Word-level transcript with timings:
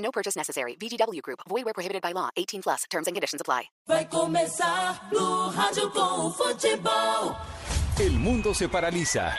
No 0.00 0.10
purchase 0.10 0.36
necessary. 0.36 0.76
VGW 0.76 1.22
Group. 1.22 1.40
Void 1.48 1.64
where 1.64 1.74
prohibited 1.74 2.02
by 2.02 2.12
law. 2.12 2.30
18 2.36 2.62
plus. 2.62 2.84
Terms 2.90 3.06
and 3.06 3.14
conditions 3.14 3.40
apply. 3.40 3.70
Vai 3.86 4.04
começar 4.06 5.08
no 5.12 5.48
rádio 5.50 5.90
com 5.90 6.26
o 6.26 6.30
futebol. 6.30 7.36
El 7.98 8.12
mundo 8.18 8.54
se 8.54 8.68
paraliza. 8.68 9.36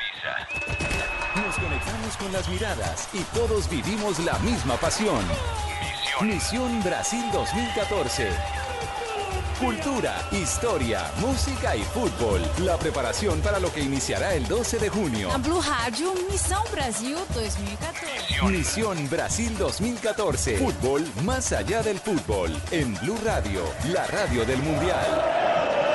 Nos 1.35 1.55
conectamos 1.55 2.17
con 2.17 2.31
las 2.31 2.47
miradas 2.49 3.09
y 3.13 3.23
todos 3.35 3.69
vivimos 3.69 4.19
la 4.19 4.37
misma 4.39 4.77
pasión. 4.77 5.23
Misión 6.21 6.83
Brasil 6.83 7.23
2014. 7.33 8.70
Cultura, 9.61 10.27
historia, 10.31 11.03
música 11.19 11.75
y 11.75 11.83
fútbol. 11.83 12.41
La 12.65 12.77
preparación 12.77 13.41
para 13.41 13.59
lo 13.59 13.71
que 13.71 13.81
iniciará 13.81 14.33
el 14.33 14.47
12 14.47 14.79
de 14.79 14.89
junio. 14.89 15.29
Blue 15.37 15.61
Rádio, 15.61 16.15
Missão 16.31 16.63
Brasil 16.71 17.15
2014. 17.35 18.41
Misión 18.49 19.07
Brasil 19.07 19.55
2014. 19.59 20.57
Fútbol 20.57 21.07
más 21.23 21.51
allá 21.51 21.83
del 21.83 21.99
fútbol. 21.99 22.59
En 22.71 22.95
Blue 23.01 23.19
Radio, 23.23 23.61
la 23.93 24.07
radio 24.07 24.45
del 24.45 24.57
Mundial. 24.63 25.90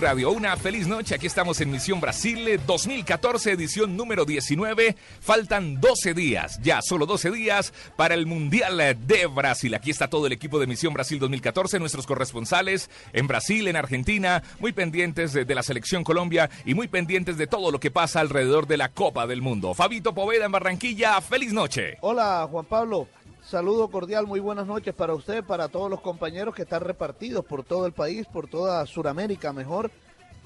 Radio, 0.00 0.30
una 0.30 0.56
feliz 0.56 0.86
noche. 0.86 1.14
Aquí 1.14 1.26
estamos 1.26 1.60
en 1.60 1.70
Misión 1.70 2.00
Brasil 2.00 2.58
2014, 2.66 3.52
edición 3.52 3.98
número 3.98 4.24
19. 4.24 4.96
Faltan 5.20 5.78
12 5.78 6.14
días, 6.14 6.58
ya 6.62 6.80
solo 6.80 7.04
12 7.04 7.30
días 7.30 7.74
para 7.96 8.14
el 8.14 8.24
Mundial 8.24 8.78
de 9.06 9.26
Brasil. 9.26 9.74
Aquí 9.74 9.90
está 9.90 10.08
todo 10.08 10.26
el 10.26 10.32
equipo 10.32 10.58
de 10.58 10.66
Misión 10.66 10.94
Brasil 10.94 11.18
2014, 11.18 11.78
nuestros 11.78 12.06
corresponsales 12.06 12.88
en 13.12 13.26
Brasil, 13.26 13.68
en 13.68 13.76
Argentina, 13.76 14.42
muy 14.58 14.72
pendientes 14.72 15.34
de, 15.34 15.44
de 15.44 15.54
la 15.54 15.62
selección 15.62 16.02
Colombia 16.02 16.48
y 16.64 16.72
muy 16.72 16.88
pendientes 16.88 17.36
de 17.36 17.46
todo 17.46 17.70
lo 17.70 17.78
que 17.78 17.90
pasa 17.90 18.20
alrededor 18.20 18.66
de 18.66 18.78
la 18.78 18.88
Copa 18.88 19.26
del 19.26 19.42
Mundo. 19.42 19.74
Fabito 19.74 20.14
Poveda 20.14 20.46
en 20.46 20.52
Barranquilla, 20.52 21.20
feliz 21.20 21.52
noche. 21.52 21.98
Hola 22.00 22.48
Juan 22.50 22.64
Pablo, 22.64 23.06
saludo 23.50 23.88
cordial, 23.88 24.28
muy 24.28 24.38
buenas 24.38 24.68
noches 24.68 24.94
para 24.94 25.12
usted, 25.12 25.42
para 25.42 25.66
todos 25.66 25.90
los 25.90 26.00
compañeros 26.00 26.54
que 26.54 26.62
están 26.62 26.82
repartidos 26.82 27.44
por 27.44 27.64
todo 27.64 27.84
el 27.84 27.92
país, 27.92 28.26
por 28.28 28.48
toda 28.48 28.86
Sudamérica 28.86 29.52
mejor, 29.52 29.90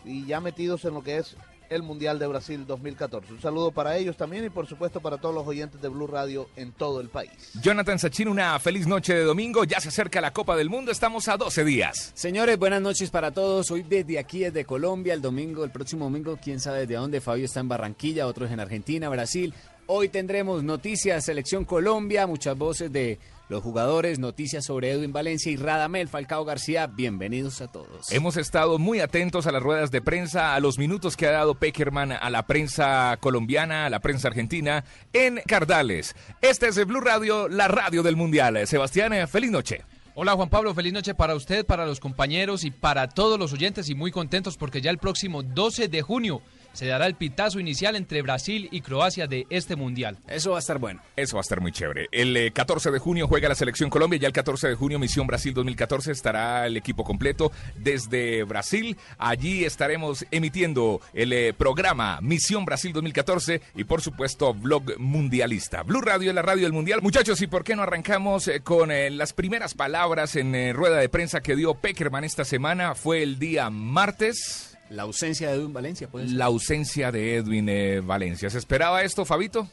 y 0.06 0.24
ya 0.24 0.40
metidos 0.40 0.86
en 0.86 0.94
lo 0.94 1.02
que 1.02 1.18
es 1.18 1.36
el 1.68 1.82
Mundial 1.82 2.18
de 2.18 2.26
Brasil 2.26 2.66
2014. 2.66 3.34
Un 3.34 3.42
saludo 3.42 3.72
para 3.72 3.96
ellos 3.98 4.16
también 4.16 4.44
y 4.46 4.50
por 4.50 4.66
supuesto 4.66 5.00
para 5.00 5.18
todos 5.18 5.34
los 5.34 5.46
oyentes 5.46 5.82
de 5.82 5.88
Blue 5.88 6.06
Radio 6.06 6.48
en 6.56 6.72
todo 6.72 7.00
el 7.00 7.10
país. 7.10 7.30
Jonathan 7.60 7.98
Sachin, 7.98 8.28
una 8.28 8.58
feliz 8.58 8.86
noche 8.86 9.14
de 9.14 9.24
domingo. 9.24 9.64
Ya 9.64 9.80
se 9.80 9.88
acerca 9.88 10.20
la 10.20 10.32
Copa 10.32 10.56
del 10.56 10.70
Mundo, 10.70 10.90
estamos 10.90 11.28
a 11.28 11.36
12 11.36 11.64
días. 11.64 12.12
Señores, 12.14 12.58
buenas 12.58 12.80
noches 12.80 13.10
para 13.10 13.32
todos. 13.32 13.70
Hoy 13.70 13.82
desde 13.82 14.18
aquí, 14.18 14.40
desde 14.40 14.64
Colombia, 14.64 15.12
el 15.12 15.20
domingo, 15.20 15.64
el 15.64 15.70
próximo 15.70 16.06
domingo, 16.06 16.38
quién 16.42 16.60
sabe 16.60 16.80
desde 16.80 16.94
dónde. 16.94 17.20
Fabio 17.20 17.44
está 17.44 17.60
en 17.60 17.68
Barranquilla, 17.68 18.26
otros 18.26 18.50
en 18.50 18.60
Argentina, 18.60 19.08
Brasil. 19.08 19.52
Hoy 19.86 20.08
tendremos 20.08 20.64
noticias, 20.64 21.26
selección 21.26 21.66
Colombia, 21.66 22.26
muchas 22.26 22.56
voces 22.56 22.90
de 22.90 23.18
los 23.50 23.62
jugadores, 23.62 24.18
noticias 24.18 24.64
sobre 24.64 24.90
Edwin 24.90 25.12
Valencia 25.12 25.52
y 25.52 25.56
Radamel 25.56 26.08
Falcao 26.08 26.42
García. 26.46 26.86
Bienvenidos 26.86 27.60
a 27.60 27.70
todos. 27.70 28.10
Hemos 28.10 28.38
estado 28.38 28.78
muy 28.78 29.00
atentos 29.00 29.46
a 29.46 29.52
las 29.52 29.62
ruedas 29.62 29.90
de 29.90 30.00
prensa, 30.00 30.54
a 30.54 30.60
los 30.60 30.78
minutos 30.78 31.18
que 31.18 31.26
ha 31.26 31.32
dado 31.32 31.56
Peckerman 31.56 32.12
a 32.12 32.30
la 32.30 32.46
prensa 32.46 33.18
colombiana, 33.20 33.84
a 33.84 33.90
la 33.90 34.00
prensa 34.00 34.28
argentina 34.28 34.86
en 35.12 35.42
Cardales. 35.46 36.16
Este 36.40 36.68
es 36.68 36.78
el 36.78 36.86
Blue 36.86 37.02
Radio, 37.02 37.46
la 37.48 37.68
radio 37.68 38.02
del 38.02 38.16
Mundial. 38.16 38.66
Sebastián, 38.66 39.12
eh, 39.12 39.26
feliz 39.26 39.50
noche. 39.50 39.82
Hola 40.16 40.32
Juan 40.32 40.48
Pablo, 40.48 40.72
feliz 40.74 40.92
noche 40.92 41.12
para 41.12 41.34
usted, 41.34 41.66
para 41.66 41.84
los 41.84 42.00
compañeros 42.00 42.64
y 42.64 42.70
para 42.70 43.08
todos 43.08 43.36
los 43.36 43.52
oyentes 43.52 43.90
y 43.90 43.96
muy 43.96 44.12
contentos 44.12 44.56
porque 44.56 44.80
ya 44.80 44.92
el 44.92 44.98
próximo 44.98 45.42
12 45.42 45.88
de 45.88 46.02
junio 46.02 46.40
se 46.74 46.86
dará 46.86 47.06
el 47.06 47.14
pitazo 47.14 47.58
inicial 47.58 47.96
entre 47.96 48.20
Brasil 48.20 48.68
y 48.70 48.82
Croacia 48.82 49.26
de 49.26 49.46
este 49.48 49.76
mundial. 49.76 50.18
Eso 50.28 50.50
va 50.50 50.56
a 50.56 50.60
estar 50.60 50.78
bueno. 50.78 51.00
Eso 51.16 51.36
va 51.36 51.40
a 51.40 51.42
estar 51.42 51.60
muy 51.60 51.72
chévere. 51.72 52.08
El 52.12 52.36
eh, 52.36 52.52
14 52.52 52.90
de 52.90 52.98
junio 52.98 53.26
juega 53.26 53.48
la 53.48 53.54
selección 53.54 53.88
Colombia, 53.88 54.18
ya 54.18 54.26
el 54.26 54.34
14 54.34 54.68
de 54.68 54.74
junio 54.74 54.98
Misión 54.98 55.26
Brasil 55.26 55.54
2014 55.54 56.12
estará 56.12 56.66
el 56.66 56.76
equipo 56.76 57.04
completo 57.04 57.50
desde 57.76 58.44
Brasil. 58.44 58.96
Allí 59.16 59.64
estaremos 59.64 60.26
emitiendo 60.30 61.00
el 61.14 61.32
eh, 61.32 61.54
programa 61.54 62.20
Misión 62.20 62.66
Brasil 62.66 62.92
2014 62.92 63.62
y 63.74 63.84
por 63.84 64.02
supuesto 64.02 64.52
Blog 64.52 64.98
Mundialista. 64.98 65.82
Blue 65.82 66.00
Radio 66.00 66.30
es 66.30 66.34
la 66.34 66.42
radio 66.42 66.64
del 66.64 66.72
Mundial. 66.72 67.00
Muchachos, 67.02 67.40
¿y 67.42 67.46
por 67.46 67.64
qué 67.64 67.76
no 67.76 67.82
arrancamos 67.82 68.48
eh, 68.48 68.60
con 68.60 68.90
eh, 68.90 69.10
las 69.10 69.32
primeras 69.32 69.74
palabras 69.74 70.36
en 70.36 70.54
eh, 70.54 70.72
rueda 70.72 70.98
de 70.98 71.08
prensa 71.08 71.40
que 71.40 71.56
dio 71.56 71.74
Peckerman 71.74 72.24
esta 72.24 72.44
semana? 72.44 72.94
Fue 72.94 73.22
el 73.22 73.38
día 73.38 73.70
martes. 73.70 74.73
La 74.90 75.02
ausencia 75.02 75.48
de 75.50 75.56
Edwin 75.56 75.72
Valencia, 75.72 76.08
puede 76.08 76.28
ser. 76.28 76.36
La 76.36 76.44
ausencia 76.46 77.10
de 77.10 77.36
Edwin 77.36 77.68
eh, 77.68 78.00
Valencia. 78.00 78.50
¿Se 78.50 78.58
esperaba 78.58 79.02
esto, 79.02 79.24
Fabito? 79.24 79.66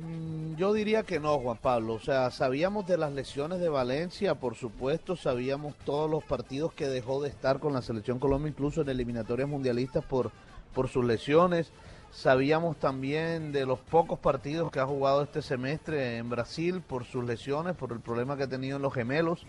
Mm, 0.00 0.56
Yo 0.56 0.72
diría 0.72 1.04
que 1.04 1.20
no, 1.20 1.38
Juan 1.38 1.58
Pablo. 1.58 1.94
O 1.94 2.00
sea, 2.00 2.30
sabíamos 2.30 2.86
de 2.86 2.98
las 2.98 3.12
lesiones 3.12 3.60
de 3.60 3.68
Valencia, 3.68 4.34
por 4.34 4.56
supuesto, 4.56 5.16
sabíamos 5.16 5.74
todos 5.84 6.10
los 6.10 6.24
partidos 6.24 6.72
que 6.74 6.88
dejó 6.88 7.22
de 7.22 7.28
estar 7.28 7.60
con 7.60 7.72
la 7.72 7.82
selección 7.82 8.18
Colombia, 8.18 8.50
incluso 8.50 8.82
en 8.82 8.88
eliminatorias 8.88 9.48
mundialistas 9.48 10.04
por, 10.04 10.32
por 10.74 10.88
sus 10.88 11.04
lesiones. 11.04 11.70
Sabíamos 12.10 12.78
también 12.78 13.52
de 13.52 13.66
los 13.66 13.78
pocos 13.78 14.18
partidos 14.18 14.72
que 14.72 14.80
ha 14.80 14.86
jugado 14.86 15.22
este 15.22 15.42
semestre 15.42 16.16
en 16.16 16.30
Brasil 16.30 16.80
por 16.80 17.04
sus 17.04 17.24
lesiones, 17.24 17.76
por 17.76 17.92
el 17.92 18.00
problema 18.00 18.36
que 18.36 18.44
ha 18.44 18.48
tenido 18.48 18.76
en 18.76 18.82
los 18.82 18.94
gemelos, 18.94 19.46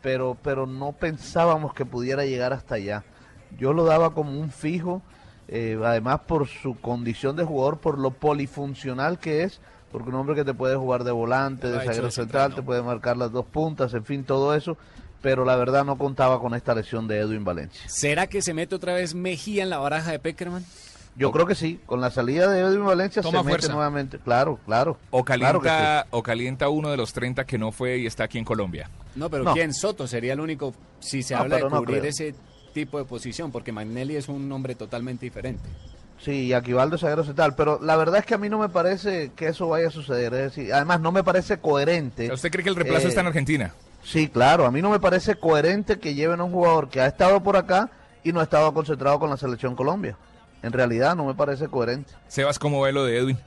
pero, 0.00 0.36
pero 0.42 0.66
no 0.66 0.92
pensábamos 0.92 1.74
que 1.74 1.84
pudiera 1.84 2.24
llegar 2.24 2.52
hasta 2.52 2.76
allá. 2.76 3.04
Yo 3.58 3.72
lo 3.72 3.84
daba 3.84 4.14
como 4.14 4.38
un 4.38 4.50
fijo, 4.50 5.02
eh, 5.48 5.78
además 5.84 6.20
por 6.26 6.46
su 6.48 6.78
condición 6.80 7.36
de 7.36 7.44
jugador, 7.44 7.78
por 7.78 7.98
lo 7.98 8.10
polifuncional 8.10 9.18
que 9.18 9.44
es, 9.44 9.60
porque 9.90 10.10
un 10.10 10.16
hombre 10.16 10.34
que 10.34 10.44
te 10.44 10.54
puede 10.54 10.76
jugar 10.76 11.04
de 11.04 11.12
volante, 11.12 11.68
de 11.68 11.78
zaguero 11.84 12.10
central, 12.10 12.54
te 12.54 12.62
puede 12.62 12.82
marcar 12.82 13.16
las 13.16 13.32
dos 13.32 13.46
puntas, 13.46 13.94
en 13.94 14.04
fin, 14.04 14.24
todo 14.24 14.54
eso, 14.54 14.76
pero 15.22 15.44
la 15.44 15.56
verdad 15.56 15.84
no 15.84 15.96
contaba 15.96 16.40
con 16.40 16.54
esta 16.54 16.74
lesión 16.74 17.08
de 17.08 17.18
Edwin 17.18 17.44
Valencia. 17.44 17.82
¿Será 17.88 18.26
que 18.26 18.42
se 18.42 18.52
mete 18.54 18.74
otra 18.74 18.92
vez 18.94 19.14
Mejía 19.14 19.62
en 19.62 19.70
la 19.70 19.78
baraja 19.78 20.10
de 20.12 20.18
Peckerman? 20.18 20.64
Yo 21.16 21.32
creo 21.32 21.46
que 21.46 21.56
sí, 21.56 21.80
con 21.84 22.00
la 22.00 22.12
salida 22.12 22.48
de 22.48 22.60
Edwin 22.60 22.84
Valencia 22.84 23.22
Toma 23.22 23.38
se 23.40 23.44
mete 23.44 23.50
fuerza. 23.58 23.72
nuevamente, 23.72 24.18
claro, 24.18 24.60
claro. 24.64 24.98
O 25.10 25.24
claro 25.24 25.60
que 25.60 25.66
calienta, 25.66 26.06
o 26.10 26.22
calienta 26.22 26.68
uno 26.68 26.90
de 26.90 26.96
los 26.96 27.12
30 27.12 27.44
que 27.44 27.58
no 27.58 27.72
fue 27.72 27.98
y 27.98 28.06
está 28.06 28.24
aquí 28.24 28.38
en 28.38 28.44
Colombia. 28.44 28.88
No, 29.16 29.28
pero 29.28 29.42
No. 29.42 29.52
¿quién? 29.52 29.74
Soto 29.74 30.06
sería 30.06 30.34
el 30.34 30.40
único, 30.40 30.72
si 31.00 31.24
se 31.24 31.34
No, 31.34 31.40
habla 31.40 31.56
de 31.56 31.62
no 31.62 31.70
cubrir 31.78 32.06
ese 32.06 32.36
tipo 32.84 32.98
de 32.98 33.04
posición, 33.04 33.50
porque 33.50 33.72
Magnelli 33.72 34.16
es 34.16 34.28
un 34.28 34.50
hombre 34.52 34.74
totalmente 34.74 35.26
diferente. 35.26 35.68
Sí, 36.20 36.46
y 36.46 36.52
Aquivaldo 36.52 36.96
es 36.96 37.02
zaguero 37.02 37.24
central, 37.24 37.54
pero 37.56 37.78
la 37.82 37.96
verdad 37.96 38.18
es 38.20 38.26
que 38.26 38.34
a 38.34 38.38
mí 38.38 38.48
no 38.48 38.58
me 38.58 38.68
parece 38.68 39.30
que 39.36 39.46
eso 39.48 39.68
vaya 39.68 39.88
a 39.88 39.90
suceder. 39.90 40.32
Es 40.34 40.54
decir, 40.54 40.72
además 40.72 41.00
no 41.00 41.12
me 41.12 41.22
parece 41.22 41.58
coherente. 41.58 42.32
¿Usted 42.32 42.50
cree 42.50 42.64
que 42.64 42.70
el 42.70 42.76
reemplazo 42.76 43.06
Eh, 43.06 43.08
está 43.08 43.20
en 43.20 43.26
Argentina? 43.28 43.74
Sí, 44.02 44.28
claro, 44.28 44.64
a 44.66 44.70
mí 44.70 44.80
no 44.82 44.90
me 44.90 45.00
parece 45.00 45.34
coherente 45.36 45.98
que 45.98 46.14
lleven 46.14 46.40
a 46.40 46.44
un 46.44 46.52
jugador 46.52 46.88
que 46.88 47.00
ha 47.00 47.06
estado 47.06 47.42
por 47.42 47.56
acá 47.56 47.90
y 48.24 48.32
no 48.32 48.40
ha 48.40 48.44
estado 48.44 48.72
concentrado 48.74 49.18
con 49.18 49.30
la 49.30 49.36
selección 49.36 49.76
Colombia. 49.76 50.16
En 50.62 50.72
realidad 50.72 51.14
no 51.14 51.24
me 51.26 51.34
parece 51.34 51.68
coherente. 51.68 52.12
Sebas, 52.26 52.58
¿cómo 52.58 52.80
ve 52.82 52.92
lo 52.92 53.04
de 53.04 53.16
Edwin? 53.18 53.38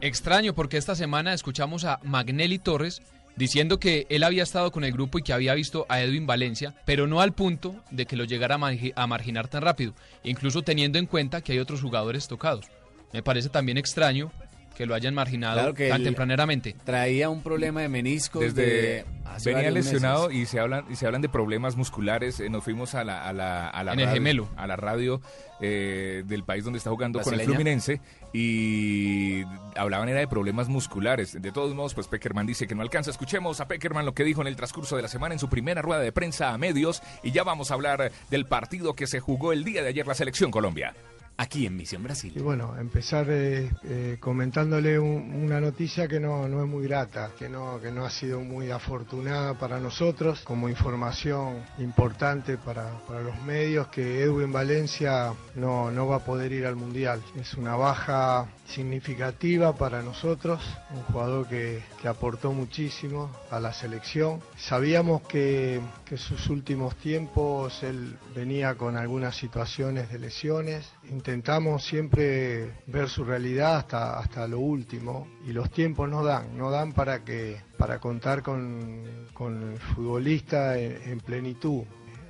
Extraño 0.00 0.54
porque 0.54 0.76
esta 0.76 0.94
semana 0.94 1.32
escuchamos 1.32 1.84
a 1.84 1.98
Magnelli 2.02 2.58
Torres 2.58 3.02
diciendo 3.36 3.78
que 3.80 4.06
él 4.10 4.22
había 4.22 4.42
estado 4.42 4.70
con 4.72 4.84
el 4.84 4.92
grupo 4.92 5.18
y 5.18 5.22
que 5.22 5.32
había 5.32 5.54
visto 5.54 5.86
a 5.88 6.00
Edwin 6.00 6.26
Valencia, 6.26 6.74
pero 6.84 7.06
no 7.06 7.20
al 7.20 7.32
punto 7.32 7.74
de 7.90 8.06
que 8.06 8.16
lo 8.16 8.24
llegara 8.24 8.54
a, 8.54 8.58
margi- 8.58 8.92
a 8.94 9.06
marginar 9.06 9.48
tan 9.48 9.62
rápido, 9.62 9.92
incluso 10.22 10.62
teniendo 10.62 10.98
en 10.98 11.06
cuenta 11.06 11.40
que 11.40 11.52
hay 11.52 11.58
otros 11.58 11.80
jugadores 11.82 12.28
tocados. 12.28 12.66
Me 13.12 13.22
parece 13.22 13.48
también 13.48 13.78
extraño 13.78 14.30
que 14.76 14.86
lo 14.86 14.94
hayan 14.96 15.14
marginado 15.14 15.54
Claro 15.58 15.74
que 15.74 15.88
tan 15.88 16.02
tempraneramente. 16.02 16.74
Traía 16.84 17.30
un 17.30 17.44
problema 17.44 17.80
de 17.80 17.88
meniscos 17.88 18.42
Desde 18.42 18.66
de 18.66 19.04
hace 19.24 19.54
venía 19.54 19.70
lesionado 19.70 20.26
meses. 20.28 20.42
y 20.42 20.46
se 20.46 20.58
hablan 20.58 20.84
y 20.90 20.96
se 20.96 21.06
hablan 21.06 21.22
de 21.22 21.28
problemas 21.28 21.76
musculares. 21.76 22.40
Eh, 22.40 22.50
nos 22.50 22.64
fuimos 22.64 22.96
a 22.96 23.04
la 23.04 23.24
a 23.24 23.32
la, 23.32 23.68
a 23.68 23.84
la 23.84 23.92
En 23.92 24.00
el 24.00 24.06
radio, 24.06 24.14
gemelo. 24.16 24.48
a 24.56 24.66
la 24.66 24.74
radio 24.74 25.20
eh, 25.60 26.24
del 26.26 26.42
país 26.42 26.64
donde 26.64 26.78
está 26.78 26.90
jugando 26.90 27.20
con 27.20 27.34
el. 27.34 27.42
Fluminense 27.42 28.00
y 28.34 29.44
hablaban 29.76 30.08
era 30.08 30.18
de 30.18 30.26
problemas 30.26 30.68
musculares. 30.68 31.40
De 31.40 31.52
todos 31.52 31.72
modos, 31.72 31.94
pues 31.94 32.08
Peckerman 32.08 32.46
dice 32.46 32.66
que 32.66 32.74
no 32.74 32.82
alcanza. 32.82 33.12
Escuchemos 33.12 33.60
a 33.60 33.68
Peckerman 33.68 34.04
lo 34.04 34.12
que 34.12 34.24
dijo 34.24 34.40
en 34.40 34.48
el 34.48 34.56
transcurso 34.56 34.96
de 34.96 35.02
la 35.02 35.08
semana 35.08 35.34
en 35.34 35.38
su 35.38 35.48
primera 35.48 35.82
rueda 35.82 36.00
de 36.00 36.10
prensa 36.10 36.52
a 36.52 36.58
medios 36.58 37.00
y 37.22 37.30
ya 37.30 37.44
vamos 37.44 37.70
a 37.70 37.74
hablar 37.74 38.10
del 38.30 38.44
partido 38.46 38.94
que 38.94 39.06
se 39.06 39.20
jugó 39.20 39.52
el 39.52 39.62
día 39.62 39.82
de 39.82 39.88
ayer 39.88 40.06
la 40.06 40.14
selección 40.14 40.50
Colombia. 40.50 40.94
Aquí 41.36 41.66
en 41.66 41.76
Misión 41.76 42.04
Brasil. 42.04 42.32
Y 42.36 42.40
bueno, 42.40 42.76
empezar 42.78 43.26
eh, 43.28 43.68
eh, 43.82 44.18
comentándole 44.20 45.00
un- 45.00 45.34
una 45.34 45.60
noticia 45.60 46.06
que 46.06 46.20
no, 46.20 46.46
no 46.48 46.62
es 46.62 46.68
muy 46.68 46.84
grata, 46.84 47.32
que 47.36 47.48
no, 47.48 47.80
que 47.80 47.90
no 47.90 48.04
ha 48.04 48.10
sido 48.10 48.38
muy 48.40 48.70
afortunada 48.70 49.54
para 49.58 49.80
nosotros, 49.80 50.40
como 50.44 50.68
información 50.68 51.56
importante 51.78 52.56
para, 52.56 53.00
para 53.08 53.20
los 53.22 53.36
medios, 53.42 53.88
que 53.88 54.22
Edwin 54.22 54.52
Valencia 54.52 55.32
no, 55.56 55.90
no 55.90 56.06
va 56.06 56.16
a 56.16 56.24
poder 56.24 56.52
ir 56.52 56.66
al 56.66 56.76
Mundial. 56.76 57.20
Es 57.34 57.54
una 57.54 57.74
baja 57.74 58.46
significativa 58.68 59.74
para 59.76 60.02
nosotros, 60.02 60.62
un 60.94 61.02
jugador 61.02 61.48
que, 61.48 61.82
que 62.00 62.06
aportó 62.08 62.52
muchísimo 62.52 63.30
a 63.50 63.58
la 63.58 63.72
selección. 63.72 64.40
Sabíamos 64.56 65.22
que, 65.22 65.80
que 66.04 66.16
sus 66.16 66.48
últimos 66.48 66.94
tiempos 66.96 67.82
él 67.82 68.16
venía 68.36 68.76
con 68.76 68.96
algunas 68.96 69.36
situaciones 69.36 70.10
de 70.12 70.18
lesiones. 70.20 70.86
Intentamos 71.26 71.82
siempre 71.82 72.82
ver 72.86 73.08
su 73.08 73.24
realidad 73.24 73.76
hasta, 73.78 74.18
hasta 74.18 74.46
lo 74.46 74.58
último 74.58 75.26
y 75.46 75.54
los 75.54 75.70
tiempos 75.70 76.06
no 76.06 76.22
dan, 76.22 76.54
no 76.58 76.70
dan 76.70 76.92
para, 76.92 77.24
que, 77.24 77.62
para 77.78 77.98
contar 77.98 78.42
con, 78.42 79.26
con 79.32 79.72
el 79.72 79.78
futbolista 79.78 80.76
en, 80.78 81.12
en 81.12 81.20
plenitud. 81.20 81.84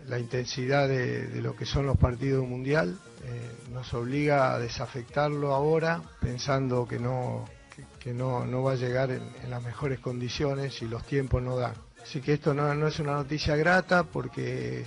La 0.07 0.21
intensidad 0.21 0.87
de, 0.87 1.27
de 1.27 1.43
lo 1.43 1.57
que 1.57 1.67
son 1.67 1.87
los 1.87 1.97
partidos 1.97 2.47
mundial 2.47 2.97
eh, 3.25 3.51
nos 3.73 3.93
obliga 3.95 4.55
a 4.55 4.61
desafectarlo 4.61 5.53
ahora 5.53 6.01
pensando 6.21 6.87
que 6.87 7.01
no, 7.01 7.47
que, 7.99 8.15
no, 8.15 8.47
no 8.47 8.63
va 8.63 8.75
a 8.75 8.77
llegar 8.77 9.11
en, 9.11 9.25
en 9.43 9.51
las 9.51 9.65
mejores 9.65 9.99
condiciones 9.99 10.81
y 10.83 10.87
los 10.87 11.05
tiempos 11.05 11.43
no 11.43 11.57
dan. 11.57 11.75
Así 12.01 12.21
que 12.21 12.35
esto 12.35 12.55
no, 12.55 12.73
no 12.77 12.87
es 12.87 13.01
una 13.01 13.15
noticia 13.15 13.57
grata 13.57 14.05
porque 14.05 14.85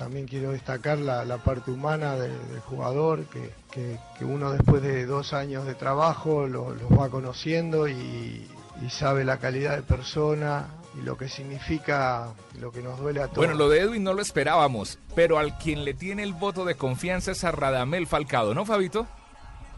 también 0.00 0.26
quiero 0.26 0.50
destacar 0.52 0.96
la, 0.98 1.26
la 1.26 1.36
parte 1.36 1.70
humana 1.70 2.14
de- 2.16 2.28
del 2.28 2.60
jugador, 2.60 3.24
que, 3.26 3.52
que- 3.70 3.98
que 4.18 4.24
uno 4.24 4.50
después 4.50 4.82
de 4.82 5.04
dos 5.04 5.34
años 5.34 5.66
de 5.66 5.74
trabajo 5.74 6.46
lo- 6.46 6.74
los 6.74 6.90
va 6.98 7.10
conociendo 7.10 7.86
y, 7.86 8.48
y 8.82 8.88
sabe 8.90 9.26
la 9.26 9.36
calidad 9.36 9.76
de 9.76 9.82
persona 9.82 10.68
y 10.98 11.02
lo 11.04 11.18
que 11.18 11.28
significa, 11.28 12.28
lo 12.58 12.72
que 12.72 12.80
nos 12.80 12.98
duele 12.98 13.20
a 13.20 13.24
todos. 13.26 13.36
Bueno, 13.36 13.52
lo 13.54 13.68
de 13.68 13.80
Edwin 13.80 14.02
no 14.02 14.14
lo 14.14 14.22
esperábamos, 14.22 14.98
pero 15.14 15.38
al 15.38 15.58
quien 15.58 15.84
le 15.84 15.92
tiene 15.92 16.22
el 16.22 16.32
voto 16.32 16.64
de 16.64 16.76
confianza 16.76 17.32
es 17.32 17.44
a 17.44 17.52
Radamel 17.52 18.06
Falcado, 18.06 18.54
¿no, 18.54 18.64
Fabito? 18.64 19.06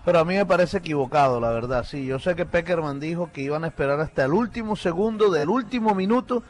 Pero 0.05 0.21
a 0.21 0.25
mí 0.25 0.35
me 0.37 0.47
parece 0.47 0.79
equivocado, 0.79 1.41
la 1.41 1.51
verdad. 1.51 1.85
Sí, 1.85 2.07
yo 2.07 2.21
sé 2.21 2.37
que 2.37 2.47
Peckerman 2.47 3.01
dijo 3.01 3.31
que 3.33 3.41
iban 3.41 3.65
a 3.65 3.69
esperar 3.69 3.99
hasta 4.01 4.25
el 4.25 4.33
último 4.33 4.77
segundo 4.77 5.31
del 5.31 5.49
último 5.49 5.95
minuto 5.97 6.43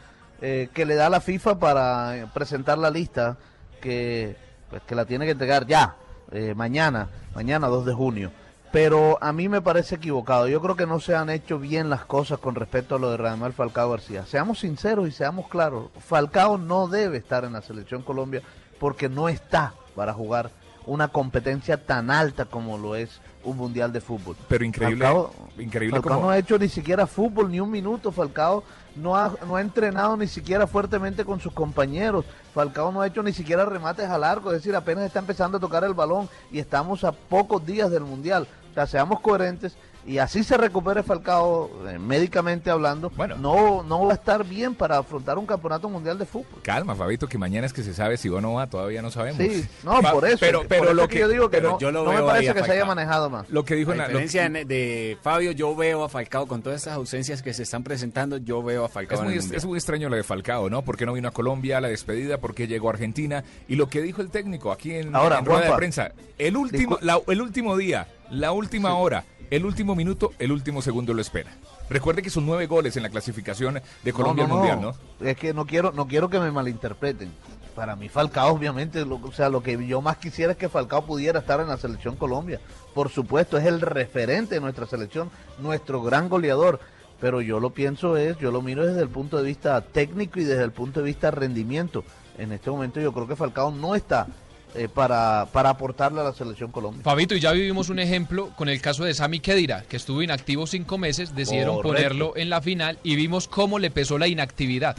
eh, 0.42 0.68
que 0.74 0.84
le 0.84 0.94
da 0.94 1.08
la 1.08 1.20
FIFA 1.20 1.58
para 1.58 2.30
presentar 2.34 2.76
la 2.76 2.90
lista 2.90 3.38
que, 3.82 4.36
pues, 4.70 4.80
que 4.84 4.94
la 4.94 5.04
tiene 5.04 5.26
que 5.26 5.32
entregar 5.32 5.66
ya, 5.66 5.96
eh, 6.30 6.54
mañana, 6.54 7.10
mañana 7.34 7.66
2 7.66 7.84
de 7.84 7.92
junio. 7.92 8.32
Pero 8.72 9.18
a 9.20 9.34
mí 9.34 9.50
me 9.50 9.60
parece 9.60 9.96
equivocado. 9.96 10.48
Yo 10.48 10.62
creo 10.62 10.76
que 10.76 10.86
no 10.86 10.98
se 10.98 11.14
han 11.14 11.28
hecho 11.28 11.58
bien 11.58 11.90
las 11.90 12.06
cosas 12.06 12.38
con 12.38 12.54
respecto 12.54 12.94
a 12.94 12.98
lo 12.98 13.10
de 13.10 13.18
Radamel 13.18 13.52
Falcao 13.52 13.90
García. 13.90 14.24
Seamos 14.24 14.60
sinceros 14.60 15.06
y 15.06 15.12
seamos 15.12 15.48
claros. 15.48 15.90
Falcao 15.98 16.56
no 16.56 16.88
debe 16.88 17.18
estar 17.18 17.44
en 17.44 17.52
la 17.52 17.60
selección 17.60 18.00
Colombia 18.00 18.40
porque 18.80 19.10
no 19.10 19.28
está 19.28 19.74
para 19.94 20.14
jugar 20.14 20.50
una 20.86 21.08
competencia 21.08 21.76
tan 21.84 22.10
alta 22.10 22.46
como 22.46 22.78
lo 22.78 22.96
es 22.96 23.20
un 23.44 23.58
mundial 23.58 23.92
de 23.92 24.00
fútbol. 24.00 24.36
Pero 24.48 24.64
increíble, 24.64 25.04
Falcao, 25.04 25.34
increíble 25.58 25.96
Falcao 25.96 26.14
como 26.14 26.26
no 26.26 26.30
ha 26.30 26.38
hecho 26.38 26.58
ni 26.58 26.70
siquiera 26.70 27.06
fútbol 27.06 27.50
ni 27.50 27.60
un 27.60 27.70
minuto. 27.70 28.10
Falcao 28.10 28.64
no 28.96 29.16
ha, 29.16 29.34
no 29.46 29.56
ha 29.56 29.60
entrenado 29.60 30.16
ni 30.16 30.26
siquiera 30.26 30.66
fuertemente 30.66 31.24
con 31.24 31.40
sus 31.40 31.52
compañeros. 31.52 32.24
Falcao 32.54 32.92
no 32.92 33.00
ha 33.00 33.06
hecho 33.06 33.22
ni 33.22 33.32
siquiera 33.32 33.64
remates 33.64 34.08
a 34.08 34.18
largo, 34.18 34.50
es 34.50 34.58
decir, 34.58 34.74
apenas 34.76 35.04
está 35.04 35.18
empezando 35.18 35.56
a 35.56 35.60
tocar 35.60 35.84
el 35.84 35.94
balón 35.94 36.28
y 36.50 36.58
estamos 36.58 37.04
a 37.04 37.12
pocos 37.12 37.64
días 37.64 37.90
del 37.90 38.02
mundial. 38.02 38.46
O 38.70 38.74
sea, 38.74 38.86
seamos 38.86 39.20
coherentes 39.20 39.76
y 40.06 40.18
así 40.18 40.42
se 40.44 40.56
recupere 40.56 41.02
Falcao 41.02 41.70
eh, 41.88 41.98
médicamente 41.98 42.70
hablando. 42.70 43.10
Bueno. 43.10 43.36
no, 43.36 43.82
no 43.82 44.04
va 44.06 44.12
a 44.12 44.14
estar 44.14 44.44
bien 44.44 44.74
para 44.74 44.98
afrontar 44.98 45.38
un 45.38 45.46
campeonato 45.46 45.88
mundial 45.88 46.18
de 46.18 46.26
fútbol. 46.26 46.60
Calma, 46.62 46.94
Fabito, 46.96 47.28
que 47.28 47.38
mañana 47.38 47.66
es 47.66 47.72
que 47.72 47.82
se 47.82 47.94
sabe 47.94 48.16
si 48.16 48.28
va 48.28 48.38
o 48.38 48.40
no 48.40 48.54
va, 48.54 48.66
todavía 48.68 49.00
no 49.02 49.10
sabemos. 49.10 49.38
Sí, 49.40 49.66
no, 49.84 50.00
por 50.02 50.26
eso. 50.26 50.38
Pero, 50.40 50.62
pero 50.68 50.92
lo 50.94 51.02
es 51.04 51.08
que 51.08 51.18
yo 51.20 51.28
digo 51.28 51.50
que 51.50 51.60
no, 51.60 51.78
yo 51.78 51.90
lo 51.92 52.04
no 52.04 52.10
me 52.10 52.16
veo 52.16 52.26
parece 52.26 52.54
que 52.54 52.64
se 52.64 52.72
haya 52.72 52.84
manejado 52.84 53.30
más. 53.30 53.48
lo 53.50 53.64
que 53.64 53.74
dijo 53.76 53.90
A 53.90 53.94
en 53.94 53.98
la- 53.98 54.04
lo- 54.04 54.08
diferencia 54.18 54.48
de- 54.48 54.64
de 54.64 55.18
Fabio, 55.22 55.52
yo 55.52 55.74
veo 55.76 56.04
a 56.04 56.08
Falcao 56.08 56.46
con 56.46 56.62
todas 56.62 56.78
estas 56.80 56.94
ausencias 56.94 57.42
que 57.42 57.54
se 57.54 57.62
están 57.62 57.84
presentando, 57.84 58.36
yo 58.38 58.62
veo 58.62 58.84
a 58.84 58.88
Falcao 58.88 59.14
Es 59.16 59.20
en 59.20 59.24
muy, 59.26 59.34
el 59.38 59.54
es, 59.54 59.64
muy 59.64 59.78
extraño 59.78 60.08
lo 60.08 60.16
de 60.16 60.22
Falcao, 60.24 60.68
¿no? 60.68 60.82
¿Por 60.82 60.96
qué 60.96 61.06
no 61.06 61.12
vino 61.12 61.28
a 61.28 61.32
Colombia 61.32 61.78
a 61.78 61.80
la 61.80 61.88
despedida? 61.88 62.38
¿Por 62.38 62.54
qué 62.54 62.66
llegó 62.66 62.88
a 62.88 62.92
Argentina? 62.92 63.44
Y 63.68 63.76
lo 63.76 63.88
que 63.88 64.02
dijo 64.02 64.20
el 64.22 64.30
técnico 64.30 64.72
aquí 64.72 64.94
en, 64.94 65.14
Ahora, 65.14 65.38
en 65.38 65.44
rueda 65.46 65.70
de 65.70 65.76
prensa, 65.76 66.12
el 66.38 66.56
último, 66.56 66.98
la- 67.02 67.20
el 67.28 67.40
último 67.40 67.76
día, 67.76 68.08
la 68.30 68.52
última 68.52 68.94
hora, 68.96 69.24
el 69.56 69.66
último 69.66 69.94
minuto, 69.94 70.32
el 70.38 70.50
último 70.50 70.80
segundo 70.80 71.12
lo 71.12 71.20
espera. 71.20 71.50
Recuerde 71.90 72.22
que 72.22 72.30
son 72.30 72.46
nueve 72.46 72.66
goles 72.66 72.96
en 72.96 73.02
la 73.02 73.10
clasificación 73.10 73.80
de 74.02 74.12
Colombia 74.12 74.44
al 74.44 74.50
Mundial, 74.50 74.80
¿no? 74.80 74.94
Es 75.26 75.36
que 75.36 75.52
no 75.52 75.66
quiero, 75.66 75.92
no 75.92 76.08
quiero 76.08 76.30
que 76.30 76.40
me 76.40 76.50
malinterpreten. 76.50 77.30
Para 77.76 77.94
mí 77.94 78.08
Falcao, 78.08 78.48
obviamente, 78.54 79.04
lo- 79.04 79.16
o 79.22 79.32
sea, 79.32 79.48
lo 79.50 79.62
que 79.62 79.86
yo 79.86 80.00
más 80.00 80.16
quisiera 80.16 80.52
es 80.52 80.58
que 80.58 80.68
Falcao 80.68 81.04
pudiera 81.04 81.40
estar 81.40 81.60
en 81.60 81.68
la 81.68 81.76
selección 81.76 82.16
Colombia. 82.16 82.60
Por 82.94 83.10
supuesto, 83.10 83.58
es 83.58 83.66
el 83.66 83.80
referente 83.82 84.54
de 84.54 84.60
nuestra 84.62 84.86
selección, 84.86 85.30
nuestro 85.58 86.02
gran 86.02 86.28
goleador. 86.28 86.80
Pero 87.20 87.40
yo 87.40 87.60
lo 87.60 87.70
pienso 87.70 88.16
es, 88.16 88.36
yo 88.38 88.50
lo 88.50 88.62
miro 88.62 88.86
desde 88.86 89.02
el 89.02 89.08
punto 89.08 89.36
de 89.36 89.44
vista 89.44 89.80
técnico 89.80 90.40
y 90.40 90.44
desde 90.44 90.64
el 90.64 90.72
punto 90.72 91.00
de 91.00 91.06
vista 91.06 91.30
rendimiento. 91.30 92.04
En 92.38 92.52
este 92.52 92.70
momento 92.70 93.00
yo 93.00 93.12
creo 93.12 93.28
que 93.28 93.36
Falcao 93.36 93.70
no 93.70 93.94
está 93.94 94.26
eh, 94.74 94.88
para, 94.88 95.46
para 95.52 95.70
aportarle 95.70 96.20
a 96.20 96.24
la 96.24 96.32
selección 96.32 96.70
Colombia. 96.72 97.02
Fabito, 97.02 97.34
y 97.34 97.40
ya 97.40 97.52
vivimos 97.52 97.88
un 97.88 97.98
ejemplo 97.98 98.50
con 98.56 98.68
el 98.68 98.80
caso 98.80 99.04
de 99.04 99.14
Sami 99.14 99.40
Khedira, 99.40 99.82
que 99.88 99.96
estuvo 99.96 100.22
inactivo 100.22 100.66
cinco 100.66 100.98
meses, 100.98 101.34
decidieron 101.34 101.76
Correcto. 101.76 101.88
ponerlo 101.96 102.36
en 102.36 102.50
la 102.50 102.60
final 102.60 102.98
y 103.02 103.16
vimos 103.16 103.48
cómo 103.48 103.78
le 103.78 103.90
pesó 103.90 104.18
la 104.18 104.28
inactividad. 104.28 104.96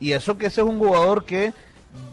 Y 0.00 0.12
eso 0.12 0.36
que 0.38 0.46
ese 0.46 0.60
es 0.62 0.66
un 0.66 0.78
jugador 0.78 1.24
que 1.24 1.52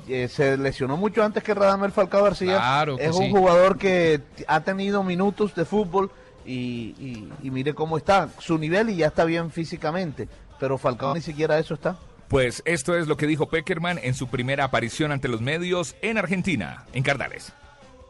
eh, 0.07 0.27
se 0.27 0.57
lesionó 0.57 0.97
mucho 0.97 1.23
antes 1.23 1.43
que 1.43 1.53
Radamel 1.53 1.91
Falcao 1.91 2.23
García. 2.23 2.57
Claro 2.57 2.97
es 2.99 3.15
un 3.15 3.25
sí. 3.25 3.31
jugador 3.31 3.77
que 3.77 4.21
ha 4.47 4.59
tenido 4.61 5.04
minutos 5.04 5.56
de 5.56 5.66
fútbol 5.66 6.11
y, 6.45 6.94
y- 6.99 7.30
y 7.44 7.51
mire 7.51 7.73
cómo 7.73 7.97
está, 7.97 8.30
su 8.39 8.57
nivel 8.57 8.89
y 8.89 8.97
ya 8.97 9.07
está 9.07 9.25
bien 9.25 9.49
físicamente. 9.51 10.27
Pero 10.59 10.77
Falcao 10.77 11.16
ni 11.16 11.21
siquiera 11.21 11.57
eso 11.57 11.73
está. 11.73 11.97
Pues 12.31 12.64
esto 12.64 12.95
es 12.95 13.07
lo 13.09 13.18
que 13.18 13.28
dijo 13.28 13.50
Peckerman 13.50 14.00
en 14.02 14.14
su 14.14 14.30
primera 14.30 14.64
aparición 14.64 15.11
ante 15.11 15.28
los 15.28 15.42
medios 15.42 15.97
en 16.02 16.18
Argentina, 16.18 16.85
en 16.94 17.04
Cardales. 17.04 17.52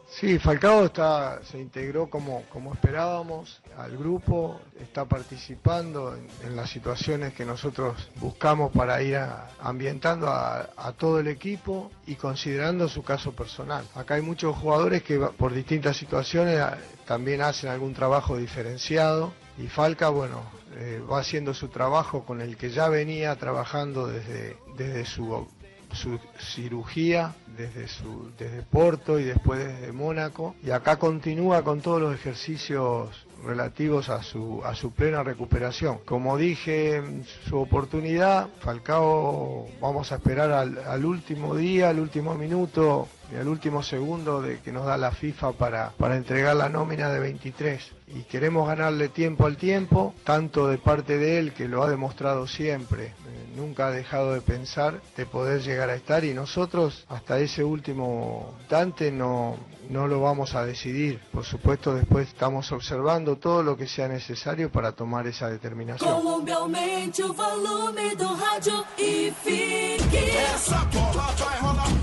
Sí, 0.08 0.38
Falcao 0.38 0.84
está, 0.84 1.42
se 1.42 1.58
integró 1.58 2.08
como, 2.08 2.44
como 2.44 2.72
esperábamos 2.72 3.60
al 3.76 3.96
grupo, 3.98 4.60
está 4.80 5.06
participando 5.06 6.16
en, 6.44 6.54
las 6.54 6.70
situaciones 6.70 7.34
que 7.34 7.44
nosotros 7.44 8.10
buscamos 8.20 8.70
para 8.70 9.02
ir 9.02 9.18
ambientando 9.58 10.28
a, 10.28 10.68
a 10.76 10.92
todo 10.92 11.18
el 11.18 11.26
equipo 11.26 11.90
y 12.06 12.14
considerando 12.14 12.88
su 12.88 13.02
caso 13.02 13.32
personal. 13.32 13.84
Acá 13.96 14.14
hay 14.14 14.22
muchos 14.22 14.54
jugadores 14.54 15.02
que 15.02 15.18
por 15.18 15.52
distintas 15.52 15.96
situaciones 15.96 16.64
también 17.06 17.42
hacen 17.42 17.70
algún 17.70 17.92
trabajo 17.92 18.36
diferenciado 18.36 19.32
y 19.58 19.66
Falca, 19.66 20.10
bueno, 20.10 20.42
eh, 20.76 21.02
va 21.10 21.20
haciendo 21.20 21.54
su 21.54 21.68
trabajo 21.68 22.24
con 22.24 22.40
el 22.40 22.56
que 22.56 22.70
ya 22.70 22.88
venía 22.88 23.36
trabajando 23.36 24.06
desde, 24.06 24.56
desde 24.76 25.04
su 25.04 25.46
su 25.92 26.18
cirugía 26.38 27.34
desde 27.56 27.86
su 27.86 28.30
desde 28.38 28.62
Porto 28.62 29.18
y 29.18 29.24
después 29.24 29.58
desde 29.58 29.92
Mónaco. 29.92 30.54
Y 30.62 30.70
acá 30.70 30.98
continúa 30.98 31.62
con 31.62 31.80
todos 31.80 32.00
los 32.00 32.14
ejercicios 32.14 33.26
relativos 33.44 34.08
a 34.08 34.22
su 34.22 34.62
a 34.64 34.74
su 34.74 34.92
plena 34.92 35.22
recuperación. 35.22 35.98
Como 36.04 36.36
dije, 36.36 37.02
su 37.48 37.58
oportunidad, 37.58 38.48
Falcao 38.60 39.66
vamos 39.80 40.12
a 40.12 40.16
esperar 40.16 40.52
al, 40.52 40.78
al 40.78 41.04
último 41.04 41.54
día, 41.54 41.90
al 41.90 42.00
último 42.00 42.34
minuto 42.34 43.08
y 43.32 43.36
al 43.36 43.48
último 43.48 43.82
segundo 43.82 44.42
de 44.42 44.60
que 44.60 44.72
nos 44.72 44.84
da 44.84 44.96
la 44.96 45.10
FIFA 45.10 45.52
para, 45.52 45.90
para 45.96 46.16
entregar 46.16 46.54
la 46.54 46.68
nómina 46.68 47.08
de 47.10 47.20
23 47.20 47.92
y 48.08 48.22
queremos 48.24 48.68
ganarle 48.68 49.08
tiempo 49.08 49.46
al 49.46 49.56
tiempo, 49.56 50.14
tanto 50.24 50.68
de 50.68 50.76
parte 50.78 51.16
de 51.16 51.38
él 51.38 51.52
que 51.54 51.68
lo 51.68 51.82
ha 51.82 51.88
demostrado 51.88 52.46
siempre. 52.46 53.06
Eh, 53.06 53.12
nunca 53.56 53.86
ha 53.86 53.90
dejado 53.90 54.34
de 54.34 54.42
pensar 54.42 55.00
de 55.16 55.24
poder 55.24 55.62
llegar 55.62 55.88
a 55.88 55.94
estar 55.94 56.24
y 56.24 56.34
nosotros 56.34 57.06
hasta 57.08 57.38
ese 57.38 57.64
último 57.64 58.54
instante 58.60 59.10
no, 59.10 59.56
no 59.92 60.08
lo 60.08 60.20
vamos 60.22 60.54
a 60.54 60.64
decidir. 60.64 61.20
Por 61.30 61.44
supuesto, 61.44 61.94
después 61.94 62.28
estamos 62.28 62.72
observando 62.72 63.36
todo 63.36 63.62
lo 63.62 63.76
que 63.76 63.86
sea 63.86 64.08
necesario 64.08 64.72
para 64.72 64.92
tomar 64.92 65.26
esa 65.26 65.50
determinación. 65.50 66.10
Colômbia 66.10 66.56
aumente 66.56 67.22
o 67.22 67.32
volume 67.32 68.16
do 68.16 68.34
rádio 68.34 68.84
e 68.96 69.30
fique. 69.44 70.30
Essa 70.54 70.82
bola 70.86 71.28
vai 71.38 71.58
rolar. 71.60 72.01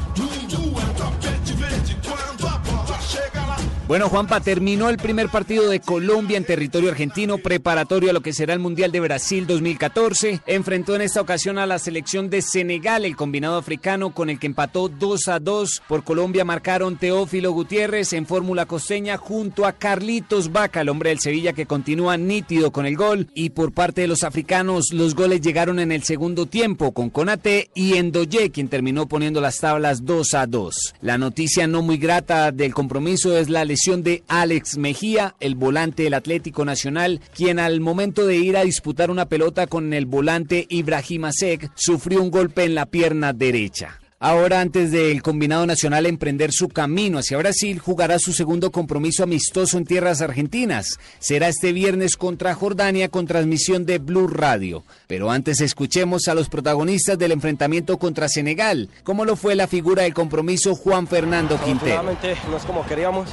Bueno, 3.89 4.08
Juanpa, 4.08 4.39
terminó 4.39 4.88
el 4.88 4.98
primer 4.98 5.29
partido 5.29 5.67
de 5.67 5.79
Colombia 5.79 6.38
en 6.38 6.46
territorio 6.46 6.91
argentino, 6.91 7.39
preparatorio 7.39 8.12
a 8.12 8.13
lo 8.13 8.22
que 8.22 8.34
será 8.34 8.53
el 8.53 8.60
Mundial 8.60 8.91
de 8.91 9.00
Brasil 9.00 9.48
2014. 9.48 10.41
Enfrentó 10.46 10.96
en 10.96 11.01
esta 11.01 11.22
ocasión 11.22 11.58
a 11.58 11.65
la 11.65 11.79
selección 11.79 12.29
de 12.29 12.43
Senegal, 12.43 13.03
el 13.03 13.15
combinado 13.15 13.58
africano, 13.58 14.13
con 14.13 14.29
el 14.29 14.38
que 14.38 14.46
empató 14.46 14.89
2 14.89 15.27
a 15.29 15.39
2. 15.39 15.81
Por 15.88 16.03
Colombia 16.03 16.46
marcaron 16.46 16.98
Teófilo 16.98 17.51
Gutiérrez 17.51 18.13
en 18.13 18.27
fórmula 18.27 18.67
costeña 18.67 19.17
junto 19.17 19.65
a 19.65 19.72
Carlitos 19.72 20.51
Vaca, 20.51 20.81
el 20.81 20.89
hombre 20.89 21.10
del 21.10 21.19
Sevilla 21.19 21.53
que 21.53 21.65
continúa 21.65 22.15
nítido 22.15 22.69
con 22.69 22.86
el 22.86 22.96
gol. 22.96 23.27
Y 23.34 23.50
por 23.50 23.72
parte 23.72 24.01
de 24.01 24.08
los 24.08 24.24
africanos, 24.24 24.93
los 24.93 25.15
goles 25.15 25.41
llegaron 25.41 25.79
en 25.79 25.91
el 25.91 26.03
segundo 26.03 26.46
tiempo 26.46 26.91
con 26.91 27.10
Conate 27.10 27.72
y 27.74 27.96
Endoye, 27.96 28.51
quien 28.51 28.67
terminó 28.67 29.08
poniendo 29.08 29.41
las 29.41 29.58
tablas 29.58 30.05
2 30.05 30.36
a 30.36 30.46
2. 30.46 30.93
La 31.01 31.17
noticia 31.17 31.65
no 31.65 31.81
muy 31.81 31.98
grata 31.98 32.51
del 32.51 32.75
compromiso 32.75 33.36
es 33.36 33.50
la 33.50 33.65
lesión 33.65 33.79
de 33.86 34.24
Alex 34.28 34.78
Mejía, 34.78 35.36
el 35.40 35.56
volante 35.56 36.04
del 36.04 36.14
Atlético 36.14 36.66
Nacional, 36.66 37.22
quien 37.34 37.60
al 37.60 37.80
momento 37.80 38.26
de 38.26 38.36
ir 38.36 38.58
a 38.58 38.66
disputar 38.66 39.10
una 39.10 39.28
pelota 39.28 39.68
con 39.68 39.94
el 39.94 40.06
volante 40.06 40.68
Ibrahima 40.70 41.32
Sek 41.32 41.72
sufrió 41.76 42.22
un 42.22 42.30
golpe 42.30 42.66
en 42.66 42.76
la 42.76 42.88
pierna 42.88 43.32
derecha. 43.32 43.99
Ahora, 44.22 44.60
antes 44.60 44.92
del 44.92 45.22
combinado 45.22 45.66
nacional 45.66 46.06
emprender 46.06 46.52
su 46.52 46.68
camino 46.68 47.20
hacia 47.20 47.38
Brasil, 47.38 47.80
jugará 47.80 48.20
su 48.20 48.34
segundo 48.34 48.70
compromiso 48.70 49.24
amistoso 49.24 49.78
en 49.78 49.86
tierras 49.86 50.20
argentinas. 50.22 51.00
Será 51.20 51.48
este 51.48 51.72
viernes 51.72 52.18
contra 52.18 52.54
Jordania 52.54 53.08
con 53.08 53.28
transmisión 53.28 53.86
de 53.86 53.98
Blue 53.98 54.28
Radio. 54.28 54.84
Pero 55.08 55.32
antes 55.32 55.62
escuchemos 55.62 56.28
a 56.28 56.36
los 56.36 56.50
protagonistas 56.50 57.18
del 57.18 57.32
enfrentamiento 57.32 57.98
contra 57.98 58.28
Senegal, 58.28 58.90
como 59.06 59.24
lo 59.24 59.38
fue 59.38 59.56
la 59.56 59.68
figura 59.68 60.04
del 60.04 60.14
compromiso 60.14 60.76
Juan 60.76 61.08
Fernando 61.08 61.58
Quintero. 61.64 62.04
No 62.04 62.58
es 62.58 62.64
como 62.66 62.86
queríamos, 62.86 63.30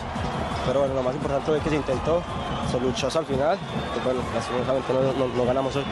pero 0.68 0.80
bueno, 0.80 0.94
lo 0.94 1.02
más 1.02 1.16
importante 1.16 1.56
es 1.56 1.62
que 1.64 1.70
se 1.70 1.76
intentó, 1.76 2.22
se 2.70 2.78
luchó 2.78 3.08
hasta 3.08 3.18
el 3.20 3.26
final, 3.26 3.58
y 3.96 4.04
bueno, 4.04 4.20
lastimosamente 4.32 4.92
no, 4.92 5.12
no- 5.26 5.34
no 5.34 5.44
ganamos 5.44 5.74
hoy. 5.74 5.82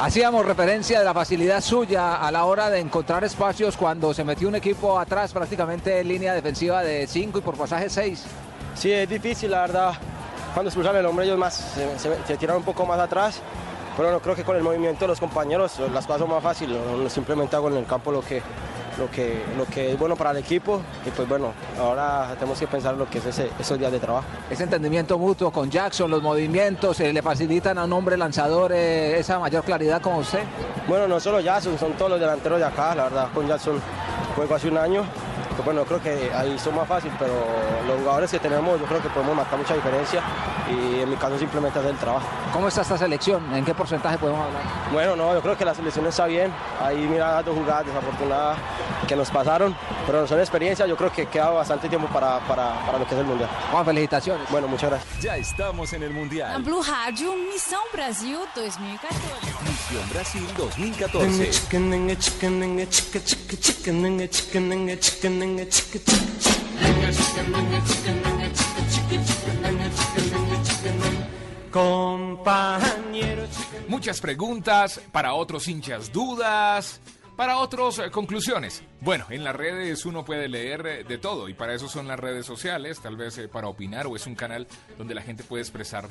Hacíamos 0.00 0.46
referencia 0.46 1.00
de 1.00 1.04
la 1.04 1.12
facilidad 1.12 1.60
suya 1.60 2.14
a 2.14 2.30
la 2.30 2.44
hora 2.44 2.70
de 2.70 2.78
encontrar 2.78 3.24
espacios 3.24 3.76
cuando 3.76 4.14
se 4.14 4.22
metió 4.22 4.46
un 4.46 4.54
equipo 4.54 4.96
atrás 4.96 5.32
prácticamente 5.32 5.98
en 5.98 6.06
línea 6.06 6.34
defensiva 6.34 6.84
de 6.84 7.08
5 7.08 7.38
y 7.38 7.42
por 7.42 7.56
pasaje 7.56 7.90
6. 7.90 8.24
Sí, 8.76 8.92
es 8.92 9.08
difícil, 9.08 9.50
la 9.50 9.62
verdad. 9.62 9.94
Cuando 10.54 10.68
expulsan 10.68 10.94
el 10.94 11.04
hombre, 11.04 11.24
ellos 11.24 11.36
más 11.36 11.54
se, 11.98 12.16
se, 12.24 12.36
tiran 12.36 12.58
un 12.58 12.62
poco 12.62 12.86
más 12.86 13.00
atrás. 13.00 13.40
Pero 13.96 14.12
no 14.12 14.20
creo 14.20 14.36
que 14.36 14.44
con 14.44 14.56
el 14.56 14.62
movimiento 14.62 15.00
de 15.00 15.08
los 15.08 15.18
compañeros 15.18 15.80
las 15.92 16.06
cosas 16.06 16.28
más 16.28 16.44
fáciles. 16.44 16.78
¿no? 16.80 17.10
Simplemente 17.10 17.56
hago 17.56 17.68
en 17.68 17.78
el 17.78 17.86
campo 17.86 18.12
lo 18.12 18.20
que, 18.20 18.40
lo, 18.98 19.10
que, 19.10 19.42
lo 19.56 19.64
que 19.66 19.92
es 19.92 19.98
bueno 19.98 20.16
para 20.16 20.32
el 20.32 20.38
equipo. 20.38 20.80
Y 21.06 21.10
pues 21.10 21.28
bueno, 21.28 21.52
ahora 21.78 22.34
tenemos 22.34 22.58
que 22.58 22.66
pensar 22.66 22.94
lo 22.94 23.08
que 23.08 23.18
es 23.18 23.26
ese, 23.26 23.50
esos 23.58 23.78
días 23.78 23.92
de 23.92 23.98
trabajo. 23.98 24.26
Ese 24.50 24.64
entendimiento 24.64 25.18
mutuo 25.18 25.50
con 25.50 25.70
Jackson, 25.70 26.10
los 26.10 26.22
movimientos, 26.22 27.00
eh, 27.00 27.12
le 27.12 27.22
facilitan 27.22 27.78
a 27.78 27.84
un 27.84 27.92
hombre 27.92 28.16
lanzador 28.16 28.72
eh, 28.72 29.18
esa 29.18 29.38
mayor 29.38 29.64
claridad 29.64 30.00
como 30.00 30.18
usted. 30.18 30.40
Bueno, 30.86 31.06
no 31.06 31.20
solo 31.20 31.40
Jackson, 31.40 31.78
son 31.78 31.92
todos 31.92 32.12
los 32.12 32.20
delanteros 32.20 32.58
de 32.58 32.64
acá. 32.64 32.94
La 32.94 33.04
verdad, 33.04 33.28
con 33.32 33.46
Jackson 33.46 33.80
juego 34.34 34.54
hace 34.54 34.68
un 34.68 34.78
año. 34.78 35.04
Pues 35.58 35.64
bueno, 35.64 35.84
creo 35.84 36.00
que 36.00 36.30
ahí 36.32 36.56
son 36.56 36.76
más 36.76 36.86
fácil, 36.86 37.10
pero 37.18 37.34
los 37.84 37.98
jugadores 37.98 38.30
que 38.30 38.38
tenemos, 38.38 38.78
yo 38.78 38.86
creo 38.86 39.02
que 39.02 39.08
podemos 39.08 39.34
marcar 39.34 39.58
mucha 39.58 39.74
diferencia. 39.74 40.22
Y 40.70 41.00
en 41.00 41.10
mi 41.10 41.16
caso, 41.16 41.36
simplemente 41.36 41.80
hacer 41.80 41.90
el 41.90 41.96
trabajo. 41.96 42.24
¿Cómo 42.52 42.68
está 42.68 42.82
esta 42.82 42.96
selección? 42.96 43.52
¿En 43.52 43.64
qué 43.64 43.74
porcentaje 43.74 44.18
podemos 44.18 44.40
hablar? 44.46 44.62
Bueno, 44.92 45.16
no, 45.16 45.34
yo 45.34 45.42
creo 45.42 45.58
que 45.58 45.64
la 45.64 45.74
selección 45.74 46.06
está 46.06 46.26
bien. 46.26 46.52
Ahí 46.80 46.98
mira 47.10 47.42
dos 47.42 47.56
jugadas 47.56 47.86
desafortunadas 47.86 48.56
que 49.08 49.16
nos 49.16 49.30
pasaron, 49.30 49.74
pero 50.06 50.28
son 50.28 50.38
experiencias. 50.38 50.88
Yo 50.88 50.96
creo 50.96 51.10
que 51.10 51.26
queda 51.26 51.48
bastante 51.50 51.88
tiempo 51.88 52.06
para, 52.06 52.38
para, 52.46 52.74
para 52.86 52.98
lo 52.98 53.06
que 53.08 53.14
es 53.14 53.20
el 53.20 53.26
mundial. 53.26 53.50
Juan, 53.72 53.84
felicitaciones. 53.84 54.48
Bueno, 54.50 54.68
muchas 54.68 54.90
gracias. 54.90 55.22
Ya 55.22 55.36
estamos 55.36 55.92
en 55.92 56.04
el 56.04 56.10
Mundial. 56.12 56.62
Blue 56.62 56.82
Rádio, 56.82 57.32
Missão 57.34 57.80
Brasil 57.92 58.38
2014. 58.54 59.18
Misión 59.68 60.08
Brasil 60.10 60.46
2014. 60.56 61.26
Muchas 73.88 74.20
preguntas, 74.20 75.00
para 75.12 75.34
otros 75.34 75.68
hinchas 75.68 76.12
dudas, 76.12 77.00
para 77.36 77.58
otros 77.58 77.98
eh, 77.98 78.10
conclusiones. 78.10 78.82
Bueno, 79.00 79.26
en 79.30 79.44
las 79.44 79.54
redes 79.54 80.04
uno 80.06 80.24
puede 80.24 80.48
leer 80.48 80.86
eh, 80.86 81.04
de 81.04 81.18
todo 81.18 81.48
y 81.48 81.54
para 81.54 81.72
eso 81.72 81.88
son 81.88 82.08
las 82.08 82.18
redes 82.18 82.44
sociales, 82.44 82.98
tal 83.00 83.16
vez 83.16 83.38
eh, 83.38 83.46
para 83.46 83.68
opinar 83.68 84.08
o 84.08 84.16
es 84.16 84.26
un 84.26 84.34
canal 84.34 84.66
donde 84.96 85.14
la 85.14 85.22
gente 85.22 85.44
puede 85.44 85.62
expresar 85.62 86.08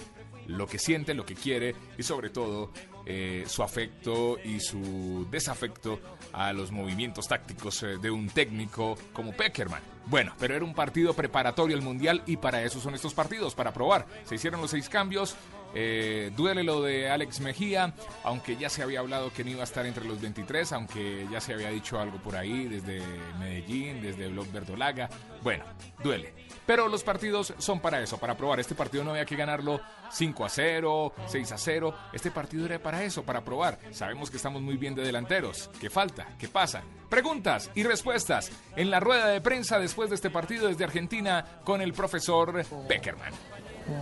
lo 0.47 0.67
que 0.67 0.79
siente, 0.79 1.13
lo 1.13 1.25
que 1.25 1.35
quiere 1.35 1.75
y 1.97 2.03
sobre 2.03 2.29
todo 2.29 2.71
eh, 3.05 3.43
su 3.45 3.61
afecto 3.61 4.37
y 4.41 4.61
su 4.61 5.27
desafecto 5.29 5.99
a 6.31 6.53
los 6.53 6.71
movimientos 6.71 7.27
tácticos 7.27 7.85
de 8.01 8.09
un 8.09 8.29
técnico 8.29 8.97
como 9.11 9.33
Peckerman. 9.33 9.81
Bueno, 10.05 10.33
pero 10.39 10.55
era 10.55 10.63
un 10.63 10.73
partido 10.73 11.13
preparatorio 11.13 11.75
al 11.75 11.81
Mundial 11.81 12.23
y 12.25 12.37
para 12.37 12.63
eso 12.63 12.79
son 12.79 12.95
estos 12.95 13.13
partidos, 13.13 13.53
para 13.55 13.73
probar. 13.73 14.07
Se 14.23 14.35
hicieron 14.35 14.61
los 14.61 14.71
seis 14.71 14.87
cambios. 14.87 15.35
duele 15.73 16.63
lo 16.63 16.81
de 16.81 17.09
Alex 17.09 17.41
Mejía, 17.41 17.93
aunque 18.23 18.55
ya 18.55 18.69
se 18.69 18.83
había 18.83 19.01
hablado 19.01 19.33
que 19.33 19.43
no 19.43 19.49
iba 19.49 19.61
a 19.61 19.65
estar 19.65 19.85
entre 19.85 20.05
los 20.05 20.21
23, 20.21 20.71
aunque 20.71 21.27
ya 21.29 21.41
se 21.41 21.53
había 21.53 21.69
dicho 21.69 21.99
algo 21.99 22.19
por 22.19 22.37
ahí 22.37 22.67
desde 22.81 23.01
Medellín, 23.39 24.01
desde 24.01 24.27
Blog 24.27 24.51
Verdolaga. 24.51 25.09
Bueno, 25.41 25.63
duele. 26.03 26.33
Pero 26.65 26.89
los 26.89 27.03
partidos 27.03 27.53
son 27.57 27.79
para 27.79 28.01
eso, 28.01 28.17
para 28.17 28.35
probar. 28.35 28.59
Este 28.59 28.75
partido 28.75 29.03
no 29.03 29.11
había 29.11 29.25
que 29.25 29.37
ganarlo 29.37 29.79
5 30.11 30.45
a 30.45 30.49
0, 30.49 31.13
6 31.25 31.51
a 31.53 31.57
0. 31.57 31.95
Este 32.11 32.29
partido 32.29 32.65
era 32.65 32.77
para 32.77 33.03
eso, 33.03 33.23
para 33.23 33.43
probar. 33.43 33.79
Sabemos 33.91 34.29
que 34.29 34.37
estamos 34.37 34.61
muy 34.61 34.75
bien 34.75 34.93
de 34.93 35.03
delanteros. 35.03 35.69
¿Qué 35.79 35.89
falta? 35.89 36.27
¿Qué 36.37 36.49
pasa? 36.49 36.83
Preguntas 37.09 37.71
y 37.73 37.83
respuestas 37.83 38.51
en 38.75 38.91
la 38.91 38.99
rueda 38.99 39.27
de 39.27 39.39
prensa 39.39 39.79
después 39.79 40.09
de 40.09 40.15
este 40.15 40.29
partido 40.29 40.67
desde 40.67 40.83
Argentina 40.83 41.61
con 41.63 41.81
el 41.81 41.93
profesor 41.93 42.65
Beckerman. 42.87 43.31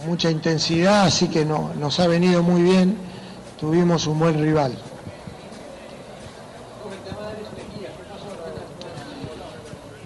Mucha 0.07 0.31
intensidad, 0.31 1.05
así 1.05 1.29
que 1.29 1.45
no, 1.45 1.71
nos 1.75 1.99
ha 1.99 2.07
venido 2.07 2.41
muy 2.41 2.63
bien. 2.63 2.97
Tuvimos 3.59 4.07
un 4.07 4.17
buen 4.17 4.41
rival. 4.41 4.75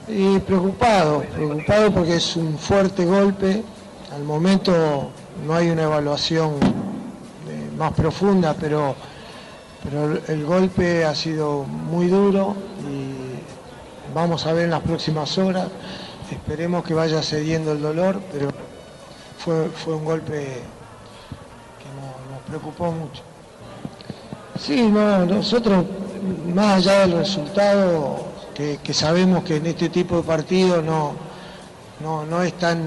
Y 0.09 0.39
preocupado, 0.39 1.21
preocupado 1.35 1.91
porque 1.91 2.15
es 2.15 2.35
un 2.35 2.57
fuerte 2.57 3.05
golpe. 3.05 3.63
Al 4.13 4.23
momento 4.23 5.11
no 5.45 5.53
hay 5.53 5.69
una 5.69 5.83
evaluación 5.83 6.55
eh, 7.47 7.69
más 7.77 7.93
profunda, 7.93 8.55
pero, 8.59 8.95
pero 9.83 10.17
el- 10.27 10.45
golpe 10.45 11.05
ha 11.05 11.13
sido 11.13 11.63
muy 11.63 12.07
duro 12.07 12.55
y 12.89 14.13
vamos 14.15 14.47
a 14.47 14.53
ver 14.53 14.65
en 14.65 14.71
las 14.71 14.81
próximas 14.81 15.37
horas. 15.37 15.67
Esperemos 16.31 16.83
que 16.83 16.93
vaya 16.95 17.21
cediendo 17.21 17.71
el 17.73 17.81
dolor, 17.81 18.19
pero 18.31 18.49
fue, 19.37 19.69
fue 19.69 19.93
un 19.95 20.05
golpe 20.05 20.33
que 20.33 21.89
no- 21.95 22.33
nos 22.35 22.41
preocupó 22.47 22.91
mucho. 22.91 23.21
Sí, 24.59 24.81
no, 24.89 25.25
nosotros, 25.25 25.85
más 26.53 26.77
allá 26.77 27.01
del 27.01 27.11
resultado, 27.19 28.25
que, 28.83 28.93
sabemos 28.93 29.43
que 29.45 29.55
en 29.55 29.67
este 29.67 29.87
tipo 29.87 30.17
de 30.17 30.23
partidos 30.23 30.83
no, 30.83 31.13
no, 32.01 32.25
no 32.25 32.43
es 32.43 32.53
tan 32.57 32.81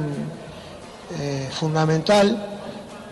eh, 1.18 1.48
fundamental, 1.50 2.60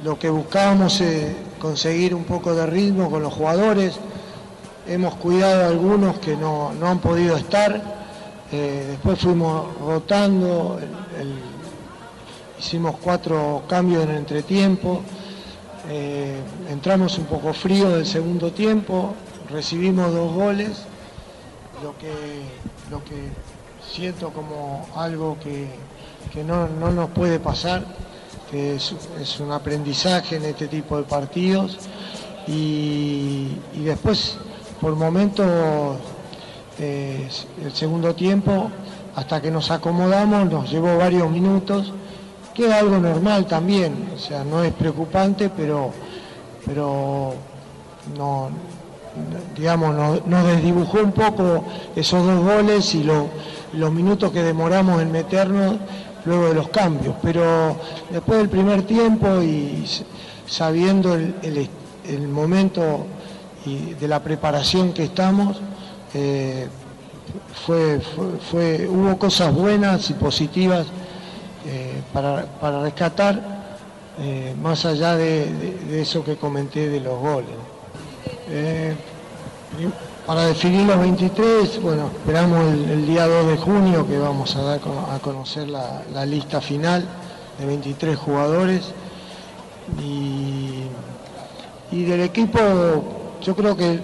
lo 0.05 0.19
que 0.19 0.29
buscábamos 0.29 1.01
es 1.01 1.35
conseguir 1.59 2.15
un 2.15 2.25
poco 2.25 2.55
de 2.55 2.67
ritmo 2.67 3.11
con 3.11 3.23
los 3.23 3.33
jugadores. 3.33 3.95
Hemos 4.87 5.15
cuidado 5.15 5.65
a 5.65 5.69
algunos 5.69 6.19
que 6.19 6.37
no, 6.37 6.73
no 6.75 6.89
han 6.89 6.99
podido 6.99 7.37
estar. 7.37 7.83
eh, 8.53 8.87
después 8.91 9.19
fuimos 9.19 9.79
rotando, 9.79 10.81
hicimos 12.59 12.97
cuatro 13.01 13.63
cambios 13.69 14.05
en 14.05 14.11
entretiempo. 14.11 15.01
Eh, 15.89 16.41
entramos 16.71 17.17
un 17.17 17.25
poco 17.25 17.55
frío 17.55 17.89
del 17.91 18.07
segundo 18.07 18.53
tiempo, 18.53 19.15
recibimos 19.51 20.13
dos 20.13 20.33
goles, 20.35 20.83
lo 21.83 21.97
que, 21.99 22.13
lo 22.91 23.03
que 23.05 23.29
siento 23.93 24.31
como 24.31 24.87
algo 24.95 25.39
que, 25.39 25.69
que 26.33 26.45
no, 26.45 26.69
no 26.69 26.91
nos 26.91 27.11
puede 27.11 27.41
pasar, 27.41 27.85
que 28.51 28.77
es, 28.77 29.41
un 29.41 29.53
aprendizaje 29.53 30.37
en 30.37 30.45
este 30.45 30.69
tipo 30.69 30.97
de 30.97 31.05
partidos. 31.05 31.79
Y, 32.47 33.49
y 33.75 33.85
después 33.85 34.39
por 34.81 34.97
momentos 34.97 35.47
eh, 36.79 37.29
el 37.63 37.73
segundo 37.73 38.15
tiempo, 38.15 38.71
hasta 39.15 39.41
que 39.41 39.51
nos 39.51 39.71
acomodamos, 39.71 40.51
nos 40.51 40.71
llevó 40.71 40.97
varios 40.97 41.31
minutos, 41.31 41.93
que 42.55 42.67
es 42.67 42.73
algo 42.73 42.99
normal 42.99 43.47
también, 43.47 44.11
o 44.15 44.19
sea, 44.19 44.43
no 44.45 44.65
es 44.65 44.73
preocupante, 44.73 45.51
pero, 45.51 45.93
pero 46.65 47.35
no, 48.17 48.49
digamos, 49.57 50.23
nos, 50.27 50.47
desdibujó 50.47 50.99
un 51.01 51.13
poco 51.13 51.65
esos 51.97 52.25
dos 52.25 52.43
goles 52.43 52.95
y 52.95 53.03
lo- 53.05 53.29
los 53.73 53.93
minutos 53.93 54.33
que 54.33 54.43
demoramos 54.43 55.01
en 55.03 55.13
meternos 55.13 55.77
luego 56.25 56.49
de 56.49 56.55
los 56.55 56.69
cambios. 56.69 57.15
Pero 57.23 57.77
después 58.11 58.39
del 58.39 58.49
primer 58.49 58.83
tiempo 58.83 59.41
y 59.43 59.85
sabiendo 60.47 61.15
el, 61.15 61.35
momento 62.29 63.07
y 63.67 63.95
de 63.95 64.09
la 64.09 64.21
preparación 64.23 64.93
que 64.93 65.05
estamos, 65.05 65.61
eh, 66.15 66.69
fue, 67.67 68.01
fue- 68.51 68.89
hubo 68.89 69.17
cosas 69.19 69.55
buenas 69.55 70.11
y 70.11 70.15
positivas 70.15 70.87
eh, 71.67 72.03
para, 72.13 72.47
para 72.61 72.83
rescatar, 72.83 73.61
eh, 74.19 74.55
más 74.61 74.85
allá 74.85 75.17
de 75.17 76.01
eso 76.01 76.25
que 76.25 76.37
comenté 76.37 76.89
de 76.89 77.01
los 77.01 77.19
goles. 77.21 77.70
Eh, 78.51 78.97
para 80.27 80.47
definir 80.47 80.87
los 80.87 80.99
23, 80.99 81.81
bueno, 81.83 82.11
esperamos 82.19 82.73
el, 82.73 83.07
día 83.07 83.27
2 83.27 83.47
de 83.47 83.57
junio 83.57 84.07
que 84.07 84.19
vamos 84.19 84.57
a 84.57 84.63
dar 84.63 84.81
a 85.11 85.19
conocer 85.21 85.69
la, 85.69 86.27
lista 86.27 86.61
final 86.61 87.07
de 87.59 87.67
23 87.67 88.17
jugadores. 88.17 88.93
Y, 90.03 90.83
y 91.93 92.05
del 92.05 92.21
equipo, 92.21 92.59
yo 93.41 93.55
creo 93.55 93.77
que 93.77 94.01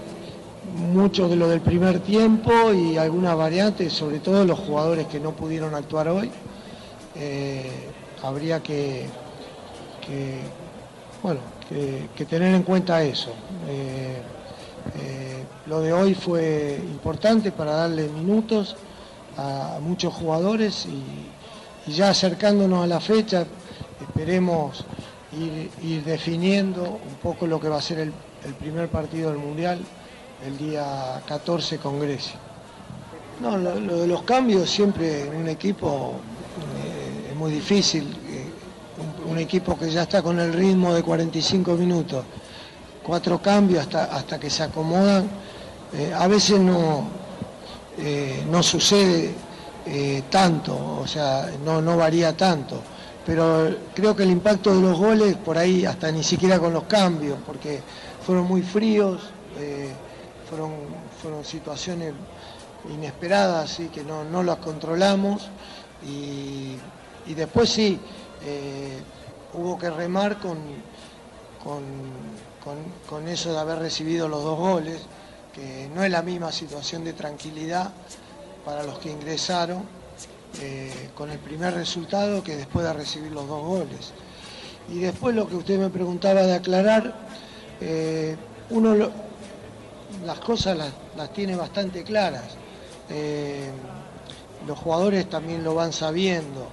mucho 0.76 1.28
de 1.28 1.36
lo 1.36 1.48
del 1.48 1.60
primer 1.60 2.00
tiempo 2.00 2.72
y 2.72 2.98
algunas 2.98 3.36
variantes, 3.36 3.92
sobre 3.92 4.20
todo 4.20 4.44
los 4.44 4.58
jugadores 4.58 5.06
que 5.06 5.20
no 5.20 5.32
pudieron 5.32 5.74
actuar 5.74 6.08
hoy, 6.08 6.30
eh, 7.14 7.70
habría 8.22 8.62
que, 8.62 9.06
que, 10.06 10.40
bueno, 11.22 11.40
que, 11.68 12.24
tener 12.24 12.54
en 12.54 12.62
cuenta 12.62 13.02
eso. 13.02 13.30
Eh, 13.68 14.22
eh, 14.98 15.44
lo 15.66 15.80
de 15.80 15.92
hoy 15.92 16.14
fue 16.14 16.78
importante 16.82 17.52
para 17.52 17.72
darle 17.72 18.08
minutos 18.08 18.76
a, 19.36 19.78
muchos 19.80 20.14
jugadores 20.14 20.86
y, 20.86 21.92
ya 21.92 22.10
acercándonos 22.10 22.82
a 22.82 22.86
la 22.88 22.98
fecha, 22.98 23.46
esperemos 24.00 24.84
ir, 25.32 26.02
definiendo 26.02 26.82
un 26.82 27.14
poco 27.22 27.46
lo 27.46 27.60
que 27.60 27.68
va 27.68 27.76
a 27.76 27.82
ser 27.82 28.00
el, 28.00 28.12
primer 28.58 28.88
partido 28.88 29.30
del 29.30 29.38
Mundial 29.38 29.80
el 30.44 30.56
día 30.58 31.22
14 31.26 31.78
con 31.78 32.00
Grecia. 32.00 32.34
No, 33.40 33.56
lo, 33.56 33.78
lo 33.78 33.98
de 33.98 34.06
los 34.06 34.22
cambios 34.22 34.68
siempre 34.70 35.26
en 35.26 35.36
un 35.36 35.48
equipo 35.48 36.14
eh, 36.84 37.30
es 37.30 37.36
muy 37.36 37.52
difícil. 37.52 38.16
Un, 39.28 39.38
equipo 39.38 39.78
que 39.78 39.90
ya 39.90 40.02
está 40.02 40.22
con 40.22 40.38
el 40.40 40.52
ritmo 40.52 40.94
de 40.94 41.02
45 41.02 41.74
minutos, 41.74 42.24
cuatro 43.02 43.40
cambios 43.40 43.82
hasta, 43.82 44.04
hasta 44.04 44.38
que 44.38 44.50
se 44.50 44.62
acomodan, 44.62 45.28
eh, 45.92 46.12
a 46.12 46.26
veces 46.26 46.58
no, 46.60 47.08
eh, 47.98 48.44
no 48.50 48.62
sucede 48.62 49.34
eh, 49.86 50.24
tanto, 50.28 50.98
o 51.00 51.06
sea, 51.06 51.50
no, 51.64 51.80
no 51.80 51.96
varía 51.96 52.36
tanto. 52.36 52.82
Pero 53.24 53.68
creo 53.94 54.14
que 54.14 54.22
el 54.22 54.30
impacto 54.30 54.74
de 54.74 54.80
los 54.80 54.98
goles, 54.98 55.36
por 55.36 55.58
ahí 55.58 55.84
hasta 55.84 56.10
ni 56.12 56.22
siquiera 56.22 56.58
con 56.58 56.72
los 56.72 56.84
cambios, 56.84 57.38
porque 57.44 57.80
fueron 58.24 58.46
muy 58.46 58.62
fríos, 58.62 59.20
fueron, 60.48 60.72
fueron 61.20 61.44
situaciones 61.44 62.12
inesperadas, 62.92 63.72
así 63.72 63.88
que 63.88 64.04
no, 64.04 64.22
no 64.24 64.44
las 64.44 64.58
controlamos. 64.58 65.48
Y, 66.06 66.76
y 67.26 67.34
después 67.34 67.68
sí, 67.68 67.98
hubo 69.56 69.78
que 69.78 69.90
remar 69.90 70.38
con, 70.38 70.58
con, 71.62 71.82
con- 73.08 73.28
eso 73.28 73.52
de 73.52 73.58
haber 73.58 73.78
recibido 73.78 74.28
los 74.28 74.42
dos 74.44 74.58
goles, 74.58 75.02
que 75.52 75.88
no 75.94 76.04
es 76.04 76.10
la 76.10 76.22
misma 76.22 76.52
situación 76.52 77.04
de 77.04 77.12
tranquilidad 77.12 77.90
para 78.64 78.82
los 78.82 78.98
que 78.98 79.10
ingresaron 79.10 79.82
eh, 80.60 81.10
con 81.14 81.30
el 81.30 81.38
primer 81.38 81.74
resultado 81.74 82.42
que 82.42 82.56
después 82.56 82.84
de 82.84 82.92
recibir 82.92 83.32
los 83.32 83.48
dos 83.48 83.62
goles. 83.64 84.12
Y 84.88 84.98
después 85.00 85.34
lo 85.34 85.48
que 85.48 85.56
usted 85.56 85.78
me 85.78 85.88
preguntaba 85.90 86.42
de 86.42 86.54
aclarar, 86.54 87.14
eh, 87.80 88.36
uno 88.70 88.94
las 90.24 90.38
cosas 90.40 90.76
las, 90.76 90.92
las 91.16 91.32
tiene 91.32 91.56
bastante 91.56 92.04
claras. 92.04 92.56
Eh, 93.10 93.70
los 94.66 94.78
jugadores 94.78 95.28
también 95.28 95.64
lo 95.64 95.74
van 95.74 95.92
sabiendo. 95.92 96.68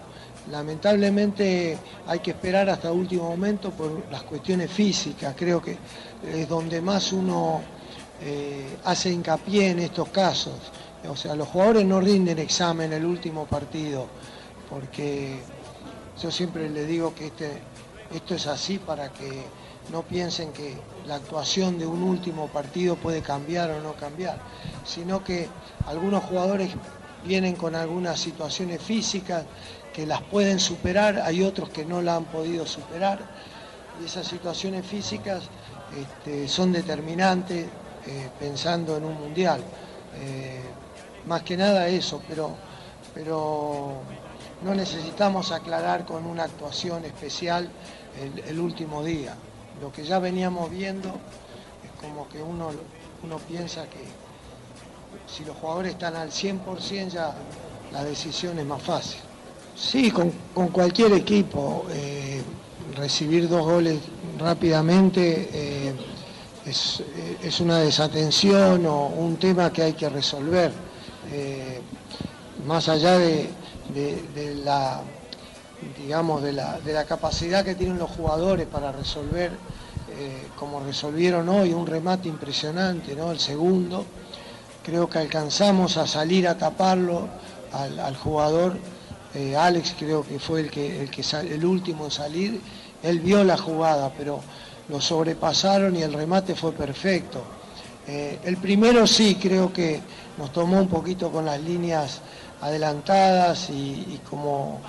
Lamentablemente 0.52 1.78
hay 2.06 2.20
que 2.20 2.32
esperar 2.32 2.70
hasta 2.70 2.92
último 2.92 3.30
momento 3.30 3.72
por 3.72 4.12
las 4.12 4.24
cuestiones 4.24 4.70
físicas. 4.70 5.34
Creo 5.38 5.62
que 5.62 5.78
es 6.28 6.48
donde 6.50 6.82
más 6.82 7.14
uno 7.14 7.62
eh, 8.22 8.78
hace 8.84 9.10
hincapié 9.10 9.70
en 9.70 9.80
estos 9.80 10.10
casos. 10.10 10.54
O 11.10 11.16
sea, 11.16 11.36
los 11.36 11.48
jugadores 11.48 11.86
no 11.86 12.00
rinden 12.00 12.40
examen 12.40 12.94
el 12.94 13.06
último 13.06 13.46
partido, 13.46 14.08
porque 14.70 15.40
yo 16.22 16.32
siempre 16.32 16.70
les 16.70 16.88
digo 16.88 17.14
que 17.14 17.28
este, 17.28 17.62
esto 18.14 18.36
es 18.36 18.48
así 18.48 18.80
para 18.80 19.12
que 19.12 19.44
no 19.92 20.04
piensen 20.04 20.54
que 20.54 20.78
la 21.08 21.16
actuación 21.16 21.78
de 21.78 21.86
un 21.86 22.04
último 22.04 22.48
partido 22.48 22.96
puede 22.96 23.22
cambiar 23.22 23.72
o 23.72 23.82
no 23.82 23.94
cambiar, 23.94 24.38
sino 24.86 25.24
que 25.24 25.48
algunos 25.86 26.24
jugadores 26.24 26.70
vienen 27.26 27.56
con 27.56 27.76
algunas 27.76 28.20
situaciones 28.20 28.82
físicas 28.82 29.44
que 29.94 30.06
las 30.06 30.22
pueden 30.24 30.60
superar, 30.60 31.22
hay 31.22 31.44
otros 31.44 31.70
que 31.70 31.86
no 31.86 32.02
la 32.02 32.16
han 32.16 32.26
podido 32.26 32.66
superar, 32.66 33.20
y 34.02 34.06
esas 34.06 34.28
situaciones 34.28 34.86
físicas 34.86 35.44
este, 35.96 36.48
son 36.48 36.72
determinantes 36.72 37.68
eh, 38.08 38.30
pensando 38.40 38.98
en 38.98 39.06
un 39.06 39.14
mundial. 39.14 39.62
Eh, 40.20 40.62
más 41.26 41.44
que 41.44 41.56
nada 41.56 41.88
eso, 41.88 42.22
pero, 42.28 42.56
pero 43.14 44.02
no 44.64 44.76
necesitamos 44.76 45.52
aclarar 45.52 46.06
con 46.06 46.26
una 46.26 46.44
actuación 46.44 47.06
especial 47.06 47.70
el, 48.46 48.60
último 48.60 49.04
día. 49.04 49.36
Lo 49.82 49.92
que 49.92 50.04
ya 50.04 50.20
veníamos 50.20 50.70
viendo 50.70 51.10
es 51.10 52.02
como 52.02 52.28
que 52.28 52.42
uno, 52.42 52.72
uno 53.24 53.38
piensa 53.38 53.86
que 53.86 54.04
si 55.28 55.46
los 55.46 55.56
jugadores 55.58 55.94
están 55.94 56.16
al 56.16 56.30
100% 56.30 57.08
ya 57.10 57.34
la 57.92 58.04
decisión 58.04 58.60
es 58.60 58.66
más 58.66 58.82
fácil. 58.82 59.22
Sí, 59.76 60.12
con, 60.12 60.32
cualquier 60.70 61.14
equipo, 61.14 61.86
eh, 61.92 62.42
recibir 62.96 63.50
dos 63.50 63.64
goles 63.66 63.98
rápidamente 64.38 65.50
eh, 65.52 65.94
es, 66.66 67.00
eh, 67.02 67.38
es 67.42 67.60
una 67.60 67.80
desatención 67.80 68.86
o 68.86 69.08
un 69.08 69.38
tema 69.38 69.72
que 69.74 69.82
hay 69.84 69.94
que 69.94 70.10
resolver. 70.10 70.72
Más 72.68 72.88
allá 72.90 73.18
de, 73.18 73.50
de- 73.94 74.56
la 74.64 75.02
digamos 75.98 76.42
de 76.42 76.54
la, 76.54 76.80
de 76.80 76.94
la 76.94 77.04
capacidad 77.06 77.66
que 77.66 77.76
tienen 77.76 77.98
los 77.98 78.10
jugadores 78.12 78.68
para 78.68 78.92
resolver 78.92 79.52
como 80.56 80.80
resolvieron 80.80 81.50
hoy 81.50 81.74
un 81.74 81.86
remate 81.86 82.30
impresionante 82.30 83.16
¿no? 83.16 83.32
el 83.32 83.40
segundo 83.40 84.06
creo 84.84 85.10
que 85.10 85.18
alcanzamos 85.20 85.98
a 85.98 86.08
salir 86.08 86.48
a 86.48 86.58
taparlo 86.58 87.28
al 87.72 88.16
jugador 88.16 88.78
eh, 89.36 89.56
Alex 89.56 89.96
creo 89.98 90.24
que 90.24 90.40
fue 90.40 90.62
el 90.62 90.72
que 90.72 91.02
el 91.04 91.52
el 91.52 91.66
último 91.66 92.06
en 92.06 92.12
salir 92.12 92.62
él 93.04 93.20
vio 93.20 93.44
la 93.44 93.58
jugada 93.58 94.12
pero 94.18 94.42
lo 94.90 95.00
sobrepasaron 95.02 95.96
y 95.96 96.02
el 96.04 96.14
remate 96.14 96.56
fue 96.56 96.72
perfecto 96.74 97.44
eh, 98.08 98.38
el 98.44 98.58
primero 98.58 99.08
sí, 99.08 99.36
creo 99.42 99.72
que 99.72 100.02
nos 100.38 100.52
tomó 100.52 100.78
un 100.80 100.90
poquito 100.90 101.32
con 101.32 101.46
las 101.46 101.62
líneas 101.62 102.20
adelantadas 102.60 103.70
y, 103.70 104.20
como, 104.30 104.82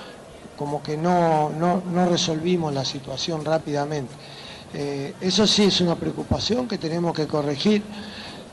como 0.56 0.82
que 0.82 0.96
no, 0.96 1.50
no- 1.50 1.80
no 1.92 2.06
resolvimos 2.08 2.74
la 2.74 2.84
situación 2.84 3.44
rápidamente. 3.44 4.12
Eh, 4.72 5.14
eso 5.20 5.46
sí 5.46 5.64
es 5.64 5.80
una 5.80 5.94
preocupación 5.94 6.66
que 6.66 6.78
tenemos 6.78 7.14
que 7.14 7.28
corregir 7.28 7.82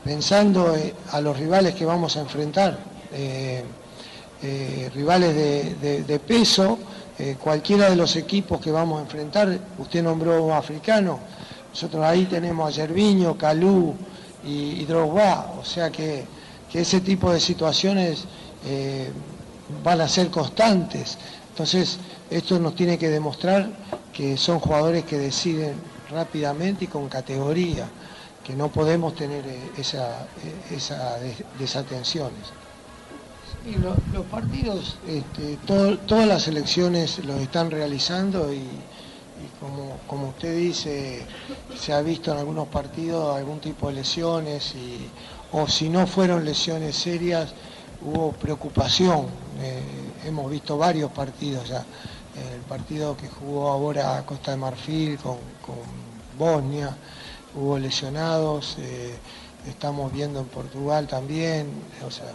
pensando 0.04 0.76
a 1.10 1.20
los 1.20 1.36
rivales 1.36 1.74
que 1.74 1.84
vamos 1.84 2.16
a 2.16 2.20
enfrentar. 2.20 2.78
Eh, 4.44 4.90
rivales 4.92 5.34
de, 5.80 6.18
peso, 6.18 6.76
eh, 7.18 7.36
cualquiera 7.40 7.88
de 7.88 7.94
los 7.96 8.16
equipos 8.16 8.60
que 8.60 8.72
vamos 8.72 8.98
a 8.98 9.02
enfrentar, 9.02 9.56
usted 9.78 10.02
nombró 10.02 10.52
africano, 10.52 11.20
nosotros 11.70 12.04
ahí 12.04 12.24
tenemos 12.26 12.66
a 12.66 12.70
Yerviño, 12.72 13.38
Calú 13.38 13.94
y, 14.44 14.80
y 14.80 14.84
Drogba, 14.84 15.54
o 15.60 15.64
sea 15.64 15.90
que, 15.90 16.24
que 16.70 16.80
ese 16.80 17.00
tipo 17.00 17.32
de 17.32 17.38
situaciones 17.38 18.24
eh, 18.66 19.10
van 19.84 20.00
a 20.00 20.08
ser 20.08 20.28
constantes. 20.28 21.18
Entonces, 21.50 21.98
esto 22.28 22.58
nos 22.58 22.74
tiene 22.74 22.98
que 22.98 23.10
demostrar 23.10 23.70
que 24.12 24.36
son 24.36 24.58
jugadores 24.58 25.04
que 25.04 25.18
deciden 25.18 25.74
rápidamente 26.10 26.86
y 26.86 26.88
con 26.88 27.08
categoría. 27.08 27.86
que 28.44 28.54
no 28.56 28.68
podemos 28.72 29.14
tener 29.14 29.44
esa, 29.78 30.26
esa 30.68 31.16
des- 31.20 31.44
desatenciones. 31.60 32.50
Y 33.64 33.76
lo- 33.76 33.96
los 34.12 34.26
partidos, 34.26 34.98
este, 35.06 35.56
todas 35.58 36.26
las 36.26 36.48
elecciones 36.48 37.24
los 37.24 37.40
están 37.40 37.70
realizando 37.70 38.52
y, 38.52 38.56
y 38.56 39.48
como, 39.60 39.98
como 40.08 40.28
usted 40.30 40.56
dice, 40.56 41.24
se 41.78 41.92
ha 41.92 42.02
visto 42.02 42.32
en 42.32 42.38
algunos 42.38 42.68
partidos 42.68 43.36
algún 43.36 43.60
tipo 43.60 43.86
de 43.88 43.94
lesiones 43.94 44.74
y, 44.74 45.08
o 45.52 45.68
si 45.68 45.88
no 45.88 46.06
fueron 46.08 46.44
lesiones 46.44 46.96
serias, 46.96 47.54
hubo 48.00 48.32
preocupación. 48.32 49.26
Eh, 49.60 49.82
hemos 50.24 50.50
visto 50.50 50.76
varios 50.76 51.12
partidos 51.12 51.68
ya. 51.68 51.84
El 52.54 52.62
partido 52.62 53.16
que 53.16 53.28
jugó 53.28 53.68
ahora 53.68 54.24
Costa 54.26 54.50
de 54.52 54.56
Marfil 54.56 55.18
con, 55.18 55.36
con 55.64 55.76
Bosnia, 56.36 56.96
hubo 57.54 57.78
lesionados, 57.78 58.76
eh, 58.78 59.14
estamos 59.68 60.12
viendo 60.12 60.40
en 60.40 60.46
Portugal 60.46 61.06
también, 61.06 61.68
o 62.04 62.10
sea, 62.10 62.32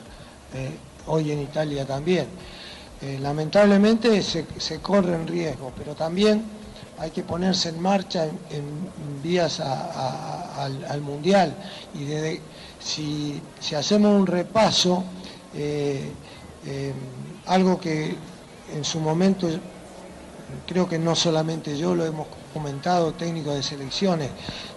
eh, 0.53 0.77
hoy 1.07 1.31
en 1.31 1.41
Italia 1.41 1.85
también. 1.85 2.27
Eh, 3.01 3.19
lamentablemente 3.21 4.21
se, 4.23 4.45
se 4.57 4.79
corren 4.79 5.27
riesgos, 5.27 5.71
pero 5.77 5.93
también 5.95 6.43
hay 6.99 7.11
que 7.11 7.23
ponerse 7.23 7.69
en 7.69 7.79
marcha 7.79 8.25
en, 8.25 9.21
vías 9.21 9.59
al, 9.59 10.85
al 10.85 11.01
Mundial. 11.01 11.53
Y 11.93 12.07
si, 12.79 13.41
hacemos 13.75 14.19
un 14.19 14.25
repaso, 14.25 15.03
eh, 15.53 16.11
eh, 16.65 16.93
algo 17.45 17.79
que 17.79 18.15
en 18.75 18.83
su 18.83 18.99
momento 18.99 19.47
creo 20.65 20.87
que 20.87 20.97
no 20.97 21.15
solamente 21.15 21.77
yo 21.77 21.93
lo 21.93 22.05
hemos 22.05 22.27
comentado, 22.53 23.13
técnicos 23.13 23.55
de 23.55 23.63
selecciones, 23.63 24.29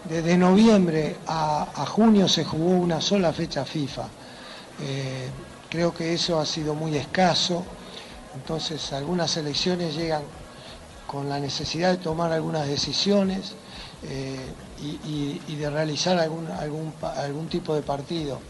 desde 0.08 0.36
noviembre 0.36 1.16
a, 1.26 1.86
junio 1.88 2.28
se 2.28 2.44
jugó 2.44 2.70
una 2.70 3.00
sola 3.00 3.32
fecha 3.32 3.64
FIFA. 3.64 4.08
Creo 5.70 5.94
que 5.94 6.12
eso 6.12 6.38
ha 6.40 6.46
sido 6.46 6.74
muy 6.74 6.96
escaso, 6.96 7.64
entonces 8.35 8.92
algunas 8.92 9.30
selecciones 9.30 9.94
llegan 9.94 10.22
con 11.06 11.28
la 11.28 11.40
necesidad 11.40 11.90
de 11.92 11.98
tomar 11.98 12.33
algunas 12.33 12.68
decisiones 12.68 13.52
eh, 14.02 14.52
y, 14.78 15.56
de 15.56 15.70
realizar 15.70 16.18
algún, 16.18 16.46
algún, 16.48 16.94
algún 17.02 17.48
tipo 17.48 17.74
de 17.74 17.83
partido. 17.83 18.40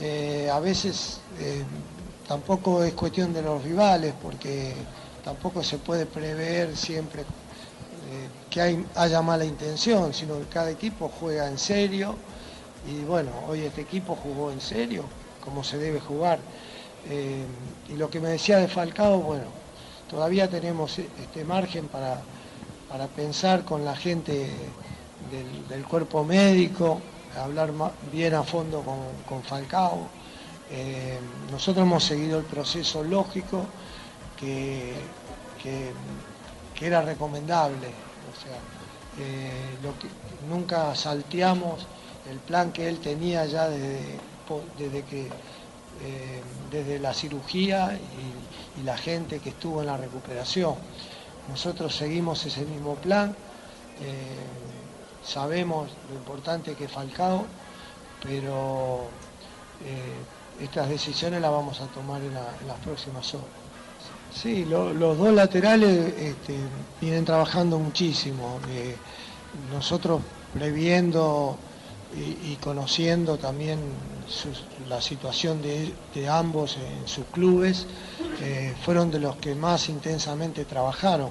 Eh, 0.00 0.50
a 0.52 0.60
veces 0.60 1.20
eh, 1.38 1.64
tampoco 2.26 2.82
es 2.84 2.92
cuestión 2.94 3.32
de 3.32 3.42
los 3.42 3.62
rivales, 3.62 4.14
porque 4.20 4.74
tampoco 5.24 5.62
se 5.64 5.78
puede 5.78 6.06
prever 6.06 6.76
siempre 6.76 7.24
que 8.50 8.60
hay- 8.60 8.86
haya 8.94 9.22
mala 9.22 9.44
intención, 9.44 10.12
sino 10.14 10.38
que 10.38 10.46
cada 10.46 10.70
equipo 10.70 11.08
juega 11.08 11.48
en 11.48 11.58
serio. 11.58 12.16
Y 12.84 13.04
bueno, 13.04 13.30
hoy 13.48 13.62
este 13.62 13.80
equipo 13.82 14.14
jugó 14.14 14.52
en 14.52 14.60
serio, 14.60 15.08
como 15.46 15.62
se 15.64 15.78
debe 15.78 16.00
jugar. 16.00 16.40
Eh, 17.04 17.46
y 17.86 17.96
lo 17.96 18.10
que 18.10 18.20
me 18.20 18.30
decía 18.30 18.58
de 18.58 18.68
Falcao, 18.68 19.20
bueno, 19.22 19.50
todavía 20.06 20.48
tenemos 20.50 20.98
este 20.98 21.44
margen 21.44 21.88
para, 21.88 22.26
para 22.88 23.06
pensar 23.08 23.64
con 23.64 23.84
la 23.84 23.96
gente 23.96 24.78
del, 25.18 25.66
cuerpo 25.86 26.24
médico, 26.24 26.88
hablar 27.34 27.72
bien 28.02 28.34
a 28.34 28.42
fondo 28.44 28.84
con, 28.84 29.22
con 29.24 29.44
Falcao. 29.44 30.12
Eh, 30.68 31.20
nosotros 31.50 31.84
hemos 31.86 32.04
seguido 32.04 32.38
el 32.40 32.46
proceso 32.46 33.04
lógico 33.04 33.72
que, 34.36 35.14
que- 35.56 35.94
era 36.80 37.02
recomendable. 37.02 37.94
O 38.30 38.34
sea, 38.34 38.64
eh, 39.16 39.78
nunca 40.40 40.94
salteamos 40.94 41.88
el 42.24 42.40
plan 42.42 42.72
que 42.72 42.88
él 42.88 43.00
tenía 43.00 43.46
ya 43.46 43.68
desde, 43.68 44.25
desde 44.78 45.02
que 45.02 45.28
eh, 46.02 46.42
desde 46.70 46.98
la 46.98 47.12
cirugía 47.14 47.98
y, 48.78 48.82
la 48.84 48.96
gente 48.96 49.40
que 49.40 49.48
estuvo 49.48 49.80
en 49.80 49.86
la 49.88 49.96
recuperación. 49.96 50.74
Nosotros 51.48 51.96
seguimos 51.96 52.44
ese 52.44 52.60
mismo 52.66 52.94
plan, 52.96 53.34
eh, 54.02 54.36
sabemos 55.26 55.88
lo 56.10 56.14
importante 56.14 56.74
que 56.74 56.84
es 56.84 56.92
Falcao, 56.92 57.46
pero 58.22 59.08
eh, 59.84 60.62
estas 60.62 60.88
decisiones 60.88 61.40
las 61.40 61.50
vamos 61.50 61.80
a 61.80 61.86
tomar 61.86 62.22
en, 62.22 62.34
la- 62.34 62.54
en 62.60 62.68
las 62.68 62.78
próximas 62.80 63.34
horas. 63.34 63.46
Sí, 64.32 64.64
lo- 64.66 64.92
los 64.92 65.16
dos 65.18 65.32
laterales 65.32 66.14
este, 66.18 66.54
vienen 67.00 67.24
trabajando 67.24 67.78
muchísimo. 67.78 68.60
nosotros 69.72 70.20
previendo 70.52 71.58
y, 72.16 72.56
conociendo 72.56 73.36
también 73.36 73.78
la 74.88 75.00
situación 75.00 75.60
de, 75.62 76.28
ambos 76.28 76.76
en 76.76 77.06
sus 77.06 77.26
clubes, 77.26 77.86
eh, 78.40 78.74
fueron 78.82 79.10
de 79.10 79.20
los 79.20 79.36
que 79.36 79.54
más 79.54 79.88
intensamente 79.88 80.64
trabajaron. 80.64 81.30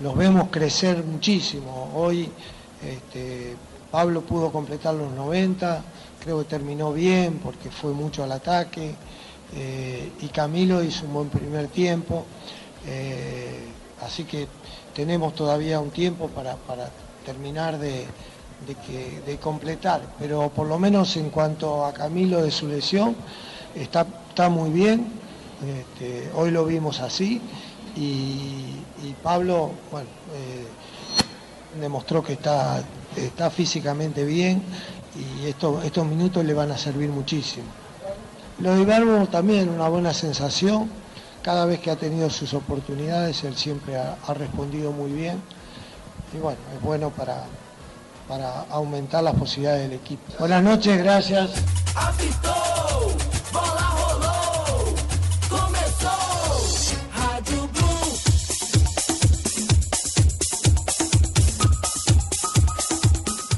Los 0.00 0.16
vemos 0.16 0.48
crecer 0.50 1.02
muchísimo. 1.04 1.92
Hoy 1.94 2.30
este, 2.82 3.56
Pablo 3.90 4.22
pudo 4.22 4.52
completar 4.52 4.94
los 4.94 5.12
90, 5.12 5.82
creo 6.22 6.38
que 6.38 6.44
terminó 6.44 6.92
bien 6.92 7.40
porque 7.42 7.70
fue 7.70 7.92
mucho 7.92 8.22
al 8.24 8.32
ataque. 8.32 8.94
eh, 9.56 10.12
y 10.20 10.28
Camilo 10.28 10.82
hizo 10.82 11.06
un 11.06 11.14
buen 11.14 11.28
primer 11.28 11.68
tiempo. 11.68 12.24
eh, 12.86 13.66
así 14.00 14.24
que 14.24 14.46
tenemos 14.94 15.34
todavía 15.34 15.80
un 15.80 15.90
tiempo 15.90 16.28
para 16.28 16.56
terminar 17.26 17.78
de, 17.78 18.06
de 18.66 18.74
que- 18.74 19.20
de 19.26 19.38
completar. 19.38 20.02
Pero 20.18 20.50
por 20.50 20.66
lo 20.66 20.78
menos 20.78 21.16
en 21.16 21.30
cuanto 21.30 21.84
a 21.84 21.92
Camilo 21.92 22.42
de 22.42 22.50
su 22.50 22.66
lesión, 22.68 23.16
está, 23.74 24.06
está 24.28 24.48
muy 24.48 24.70
bien. 24.70 25.06
Este, 25.64 26.30
hoy 26.34 26.50
lo 26.50 26.64
vimos 26.64 27.00
así. 27.00 27.40
Y, 27.96 28.76
Pablo, 29.22 29.72
bueno, 29.90 30.08
eh, 30.34 30.66
demostró 31.80 32.22
que 32.22 32.34
está, 32.34 32.82
está 33.16 33.50
físicamente 33.50 34.24
bien 34.24 34.62
y 35.42 35.46
esto- 35.46 35.82
estos 35.82 36.06
minutos 36.06 36.44
le 36.44 36.54
van 36.54 36.70
a 36.70 36.78
servir 36.78 37.10
muchísimo. 37.10 37.66
Lo 38.60 38.74
de 38.74 38.84
Verbo 38.84 39.26
también 39.26 39.68
una 39.68 39.88
buena 39.88 40.14
sensación. 40.14 40.88
Cada 41.42 41.64
vez 41.64 41.80
que 41.80 41.90
ha 41.90 41.96
tenido 41.96 42.28
sus 42.30 42.54
oportunidades, 42.54 43.42
él 43.44 43.56
siempre 43.56 43.96
ha, 43.96 44.16
ha 44.26 44.34
respondido 44.34 44.92
muy 44.92 45.10
bien. 45.12 45.40
Y 46.34 46.38
bueno, 46.38 46.58
es 46.74 46.80
bueno 46.82 47.10
para, 47.10 47.44
para 48.30 48.60
aumentar 48.70 49.24
las 49.24 49.34
posibilidades 49.34 49.90
del 49.90 49.98
equipo. 49.98 50.22
Buenas 50.38 50.62
noches, 50.62 50.96
gracias. 50.98 51.50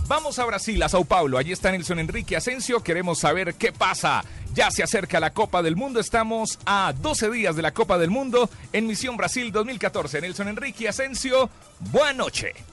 Vamos 0.08 0.38
a 0.38 0.44
Brasil, 0.46 0.82
a 0.82 0.88
Sao 0.88 1.04
Paulo. 1.04 1.36
Allí 1.36 1.52
está 1.52 1.70
Nelson 1.70 1.98
Enrique 1.98 2.34
Asensio. 2.34 2.82
Queremos 2.82 3.18
saber 3.18 3.54
qué 3.54 3.72
pasa. 3.72 4.24
Ya 4.54 4.70
se 4.70 4.82
acerca 4.82 5.20
la 5.20 5.34
Copa 5.34 5.62
del 5.62 5.76
Mundo. 5.76 6.00
Estamos 6.00 6.58
a 6.64 6.94
12 6.98 7.30
días 7.30 7.56
de 7.56 7.62
la 7.62 7.72
Copa 7.72 7.98
del 7.98 8.08
Mundo 8.08 8.48
en 8.72 8.86
Misión 8.86 9.18
Brasil 9.18 9.52
2014. 9.52 10.22
Nelson 10.22 10.48
Enrique 10.48 10.88
Asensio, 10.88 11.50
buena 11.78 12.14
noche. 12.14 12.71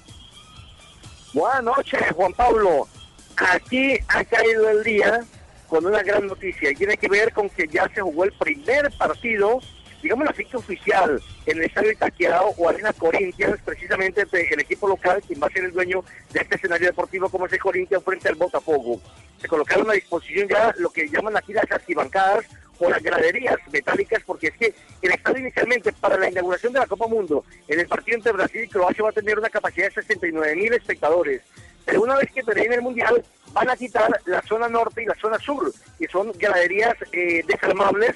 Buenas 1.32 1.64
noches, 1.64 2.02
Juan 2.16 2.34
Pablo. 2.34 2.88
Aquí 3.38 4.00
ha 4.08 4.24
caído 4.24 4.68
el 4.68 4.84
día 4.84 5.24
con 5.68 5.86
una 5.86 6.02
gran 6.02 6.26
noticia 6.26 6.72
y 6.72 6.76
tiene 6.76 6.98
que 6.98 7.08
ver 7.08 7.32
con 7.34 7.48
que 7.52 7.68
ya 7.68 7.88
se 7.94 8.02
jugó 8.02 8.24
el 8.24 8.32
primer 8.32 8.92
partido, 8.98 9.60
digamos 10.02 10.26
la 10.26 10.34
ficha 10.34 10.58
oficial, 10.58 11.22
en 11.46 11.58
el 11.60 11.66
estadio 11.66 11.92
Itaquerao 11.92 12.56
o 12.58 12.68
Arena 12.68 12.92
Corinthians, 12.94 13.62
precisamente 13.64 14.26
el 14.32 14.60
equipo 14.60 14.88
local, 14.88 15.22
quien 15.26 15.40
va 15.40 15.46
a 15.46 15.52
ser 15.52 15.66
el 15.66 15.72
dueño 15.72 16.04
de 16.34 16.40
este 16.40 16.56
escenario 16.56 16.88
deportivo 16.88 17.30
como 17.30 17.46
es 17.46 17.54
el 17.54 17.60
Corinthians 17.60 18.04
frente 18.04 18.30
al 18.30 18.36
Botafogo. 18.36 19.00
Se 19.40 19.48
colocaron 19.48 19.88
a 19.88 19.94
disposición 19.94 20.48
ya 20.50 20.74
lo 20.80 20.90
que 20.90 21.08
llaman 21.08 21.38
aquí 21.38 21.54
las 21.54 21.72
arquibancadas 21.72 22.46
o 22.80 22.90
las 22.90 23.04
graderías 23.04 23.58
metálicas, 23.72 24.24
porque 24.26 24.48
es 24.48 24.58
que 24.58 24.74
el 25.02 25.12
estadio 25.12 25.40
inicialmente 25.40 25.92
para 25.94 26.18
la 26.18 26.30
inauguración 26.30 26.74
de 26.74 26.80
la 26.80 26.88
Copa 26.88 27.08
Mundo, 27.08 27.44
en 27.68 27.80
el 27.80 27.88
partido 27.88 28.18
entre 28.18 28.32
Brasil 28.32 28.64
y 28.64 28.68
Croacia 28.68 29.04
va 29.04 29.10
a 29.10 29.14
tener 29.14 29.38
una 29.38 29.50
capacidad 29.50 29.88
de 29.88 29.94
69 29.94 30.56
mil 30.56 30.74
espectadores. 30.74 31.42
Pero 31.86 32.04
una 32.04 32.16
vez 32.16 32.32
que 32.32 32.44
termine 32.44 32.76
el 32.76 32.82
Mundial, 32.82 33.24
van 33.52 33.70
a 33.70 33.76
quitar 33.76 34.10
la 34.26 34.42
zona 34.44 34.70
norte 34.70 35.04
y 35.04 35.06
la 35.06 35.16
zona 35.16 35.40
sur, 35.40 35.72
que 35.98 36.08
son 36.08 36.32
graderías 36.34 36.96
eh, 37.12 37.44
desarmables, 37.48 38.16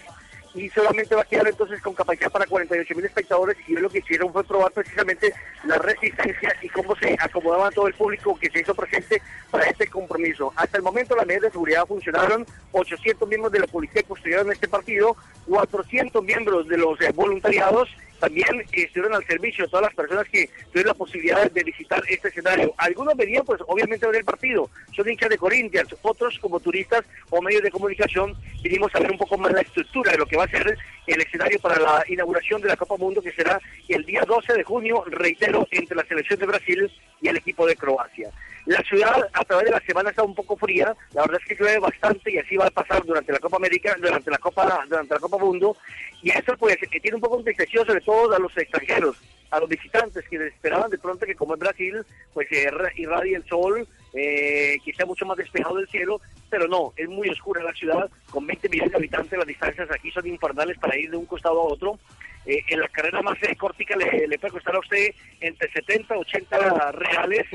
y 0.53 0.69
solamente 0.69 1.15
va 1.15 1.21
a 1.21 1.25
quedar 1.25 1.47
entonces 1.47 1.81
con 1.81 1.93
capacidad 1.93 2.31
para 2.31 2.45
48 2.45 2.95
mil 2.95 3.05
espectadores 3.05 3.57
y 3.67 3.73
lo 3.73 3.89
que 3.89 3.99
hicieron 3.99 4.31
fue 4.31 4.43
probar 4.43 4.71
precisamente 4.71 5.33
la 5.65 5.77
resistencia 5.77 6.55
y 6.61 6.69
cómo 6.69 6.95
se 6.95 7.15
acomodaba 7.19 7.71
todo 7.71 7.87
el 7.87 7.93
público 7.93 8.37
que 8.39 8.49
se 8.49 8.61
hizo 8.61 8.75
presente 8.75 9.21
para 9.49 9.65
este 9.65 9.87
compromiso. 9.87 10.53
Hasta 10.55 10.77
el 10.77 10.83
momento 10.83 11.15
las 11.15 11.25
medidas 11.25 11.43
de 11.43 11.51
seguridad 11.51 11.85
funcionaron, 11.85 12.45
800 12.71 13.27
miembros 13.27 13.51
de 13.51 13.59
la 13.59 13.67
policía 13.67 14.03
custodiaron 14.03 14.51
este 14.51 14.67
partido, 14.67 15.15
400 15.47 16.23
miembros 16.23 16.67
de 16.67 16.77
los 16.77 16.99
eh, 17.01 17.11
voluntariados 17.13 17.89
también 18.23 18.63
estuvieron 18.71 19.15
al 19.15 19.27
servicio 19.27 19.67
todas 19.67 19.87
las 19.87 19.95
personas 19.95 20.25
que 20.29 20.49
tuvieron 20.71 20.91
la 20.91 20.93
posibilidad 20.93 21.51
de 21.51 21.61
visitar 21.61 22.01
este 22.07 22.29
escenario. 22.29 22.73
Algunos 22.77 23.17
venían, 23.17 23.43
pues, 23.43 23.59
obviamente 23.67 24.05
a 24.05 24.09
el 24.11 24.23
partido, 24.23 24.69
son 24.95 25.09
hinchas 25.09 25.29
de 25.29 25.37
Corinthians, 25.37 25.93
otros 26.03 26.39
como 26.39 26.61
turistas 26.61 27.03
o 27.29 27.41
medios 27.41 27.63
de 27.63 27.69
comunicación 27.69 28.33
vinimos 28.61 28.95
a 28.95 28.99
ver 28.99 29.11
un 29.11 29.17
poco 29.17 29.37
más 29.37 29.51
la 29.51 29.59
estructura 29.59 30.13
de 30.13 30.19
lo 30.19 30.25
que 30.25 30.37
va 30.37 30.45
a 30.45 30.47
ser 30.47 30.77
el 31.05 31.21
escenario 31.21 31.59
para 31.59 31.77
la 31.77 32.01
inauguración 32.07 32.61
de 32.61 32.69
la 32.69 32.77
Copa 32.77 32.95
Mundo, 32.95 33.21
que 33.21 33.33
será 33.33 33.59
el 33.89 34.05
día 34.05 34.23
12 34.25 34.53
de 34.53 34.63
junio, 34.63 35.03
reitero, 35.07 35.67
entre 35.71 35.97
la 35.97 36.05
selección 36.05 36.39
de 36.39 36.45
Brasil 36.45 36.91
y 37.21 37.27
el 37.27 37.35
equipo 37.35 37.67
de 37.67 37.75
Croacia. 37.75 38.31
La 38.65 38.81
ciudad 38.83 39.29
a 39.33 39.43
través 39.43 39.65
de 39.65 39.71
la 39.71 39.81
semana 39.81 40.09
está 40.09 40.23
un 40.23 40.35
poco 40.35 40.55
fría, 40.55 40.95
la 41.13 41.21
verdad 41.23 41.41
es 41.41 41.47
que 41.47 41.61
llueve 41.61 41.79
bastante 41.79 42.31
y 42.31 42.37
así 42.37 42.55
va 42.55 42.67
a 42.67 42.71
pasar 42.71 43.03
durante 43.03 43.33
la 43.33 43.39
Copa 43.39 43.57
América, 43.57 43.93
durante 43.99 44.31
la 44.31 44.37
Copa, 44.37 44.85
durante 44.87 45.13
la 45.13 45.19
Copa 45.19 45.37
Mundo, 45.37 45.75
y 46.21 46.29
eso 46.29 46.55
pues 46.57 46.77
eh, 46.81 46.99
tiene 47.01 47.15
un 47.15 47.21
poco 47.21 47.43
de 47.43 47.53
sobre 47.85 47.99
todo 48.01 48.33
a 48.33 48.39
los 48.39 48.55
extranjeros, 48.57 49.17
a 49.51 49.59
los 49.59 49.67
visitantes 49.67 50.23
que 50.29 50.47
esperaban 50.47 50.89
de 50.89 50.97
pronto 50.97 51.25
que 51.25 51.35
como 51.35 51.55
en 51.55 51.59
Brasil, 51.59 52.05
pues 52.33 52.47
eh, 52.51 52.71
irradie 52.95 53.35
el 53.35 53.45
sol, 53.45 53.85
eh, 54.13 54.77
que 54.85 54.93
sea 54.93 55.05
mucho 55.05 55.25
más 55.25 55.37
despejado 55.37 55.79
el 55.79 55.87
cielo, 55.89 56.21
pero 56.49 56.65
no, 56.67 56.93
es 56.95 57.09
muy 57.09 57.27
oscura 57.27 57.61
la 57.63 57.73
ciudad, 57.73 58.09
con 58.29 58.47
20 58.47 58.69
millones 58.69 58.91
de 58.91 58.97
habitantes, 58.97 59.37
las 59.37 59.47
distancias 59.47 59.91
aquí 59.91 60.09
son 60.11 60.25
infernales 60.25 60.77
para 60.79 60.97
ir 60.97 61.11
de 61.11 61.17
un 61.17 61.25
costado 61.25 61.59
a 61.59 61.65
otro. 61.65 61.99
Eh, 62.45 62.63
en 62.67 62.79
la 62.79 62.87
carrera 62.89 63.21
más 63.21 63.37
eh, 63.41 63.55
cortica 63.55 63.95
le, 63.95 64.27
le 64.27 64.37
puede 64.37 64.53
costar 64.53 64.75
a 64.75 64.79
usted 64.79 65.13
entre 65.39 65.71
70 65.71 66.17
80 66.17 66.91
reales. 66.91 67.45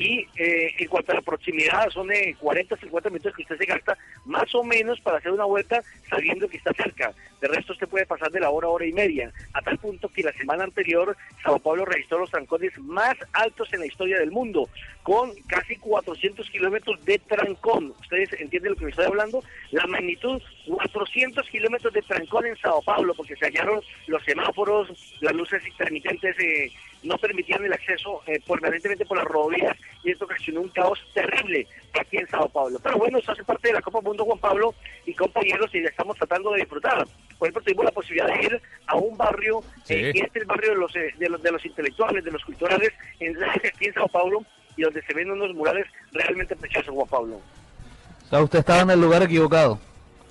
Y 0.00 0.26
eh, 0.36 0.74
en 0.78 0.88
cuanto 0.88 1.12
a 1.12 1.16
la 1.16 1.22
proximidad, 1.22 1.90
son 1.90 2.08
de 2.08 2.34
40 2.38 2.76
50 2.76 3.10
minutos 3.10 3.34
que 3.34 3.42
usted 3.42 3.58
se 3.58 3.66
gasta 3.66 3.98
más 4.24 4.54
o 4.54 4.62
menos 4.62 5.00
para 5.00 5.18
hacer 5.18 5.32
una 5.32 5.44
vuelta 5.44 5.82
sabiendo 6.08 6.48
que 6.48 6.58
está 6.58 6.72
cerca. 6.74 7.12
De 7.40 7.48
resto, 7.48 7.72
usted 7.72 7.88
puede 7.88 8.06
pasar 8.06 8.30
de 8.30 8.40
la 8.40 8.50
hora, 8.50 8.68
hora 8.68 8.86
y 8.86 8.92
media, 8.92 9.32
a 9.52 9.60
tal 9.62 9.78
punto 9.78 10.08
que 10.08 10.22
la 10.22 10.32
semana 10.32 10.64
anterior 10.64 11.16
Sao 11.42 11.58
Paulo 11.58 11.84
registró 11.84 12.18
los 12.18 12.30
trancones 12.30 12.76
más 12.78 13.14
altos 13.32 13.72
en 13.72 13.80
la 13.80 13.86
historia 13.86 14.18
del 14.18 14.30
mundo, 14.30 14.68
con 15.02 15.34
casi 15.46 15.76
400 15.76 16.48
kilómetros 16.50 17.04
de 17.04 17.18
trancón. 17.18 17.94
¿Ustedes 18.00 18.32
entienden 18.40 18.72
lo 18.72 18.78
que 18.78 18.84
me 18.84 18.90
estoy 18.90 19.06
hablando? 19.06 19.42
La 19.70 19.86
magnitud, 19.86 20.40
400 20.66 21.48
kilómetros 21.48 21.92
de 21.92 22.02
trancón 22.02 22.46
en 22.46 22.56
Sao 22.56 22.82
Paulo, 22.82 23.14
porque 23.14 23.36
se 23.36 23.46
hallaron 23.46 23.80
los 24.06 24.22
semáforos, 24.24 24.88
las 25.20 25.32
luces 25.32 25.66
intermitentes 25.66 26.36
eh, 26.38 26.72
no 27.02 27.16
permitían 27.18 27.64
el 27.64 27.72
acceso 27.72 28.22
eh, 28.26 28.40
permanentemente 28.46 29.06
por 29.06 29.16
las 29.16 29.26
rodillas 29.26 29.76
y 30.02 30.10
esto 30.10 30.24
ocasionó 30.24 30.60
un 30.60 30.68
caos 30.68 30.98
terrible 31.14 31.66
aquí 31.98 32.18
en 32.18 32.28
Sao 32.28 32.48
Paulo. 32.48 32.78
Pero 32.82 32.98
bueno, 32.98 33.18
eso 33.18 33.32
hace 33.32 33.44
parte 33.44 33.68
de 33.68 33.74
la 33.74 33.82
Copa 33.82 34.00
Mundo 34.00 34.24
Juan 34.24 34.38
Pablo 34.38 34.74
y 35.04 35.14
compañeros 35.14 35.70
y 35.74 35.82
ya 35.82 35.88
estamos 35.88 36.16
tratando 36.16 36.52
de 36.52 36.60
disfrutar. 36.60 37.06
Por 37.38 37.48
ejemplo, 37.48 37.62
tuvimos 37.62 37.84
la 37.84 37.92
posibilidad 37.92 38.26
de 38.26 38.44
ir 38.44 38.62
a 38.86 38.96
un 38.96 39.16
barrio, 39.16 39.62
eh, 39.88 40.12
que 40.12 40.20
este 40.20 40.38
es 40.38 40.42
el 40.42 40.46
barrio 40.46 40.70
de 40.70 40.76
los, 40.76 40.96
eh, 40.96 41.14
de 41.18 41.28
los, 41.28 41.42
de 41.42 41.52
los 41.52 41.64
intelectuales, 41.64 42.24
de 42.24 42.30
los 42.30 42.44
culturales 42.44 42.92
en, 43.20 43.36
aquí 43.44 43.86
en 43.86 43.94
Sao 43.94 44.08
Paulo 44.08 44.44
y 44.76 44.82
donde 44.82 45.02
se 45.02 45.14
ven 45.14 45.30
unos 45.30 45.54
murales 45.54 45.86
realmente 46.12 46.56
preciosos, 46.56 46.94
Juan 46.94 47.08
Pablo. 47.08 47.36
O 47.36 48.28
sea, 48.28 48.42
usted 48.42 48.58
estaba 48.58 48.82
en 48.82 48.90
el 48.90 49.00
lugar 49.00 49.22
equivocado. 49.22 49.78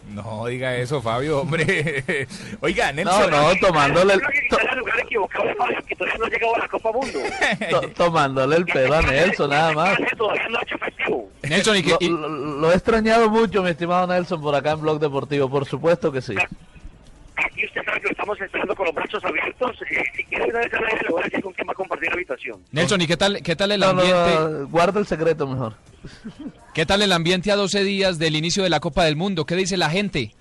No 0.10 0.46
diga 0.46 0.76
eso, 0.76 1.02
Fabio, 1.02 1.42
hombre. 1.42 2.04
Oiga, 2.62 2.92
Nelson. 2.92 3.30
No, 3.32 3.54
no, 3.54 3.60
tomándole 3.60 4.14
el, 4.14 4.22
que 4.22 4.48
la 7.72 7.82
tomándole 7.96 8.56
el 8.58 8.66
pelo 8.66 8.96
a 8.96 9.02
Nelson, 9.02 9.50
nada 9.50 9.74
más. 9.74 9.98
Todavía 10.18 10.48
no 10.50 10.60
ha 10.60 10.62
hecho 10.62 10.78
festivo. 10.78 11.30
Nelson, 11.44 11.78
¿y 11.78 11.84
qué- 11.84 11.98
y- 12.00 12.10
Lo, 12.10 12.30
lo- 12.30 12.60
lo 12.62 12.72
he 12.72 12.76
extrañado 12.76 13.30
mucho, 13.30 13.62
mi 13.64 13.70
estimado 13.72 14.08
Nelson, 14.08 14.42
por 14.42 14.56
acá 14.56 14.72
en 14.72 14.82
Blog 14.82 15.00
Deportivo. 15.00 15.50
Por 15.50 15.66
supuesto 15.66 16.12
que 16.12 16.22
sí. 16.22 16.36
Aquí 17.38 17.66
usted 17.66 17.84
sabe 17.84 18.00
que 18.00 18.06
lo 18.06 18.12
estamos 18.12 18.40
esperando 18.40 18.76
con 18.76 18.86
los 18.86 18.96
brazos 18.96 19.26
abiertos. 19.26 19.76
Eh, 19.92 20.04
si 20.16 20.24
quiere 20.24 20.46
una 20.46 20.60
vez 20.60 20.72
le 20.72 21.10
voy 21.10 21.22
a 21.22 21.24
decir 21.26 21.42
con 21.42 21.52
quién 21.54 21.68
va 21.68 21.72
a 21.74 21.76
compartir 21.76 22.12
habitación. 22.14 22.62
Nelson, 22.72 23.02
¿y 23.02 23.08
qué 23.08 23.18
tal, 23.18 23.42
qué 23.44 23.56
tal 23.56 23.72
el 23.74 23.80
No, 23.82 23.92
no, 23.94 24.02
ambiente? 24.02 24.40
no, 24.62 24.68
guarda 24.68 25.00
el 25.02 25.06
secreto 25.08 25.46
mejor. 25.48 25.74
¿Qué 26.76 26.86
tal 26.86 27.02
el 27.02 27.14
ambiente 27.14 27.54
a 27.54 27.56
12 27.56 27.86
días 27.86 28.20
del 28.20 28.36
inicio 28.36 28.62
de 28.62 28.70
la 28.70 28.82
Copa 28.82 29.06
del 29.06 29.16
Mundo? 29.16 29.46
¿Qué 29.46 29.56
dice 29.56 29.78
la 29.78 29.90
gente? 29.90 30.32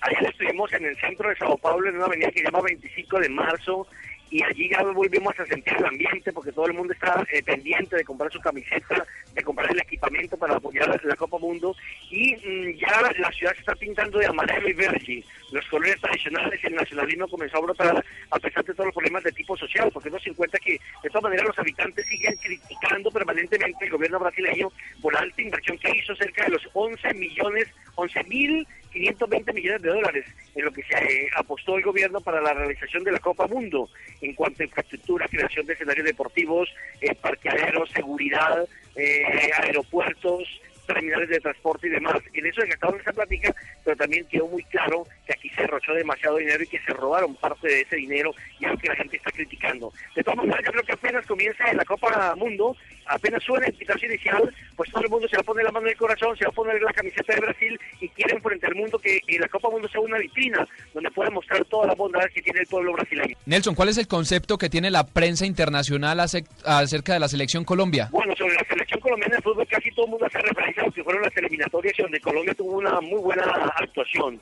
Ayer 0.00 0.28
estuvimos 0.28 0.72
en 0.72 0.84
el 0.84 0.96
centro 0.96 1.28
de 1.28 1.36
Sao 1.36 1.56
Paulo, 1.58 1.88
en 1.88 1.94
una 1.94 2.06
avenida 2.06 2.28
que 2.32 2.40
se 2.40 2.46
llama 2.46 2.60
25 2.62 3.20
de 3.20 3.28
marzo, 3.28 3.86
y 4.30 4.42
allí 4.44 4.70
ya 4.70 4.82
volvimos 4.82 5.38
a 5.38 5.46
sentir 5.46 5.74
el 5.76 5.84
ambiente 5.84 6.32
porque 6.32 6.52
todo 6.52 6.66
el 6.66 6.74
mundo 6.74 6.92
está 6.92 7.24
eh, 7.32 7.42
pendiente 7.42 7.96
de 7.96 8.04
comprar 8.04 8.32
su 8.32 8.40
camiseta, 8.40 9.04
de 9.34 9.42
comprar 9.42 9.70
el 9.72 9.80
equipamiento 9.80 10.36
para 10.36 10.56
apoyar 10.56 11.00
la 11.04 11.16
Copa 11.16 11.38
Mundo, 11.38 11.74
y 12.10 12.36
mm, 12.36 12.78
ya 12.78 13.12
la 13.18 13.32
ciudad 13.32 13.52
se 13.54 13.60
está 13.60 13.74
pintando 13.74 14.18
de 14.18 14.26
amarillo 14.26 14.68
y 14.68 14.72
verde. 14.72 15.24
Los 15.50 15.66
colores 15.66 16.00
tradicionales, 16.00 16.62
el 16.62 16.76
nacionalismo 16.76 17.26
comenzó 17.26 17.58
a 17.58 17.62
brotar 17.62 18.04
a 18.30 18.38
pesar 18.38 18.64
de 18.64 18.72
todos 18.72 18.86
los 18.86 18.94
problemas 18.94 19.24
de 19.24 19.32
tipo 19.32 19.56
social, 19.56 19.90
porque 19.92 20.10
no 20.10 20.18
se 20.20 20.32
cuenta 20.32 20.58
que 20.58 20.78
de 21.02 21.08
todas 21.08 21.24
maneras 21.24 21.46
los 21.46 21.58
habitantes 21.58 22.06
siguen 22.06 22.36
criticando 22.36 23.10
permanentemente 23.10 23.84
el 23.84 23.90
gobierno 23.90 24.20
brasileño 24.20 24.70
por 25.02 25.12
la 25.12 25.20
alta 25.20 25.42
inversión 25.42 25.76
que 25.78 25.90
hizo, 25.90 26.14
cerca 26.14 26.44
de 26.44 26.50
los 26.50 26.68
11 26.72 27.14
millones, 27.14 27.66
11 27.96 28.24
mil 28.24 28.66
520 28.90 29.52
millones 29.52 29.82
de 29.82 29.88
dólares 29.88 30.26
en 30.54 30.64
lo 30.64 30.72
que 30.72 30.82
se 30.82 30.96
eh, 30.96 31.28
apostó 31.36 31.76
el 31.76 31.82
gobierno 31.82 32.20
para 32.20 32.40
la 32.40 32.52
realización 32.52 33.04
de 33.04 33.12
la 33.12 33.18
Copa 33.18 33.46
Mundo 33.46 33.88
en 34.20 34.34
cuanto 34.34 34.62
a 34.62 34.66
infraestructura, 34.66 35.28
creación 35.28 35.66
de 35.66 35.74
escenarios 35.74 36.06
deportivos, 36.06 36.68
eh, 37.00 37.14
parqueaderos, 37.14 37.90
seguridad, 37.90 38.68
eh, 38.96 39.50
aeropuertos, 39.58 40.48
terminales 40.92 41.28
de 41.28 41.40
transporte 41.40 41.86
y 41.86 41.90
demás. 41.90 42.16
En 42.32 42.46
eso 42.46 42.62
gastaron 42.66 43.00
esa 43.00 43.12
plática, 43.12 43.54
pero 43.84 43.96
también 43.96 44.26
quedó 44.26 44.46
muy 44.48 44.62
claro 44.64 45.04
que 45.26 45.32
aquí 45.32 45.48
se 45.50 45.62
derrochó 45.62 45.92
demasiado 45.94 46.36
dinero 46.36 46.62
y 46.62 46.66
que 46.66 46.78
se 46.80 46.92
robaron 46.92 47.34
parte 47.36 47.68
de 47.68 47.80
ese 47.82 47.96
dinero 47.96 48.32
y 48.58 48.64
es 48.64 48.70
lo 48.72 48.78
que 48.78 48.88
la 48.88 48.96
gente 48.96 49.16
está 49.16 49.30
criticando. 49.30 49.92
De 50.14 50.22
todas 50.22 50.38
maneras, 50.38 50.60
yo 50.64 50.72
creo 50.72 50.84
que 50.84 50.92
apenas 50.92 51.26
comienza 51.26 51.72
la 51.72 51.84
Copa 51.84 52.34
Mundo, 52.36 52.76
apenas 53.06 53.42
suena 53.42 53.66
el 53.66 53.74
pitazo 53.74 54.06
inicial, 54.06 54.54
pues 54.76 54.90
todo 54.90 55.02
el 55.04 55.10
mundo 55.10 55.28
se 55.28 55.36
va 55.36 55.40
a 55.40 55.44
poner 55.44 55.64
la 55.64 55.72
mano 55.72 55.86
en 55.86 55.92
el 55.92 55.98
corazón, 55.98 56.36
se 56.36 56.44
va 56.44 56.50
a 56.50 56.54
poner 56.54 56.80
la 56.82 56.92
camiseta 56.92 57.34
de 57.34 57.40
Brasil 57.40 57.80
y 58.00 58.08
quieren 58.10 58.40
frente 58.42 58.66
al 58.66 58.74
mundo 58.74 58.98
que 58.98 59.20
la 59.38 59.48
Copa 59.48 59.70
Mundo 59.70 59.88
sea 59.88 60.00
una 60.00 60.18
vitrina 60.18 60.66
donde 60.94 61.10
pueda 61.10 61.30
mostrar 61.30 61.64
todas 61.66 61.88
las 61.88 61.96
bondades 61.96 62.32
que 62.32 62.42
tiene 62.42 62.60
el 62.60 62.66
pueblo 62.66 62.92
brasileño. 62.92 63.36
Nelson, 63.46 63.74
¿cuál 63.74 63.88
es 63.88 63.98
el 63.98 64.06
concepto 64.08 64.58
que 64.58 64.68
tiene 64.68 64.90
la 64.90 65.06
prensa 65.06 65.46
internacional 65.46 66.20
ace- 66.20 66.44
acerca 66.64 67.12
de 67.14 67.20
la 67.20 67.28
selección 67.28 67.64
Colombia? 67.64 68.08
Bueno, 68.12 68.34
sobre 68.36 68.54
la 68.54 68.64
selección 68.64 69.00
colombiana 69.00 69.36
de 69.36 69.42
fútbol, 69.42 69.66
casi 69.68 69.90
todo 69.92 70.04
el 70.06 70.10
mundo 70.12 70.26
hace 70.26 70.38
referencia 70.38 70.79
lo 70.82 70.92
que 70.92 71.04
fueron 71.04 71.22
las 71.22 71.36
eliminatorias 71.36 71.96
donde 71.96 72.20
Colombia 72.20 72.54
tuvo 72.54 72.78
una 72.78 73.00
muy 73.00 73.20
buena 73.20 73.44
actuación. 73.76 74.40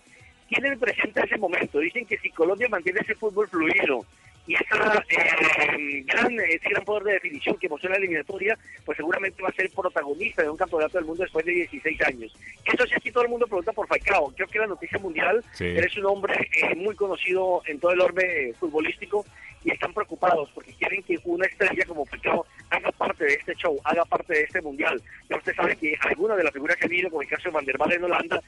Tienen 0.48 0.78
presente 0.78 1.20
ese 1.24 1.36
momento, 1.36 1.78
dicen 1.78 2.06
que 2.06 2.18
si 2.18 2.30
Colombia 2.30 2.68
mantiene 2.68 3.00
ese 3.00 3.14
fútbol 3.14 3.48
fluido 3.48 4.04
y 4.48 4.54
esa 4.54 5.04
eh, 5.10 6.02
gran, 6.06 6.40
ese 6.40 6.68
gran 6.70 6.84
poder 6.84 7.02
de 7.04 7.12
definición 7.12 7.56
que 7.58 7.68
mostró 7.68 7.90
la 7.90 7.96
eliminatoria, 7.98 8.58
pues 8.84 8.96
seguramente 8.96 9.42
va 9.42 9.50
a 9.50 9.52
ser 9.52 9.70
protagonista 9.70 10.42
de 10.42 10.48
un 10.50 10.56
campeonato 10.56 10.96
del 10.96 11.04
mundo 11.06 11.22
después 11.22 11.44
de 11.44 11.52
16 11.52 12.02
años. 12.02 12.34
Eso 12.64 12.86
sí, 12.86 12.94
aquí 12.96 13.12
todo 13.12 13.24
el 13.24 13.28
mundo 13.28 13.46
pregunta 13.46 13.72
por 13.72 13.86
Falcao. 13.86 14.32
Creo 14.34 14.48
que 14.48 14.58
la 14.58 14.66
noticia 14.66 14.98
mundial, 14.98 15.44
Sí. 15.52 15.66
eres 15.66 15.94
un 15.98 16.06
hombre 16.06 16.34
eh, 16.62 16.74
muy 16.76 16.94
conocido 16.96 17.62
en 17.66 17.78
todo 17.78 17.92
el 17.92 18.00
orbe 18.00 18.54
futbolístico 18.58 19.24
y 19.64 19.70
están 19.72 19.92
preocupados 19.92 20.50
porque 20.54 20.72
quieren 20.72 21.02
que 21.02 21.18
una 21.24 21.44
estrella 21.46 21.84
como 21.86 22.06
Falcao 22.06 22.46
haga 22.70 22.90
parte 22.92 23.24
de 23.26 23.34
este 23.34 23.54
show, 23.56 23.78
haga 23.84 24.04
parte 24.06 24.32
de 24.32 24.42
este 24.44 24.62
mundial. 24.62 24.98
Ya 25.28 25.36
usted 25.36 25.54
sabe 25.54 25.76
que 25.76 25.94
algunas 26.00 26.38
de 26.38 26.44
las 26.44 26.52
figuras 26.54 26.76
que 26.78 26.88
vino, 26.88 27.10
como 27.10 27.20
el 27.22 27.28
caso 27.28 27.44
de 27.44 27.50
Van 27.50 27.66
der 27.66 27.76
Vaart 27.76 27.92
en 27.92 28.04
Holanda, 28.04 28.40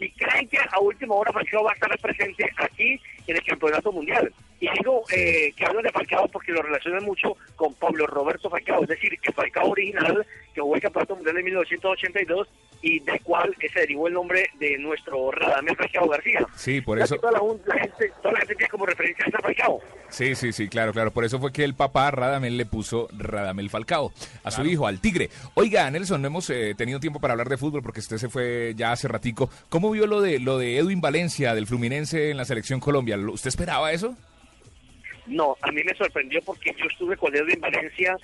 y 0.00 0.10
creen 0.10 0.48
que 0.48 0.58
a 0.58 0.80
última 0.80 1.14
hora 1.14 1.32
Falcao 1.32 1.62
va 1.62 1.70
a 1.70 1.74
estar 1.74 1.96
presente 2.00 2.50
aquí 2.56 3.00
en 3.28 3.36
el 3.36 3.44
campeonato 3.44 3.92
mundial. 3.92 4.32
Y 4.64 4.78
digo 4.78 5.02
eh, 5.12 5.52
que 5.56 5.64
hablo 5.64 5.82
de 5.82 5.90
Falcao 5.90 6.28
porque 6.28 6.52
lo 6.52 6.62
relacionan 6.62 7.04
mucho 7.04 7.36
con 7.56 7.74
Pablo 7.74 8.06
Roberto 8.06 8.48
Falcao, 8.48 8.82
es 8.82 8.88
decir, 8.88 9.18
el 9.22 9.32
Falcao 9.34 9.70
original 9.70 10.26
que 10.54 10.60
jugó 10.60 10.76
el 10.76 10.80
campeonato 10.82 11.16
mundial 11.16 11.34
de 11.36 11.42
1982 11.42 12.48
y 12.80 13.00
del 13.00 13.20
cual 13.22 13.54
se 13.60 13.80
derivó 13.80 14.06
el 14.08 14.14
nombre 14.14 14.50
de 14.58 14.76
nuestro 14.78 15.30
Radamel 15.30 15.74
Falcao 15.76 16.08
García. 16.08 16.46
Sí, 16.54 16.80
por 16.80 16.98
eso. 17.00 17.14
que 17.16 17.20
Toda 17.20 17.32
la, 17.32 17.40
la 17.66 17.80
gente, 17.80 18.12
toda 18.22 18.32
la 18.32 18.38
gente 18.40 18.54
tiene 18.54 18.70
como 18.70 18.86
referencia 18.86 19.24
a 19.32 19.40
Falcao. 19.42 19.80
Sí, 20.10 20.34
sí, 20.34 20.52
sí, 20.52 20.68
claro, 20.68 20.92
claro. 20.92 21.10
Por 21.10 21.24
eso 21.24 21.40
fue 21.40 21.50
que 21.52 21.64
el 21.64 21.74
papá 21.74 22.10
Radamel 22.10 22.56
le 22.56 22.66
puso 22.66 23.08
Radamel 23.16 23.70
Falcao 23.70 24.12
a 24.44 24.50
su 24.50 24.64
hijo, 24.64 24.86
al 24.86 25.00
Tigre. 25.00 25.30
Oiga, 25.54 25.90
Nelson, 25.90 26.20
no 26.22 26.28
hemos 26.28 26.48
eh, 26.50 26.74
tenido 26.76 27.00
tiempo 27.00 27.20
para 27.20 27.32
hablar 27.32 27.48
de 27.48 27.56
fútbol 27.56 27.82
porque 27.82 28.00
usted 28.00 28.18
se 28.18 28.28
fue 28.28 28.74
ya 28.76 28.92
hace 28.92 29.08
ratico. 29.08 29.50
¿Cómo 29.70 29.90
vio 29.90 30.06
lo 30.06 30.20
de 30.20 30.38
lo 30.38 30.58
de 30.58 30.76
Edwin 30.78 31.00
Valencia 31.00 31.54
del 31.54 31.66
Fluminense 31.66 32.30
en 32.30 32.36
la 32.36 32.44
selección 32.44 32.80
Colombia? 32.80 33.16
¿Lo- 33.16 33.32
¿Usted 33.32 33.48
esperaba 33.48 33.90
eso? 33.92 34.14
No, 35.26 35.56
a 35.62 35.72
mí 35.72 35.82
me 35.84 35.94
sorprendió 35.94 36.40
porque 36.42 36.74
yo 36.78 36.86
estuve 36.86 37.16
con 37.16 37.34
él 37.34 37.50
en 37.50 37.60
Valencia, 37.60 38.16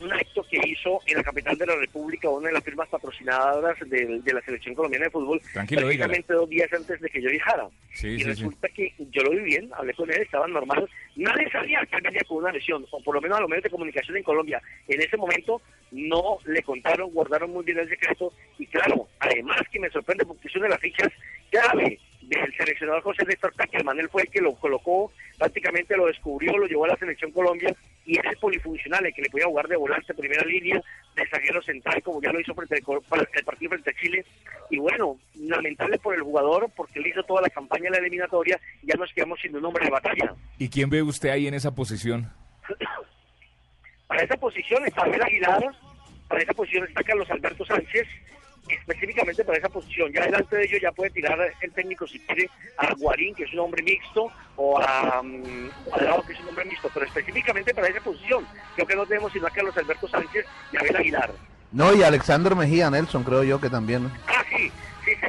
un 0.00 0.12
acto 0.12 0.42
que 0.50 0.58
hizo 0.66 1.00
en 1.06 1.18
la 1.18 1.22
capital 1.22 1.56
de 1.58 1.66
la 1.66 1.76
República, 1.76 2.28
una 2.28 2.48
de 2.48 2.54
las 2.54 2.64
firmas 2.64 2.88
patrocinadoras 2.88 3.78
de, 3.86 4.20
de 4.20 4.32
la 4.32 4.40
selección 4.42 4.74
colombiana 4.74 5.04
de 5.06 5.10
fútbol, 5.10 5.40
Tranquilo, 5.52 5.82
prácticamente 5.82 6.32
dos 6.32 6.48
días 6.48 6.72
antes 6.72 7.00
de 7.00 7.08
que 7.08 7.22
yo 7.22 7.30
viajara. 7.30 7.68
Sí, 7.92 8.08
y 8.08 8.18
sí, 8.18 8.18
sí. 8.18 8.24
resulta 8.24 8.68
que 8.68 8.94
yo 8.98 9.22
lo 9.22 9.30
vi 9.30 9.40
bien, 9.40 9.70
hablé 9.74 9.94
con 9.94 10.10
él, 10.10 10.22
estaba 10.22 10.48
normal. 10.48 10.88
Nadie 11.16 11.50
sabía 11.50 11.84
que 11.86 12.00
venía 12.00 12.22
con 12.26 12.38
una 12.38 12.52
lesión, 12.52 12.86
o 12.90 13.02
por 13.02 13.14
lo 13.14 13.20
menos 13.20 13.38
a 13.38 13.40
los 13.42 13.50
medios 13.50 13.64
de 13.64 13.70
comunicación 13.70 14.16
en 14.16 14.22
Colombia. 14.22 14.62
En 14.88 15.00
ese 15.00 15.16
momento 15.16 15.60
no 15.92 16.38
le 16.46 16.62
contaron, 16.62 17.10
guardaron 17.10 17.50
muy 17.50 17.64
bien 17.64 17.78
el 17.78 17.88
secreto. 17.88 18.32
Y 18.58 18.66
claro, 18.66 19.08
además 19.18 19.60
que 19.70 19.80
me 19.80 19.90
sorprende 19.90 20.24
porque 20.24 20.48
es 20.48 20.56
una 20.56 20.64
de 20.64 20.70
las 20.70 20.80
fichas 20.80 21.12
clave 21.50 21.98
del 22.38 22.56
seleccionador 22.56 23.02
José 23.02 23.24
Néstor 23.24 23.52
Peckerman. 23.54 23.98
Él 23.98 24.08
fue 24.08 24.22
el 24.22 24.28
que 24.30 24.40
lo 24.40 24.54
colocó 24.54 25.12
prácticamente 25.36 25.96
lo 25.96 26.06
descubrió, 26.06 26.56
lo 26.58 26.66
llevó 26.66 26.84
a 26.84 26.88
la 26.88 26.96
selección 26.96 27.32
Colombia 27.32 27.74
y 28.04 28.18
ese 28.18 28.36
polifuncional, 28.40 29.04
el 29.06 29.14
que 29.14 29.22
le 29.22 29.30
podía 29.30 29.46
jugar 29.46 29.66
de 29.68 29.76
volante 29.76 30.12
primera 30.14 30.44
línea, 30.44 30.80
de 31.16 31.26
zaguero 31.28 31.62
central, 31.62 32.02
como 32.02 32.20
ya 32.22 32.30
lo 32.32 32.40
hizo 32.40 32.54
frente 32.54 32.76
al- 32.76 33.00
para 33.08 33.22
el 33.32 33.44
partido 33.44 33.70
frente 33.70 33.90
a 33.90 33.94
Chile. 33.94 34.24
Y 34.70 34.78
bueno, 34.78 35.18
lamentable 35.34 35.98
por 35.98 36.14
el 36.14 36.22
jugador, 36.22 36.70
porque 36.76 36.98
él 36.98 37.06
hizo 37.08 37.22
toda 37.24 37.42
la 37.42 37.50
campaña 37.50 37.86
en 37.86 37.92
la 37.92 37.98
eliminatoria 37.98 38.60
y 38.82 38.86
ya 38.88 38.94
nos 38.94 39.12
quedamos 39.12 39.40
sin 39.40 39.56
un 39.56 39.64
hombre 39.64 39.84
de 39.84 39.90
batalla. 39.90 40.34
¿Y 40.58 40.68
quién 40.68 40.88
ve 40.90 41.02
usted 41.02 41.30
ahí 41.30 41.46
en 41.46 41.54
esa 41.54 41.74
posición? 41.74 42.30
Para 44.06 44.22
esa 44.22 44.36
posición 44.36 44.84
está 44.86 45.02
Abel 45.02 45.22
Aguilar, 45.22 45.62
para 46.28 46.42
esa 46.42 46.52
posición 46.52 46.84
está 46.86 47.02
Carlos 47.02 47.30
Alberto 47.30 47.64
Sánchez, 47.64 48.06
específicamente 48.68 49.44
para 49.44 49.58
esa 49.58 49.68
posición. 49.68 50.12
Ya 50.12 50.24
delante 50.24 50.56
de 50.56 50.64
ellos 50.64 50.80
ya 50.82 50.92
puede 50.92 51.10
tirar 51.10 51.38
el 51.60 51.72
técnico 51.72 52.06
si 52.06 52.18
quiere 52.20 52.48
a 52.76 52.94
Guarín, 52.94 53.34
que 53.34 53.44
es 53.44 53.52
un 53.52 53.60
hombre 53.60 53.82
mixto, 53.82 54.30
o 54.56 54.78
a 54.80 55.20
um, 55.20 55.42
que 55.42 56.32
es 56.32 56.40
un 56.40 56.48
hombre 56.48 56.64
mixto, 56.66 56.90
pero 56.92 57.06
específicamente 57.06 57.74
para 57.74 57.88
esa 57.88 58.00
posición. 58.00 58.46
Creo 58.74 58.86
que 58.86 58.96
no 58.96 59.06
tenemos 59.06 59.32
sino 59.32 59.46
a 59.46 59.50
Carlos 59.50 59.76
Alberto 59.76 60.08
Sánchez 60.08 60.46
y 60.72 60.76
a 60.76 60.80
Abel 60.80 60.96
Aguilar. 60.96 61.30
No, 61.72 61.94
y 61.94 62.02
Alexander 62.02 62.56
Mejía, 62.56 62.90
Nelson, 62.90 63.22
creo 63.22 63.44
yo 63.44 63.60
que 63.60 63.70
también. 63.70 64.10
Ah, 64.26 64.42
sí, 64.50 64.72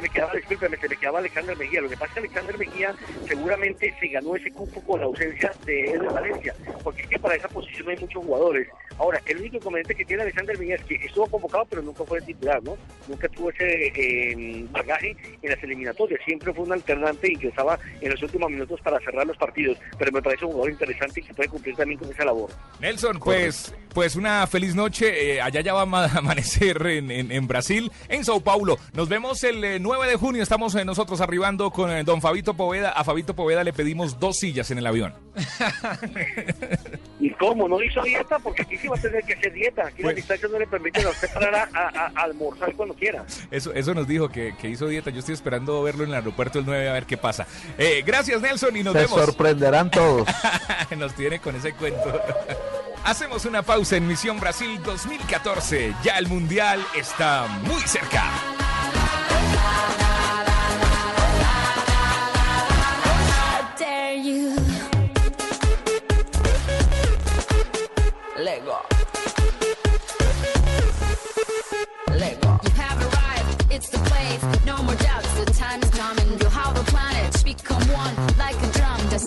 me 0.02 0.08
quedaba, 0.10 0.32
discúlpeme, 0.34 0.76
se 0.76 0.88
me 0.88 0.96
quedaba 0.96 1.18
Alexander 1.20 1.56
Mejía. 1.56 1.80
Lo 1.80 1.88
que 1.88 1.96
pasa 1.96 2.06
es 2.06 2.12
que 2.14 2.18
Alexander 2.20 2.58
Mejía 2.58 2.94
seguramente 3.26 3.94
se 3.98 4.08
ganó 4.08 4.36
ese 4.36 4.50
cupo 4.50 4.80
con 4.82 5.00
la 5.00 5.06
ausencia 5.06 5.52
de 5.64 5.92
de 5.98 6.08
Valencia, 6.08 6.54
porque 6.82 7.02
es 7.02 7.08
que 7.08 7.18
para 7.18 7.34
esa 7.36 7.48
posición 7.48 7.88
hay 7.88 7.96
muchos 7.96 8.24
jugadores. 8.24 8.68
Ahora, 8.98 9.20
el 9.26 9.38
único 9.38 9.56
inconveniente 9.56 9.94
que 9.94 10.04
tiene 10.04 10.22
Alexander 10.22 10.58
Mejía 10.58 10.74
es 10.76 10.84
que 10.84 10.94
estuvo 10.96 11.26
convocado, 11.26 11.64
pero 11.70 11.82
nunca 11.82 12.04
fue 12.04 12.20
titular, 12.20 12.62
¿no? 12.62 12.76
Nunca 13.08 13.28
tuvo 13.28 13.50
ese 13.50 13.86
eh, 13.96 14.66
bagaje 14.70 15.16
en 15.40 15.50
las 15.50 15.62
eliminatorias. 15.62 16.20
Siempre 16.24 16.52
fue 16.52 16.64
un 16.64 16.72
alternante 16.72 17.28
y 17.28 17.32
ingresaba 17.34 17.78
en 18.00 18.10
los 18.10 18.22
últimos 18.22 18.50
minutos 18.50 18.80
para 18.82 18.98
cerrar 19.00 19.26
los 19.26 19.36
partidos. 19.38 19.78
Pero 19.98 20.12
me 20.12 20.20
parece 20.22 20.44
un 20.44 20.52
jugador 20.52 20.72
interesante 20.72 21.20
y 21.20 21.22
que 21.24 21.34
puede 21.34 21.48
cumplir 21.48 21.74
también 21.74 21.98
con 21.98 22.10
esa 22.10 22.24
labor. 22.24 22.50
Nelson, 22.80 23.18
pues, 23.18 23.74
pues 23.94 24.14
una 24.14 24.46
feliz 24.46 24.74
noche. 24.74 25.34
Eh, 25.36 25.40
allá 25.40 25.62
ya 25.62 25.72
va 25.72 25.82
a 25.82 25.86
ma- 25.86 26.04
amanecer 26.14 26.86
en, 26.86 27.10
en- 27.10 27.32
en 27.32 27.46
Brasil, 27.48 27.90
en 28.08 28.24
Sao 28.24 28.40
Paulo. 28.40 28.78
Nos 28.92 29.08
vemos 29.08 29.42
el 29.44 29.64
eh, 29.64 29.78
9 29.92 30.08
de 30.10 30.16
junio. 30.16 30.42
Estamos 30.42 30.74
eh, 30.74 30.84
nosotros 30.84 31.20
arribando 31.20 31.70
con 31.70 31.90
eh, 31.90 32.02
don 32.04 32.20
Fabito 32.22 32.54
Poveda. 32.54 32.90
A 32.90 33.04
Fabito 33.04 33.34
Poveda 33.34 33.62
le 33.62 33.72
pedimos 33.72 34.18
dos 34.18 34.38
sillas 34.38 34.70
en 34.70 34.78
el 34.78 34.86
avión. 34.86 35.14
¿Y 37.20 37.30
cómo? 37.34 37.68
¿No 37.68 37.82
hizo 37.82 38.02
dieta? 38.02 38.38
Porque 38.38 38.62
aquí 38.62 38.76
sí 38.78 38.88
va 38.88 38.96
a 38.96 39.00
tener 39.00 39.22
que 39.24 39.34
hacer 39.34 39.52
dieta. 39.52 39.86
Aquí 39.86 40.02
las 40.02 40.14
distancias 40.16 40.50
no 40.50 40.58
le 40.58 40.66
permiten 40.66 41.06
a 41.06 41.10
usted 41.10 41.28
parar 41.32 41.54
a, 41.54 41.68
a- 41.74 42.06
a 42.14 42.22
almorzar 42.22 42.72
cuando 42.74 42.94
quiera. 42.94 43.24
Eso, 43.50 43.72
eso 43.74 43.94
nos 43.94 44.08
dijo 44.08 44.28
que, 44.28 44.54
que 44.60 44.68
hizo 44.68 44.86
dieta. 44.88 45.10
Yo 45.10 45.20
estoy 45.20 45.34
esperando 45.34 45.82
verlo 45.82 46.04
en 46.04 46.10
el 46.10 46.16
aeropuerto 46.16 46.58
el 46.58 46.66
9 46.66 46.88
a 46.88 46.92
ver 46.94 47.06
qué 47.06 47.16
pasa. 47.16 47.46
Eh, 47.78 48.02
gracias, 48.04 48.40
Nelson, 48.40 48.76
y 48.76 48.82
nos 48.82 48.94
Se 48.94 49.00
vemos. 49.00 49.20
sorprenderán 49.20 49.90
todos. 49.90 50.26
Nos 50.98 51.14
tiene 51.14 51.38
con 51.40 51.56
ese 51.56 51.72
cuento. 51.72 52.20
Hacemos 53.04 53.44
una 53.46 53.62
pausa 53.62 53.96
en 53.96 54.06
Misión 54.06 54.38
Brasil 54.38 54.80
2014. 54.84 55.94
Ya 56.04 56.18
el 56.18 56.28
Mundial 56.28 56.84
está 56.94 57.46
muy 57.64 57.80
cerca. 57.82 58.22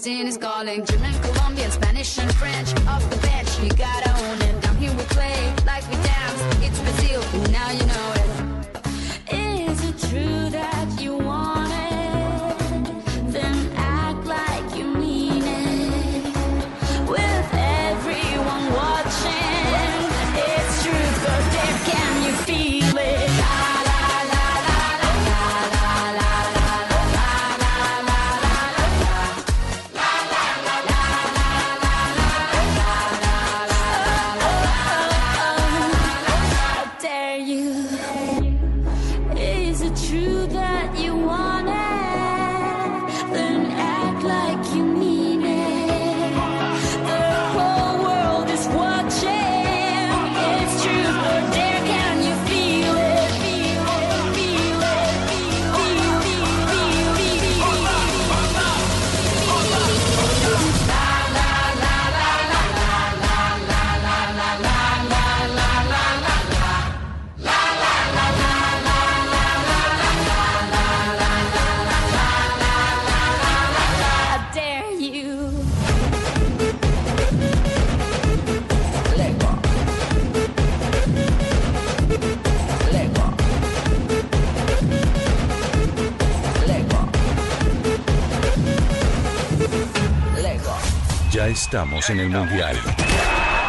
Drum. 0.01 0.05
Destiny's 0.05 0.37
calling, 0.37 0.85
German, 0.85 1.13
Colombian, 1.21 1.71
Spanish, 1.71 2.17
and 2.19 2.33
French. 2.35 3.14
Estamos 91.65 92.07
en 92.11 92.19
el 92.19 92.29
Mundial. 92.29 92.77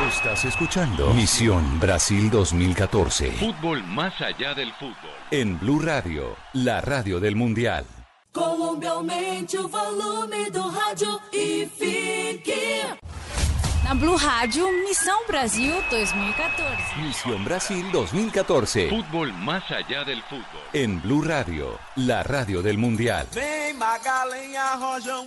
Estás 0.07 0.45
escuchando 0.45 1.15
Misión 1.15 1.81
Brasil 1.81 2.29
2014 2.31 3.31
Fútbol 3.33 3.83
más 3.85 4.13
allá 4.21 4.53
del 4.53 4.71
fútbol. 4.75 4.95
en 5.31 5.59
Blue 5.59 5.81
Radio, 5.81 6.37
la 6.53 6.83
radio 6.83 7.19
del 7.21 7.37
Mundial. 7.37 7.87
Colômbia 8.33 8.91
aumente 8.91 9.57
o 9.59 9.67
volume 9.67 10.51
do 10.51 10.69
rádio 10.69 11.19
e 11.33 11.67
fique. 11.75 12.85
Na 13.83 13.95
Blue 13.95 14.17
Rádio, 14.17 14.69
Missão 14.87 15.19
Brasil 15.27 15.73
2014. 15.91 17.01
Misión 17.01 17.45
Brasil 17.45 17.87
2014 17.93 18.91
Fútbol 18.91 19.33
más 19.33 19.65
allá 19.71 20.05
del 20.05 20.23
fútbol. 20.25 20.61
en 20.75 21.01
Blue 21.01 21.23
Radio, 21.23 21.79
la 21.97 22.23
radio 22.23 22.61
del 22.61 22.77
Mundial. 22.77 23.27
Vem 23.33 23.73
Magalenha 23.79 24.75
Rojão, 24.77 25.27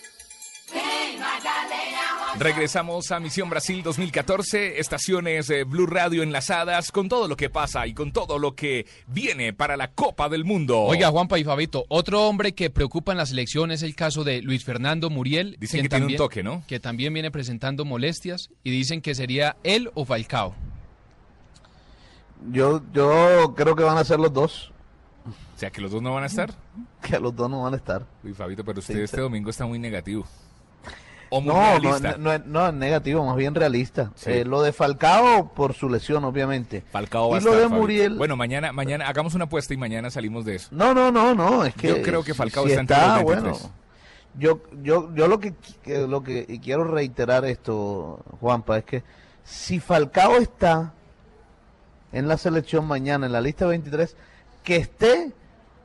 Regresamos 2.37 3.11
a 3.11 3.19
Misión 3.19 3.49
Brasil 3.49 3.83
2014, 3.83 4.79
estaciones 4.79 5.49
eh, 5.49 5.63
Blue 5.63 5.85
Radio 5.85 6.23
enlazadas 6.23 6.91
con 6.91 7.07
todo 7.09 7.27
lo 7.27 7.35
que 7.35 7.49
pasa 7.49 7.85
y 7.87 7.93
con 7.93 8.11
todo 8.13 8.39
lo 8.39 8.55
que 8.55 8.87
viene 9.07 9.53
para 9.53 9.77
la 9.77 9.89
Copa 9.91 10.29
del 10.29 10.43
Mundo. 10.45 10.79
Oiga, 10.81 11.09
Juanpa 11.11 11.37
y 11.37 11.43
Fabito, 11.43 11.85
otro 11.89 12.27
hombre 12.27 12.53
que 12.53 12.69
preocupa 12.69 13.11
en 13.11 13.17
la 13.19 13.25
selección 13.25 13.71
es 13.71 13.83
el 13.83 13.95
caso 13.95 14.23
de 14.23 14.41
Luis 14.41 14.63
Fernando 14.63 15.09
Muriel. 15.09 15.57
Dicen 15.59 15.81
que 15.83 15.89
tiene 15.89 16.05
un 16.05 16.07
también- 16.07 16.17
toque, 16.17 16.41
¿no? 16.43 16.63
Que 16.67 16.79
también 16.79 17.13
viene 17.13 17.31
presentando 17.31 17.85
molestias 17.85 18.49
y 18.63 18.71
dicen 18.71 19.01
que 19.01 19.13
sería 19.13 19.57
él 19.63 19.91
o 19.93 20.05
Falcao. 20.05 20.55
Yo, 22.51 22.81
yo 22.93 23.53
creo 23.55 23.75
que 23.75 23.83
van 23.83 23.97
a 23.97 24.03
ser 24.03 24.19
los 24.19 24.33
dos. 24.33 24.71
O 25.55 25.59
sea, 25.59 25.69
que 25.69 25.79
los 25.81 25.91
dos 25.91 26.01
no 26.01 26.13
van 26.13 26.23
a 26.23 26.27
estar. 26.27 26.51
Que 27.01 27.19
los 27.19 27.35
dos 27.35 27.49
no 27.49 27.63
van 27.63 27.73
a 27.73 27.77
estar. 27.77 28.05
Uy, 28.23 28.33
Fabito, 28.33 28.63
pero 28.63 28.79
usted 28.79 28.93
Sí, 28.95 29.01
este 29.01 29.17
sí. 29.17 29.21
domingo 29.21 29.49
está 29.49 29.65
muy 29.65 29.79
negativo. 29.79 30.25
O 31.33 31.39
muy 31.39 31.53
No, 31.53 31.59
no, 31.61 31.79
realista. 31.79 32.17
no, 32.17 32.37
no, 32.39 32.43
no, 32.45 32.67
es 32.67 32.73
negativo, 32.73 33.25
más 33.25 33.37
bien 33.37 33.55
realista. 33.55 34.11
Sí. 34.15 34.31
Eh, 34.31 34.45
lo 34.45 34.61
de 34.61 34.73
Falcao 34.73 35.53
por 35.53 35.73
su 35.73 35.87
lesión, 35.89 36.25
obviamente. 36.25 36.83
Falcao 36.91 37.29
va 37.29 37.37
y 37.37 37.39
a 37.39 37.43
lo 37.43 37.53
estar, 37.53 37.69
de. 37.69 37.75
Muriel. 37.75 38.17
Bueno, 38.17 38.35
mañana, 38.35 38.73
mañana 38.73 39.07
hagamos 39.07 39.33
una 39.33 39.45
apuesta 39.45 39.73
y 39.73 39.77
mañana 39.77 40.09
salimos 40.11 40.43
de 40.43 40.55
eso. 40.55 40.67
No, 40.71 40.93
no, 40.93 41.09
no, 41.11 41.33
no, 41.33 41.63
es 41.63 41.73
que 41.73 41.87
Yo 41.87 42.01
creo 42.01 42.23
que 42.23 42.33
Falcao 42.33 42.65
si 42.65 42.71
está 42.73 42.81
entre 42.81 42.97
los 42.97 43.15
23. 43.15 43.43
bueno. 43.61 43.73
yo, 44.37 44.61
yo, 44.83 45.15
yo 45.15 45.27
lo 45.29 45.39
que, 45.39 45.53
que- 45.83 46.05
lo 46.07 46.21
que 46.21 46.45
y 46.49 46.59
quiero 46.59 46.83
reiterar 46.83 47.45
esto, 47.45 48.19
Juanpa, 48.41 48.77
es 48.79 48.83
que 48.83 49.03
si 49.45 49.79
Falcao 49.79 50.35
está 50.35 50.91
en 52.11 52.27
la 52.27 52.37
selección 52.37 52.85
mañana, 52.85 53.25
en 53.25 53.31
la 53.31 53.39
lista 53.39 53.65
23, 53.67 54.17
que 54.63 54.75
esté 54.75 55.31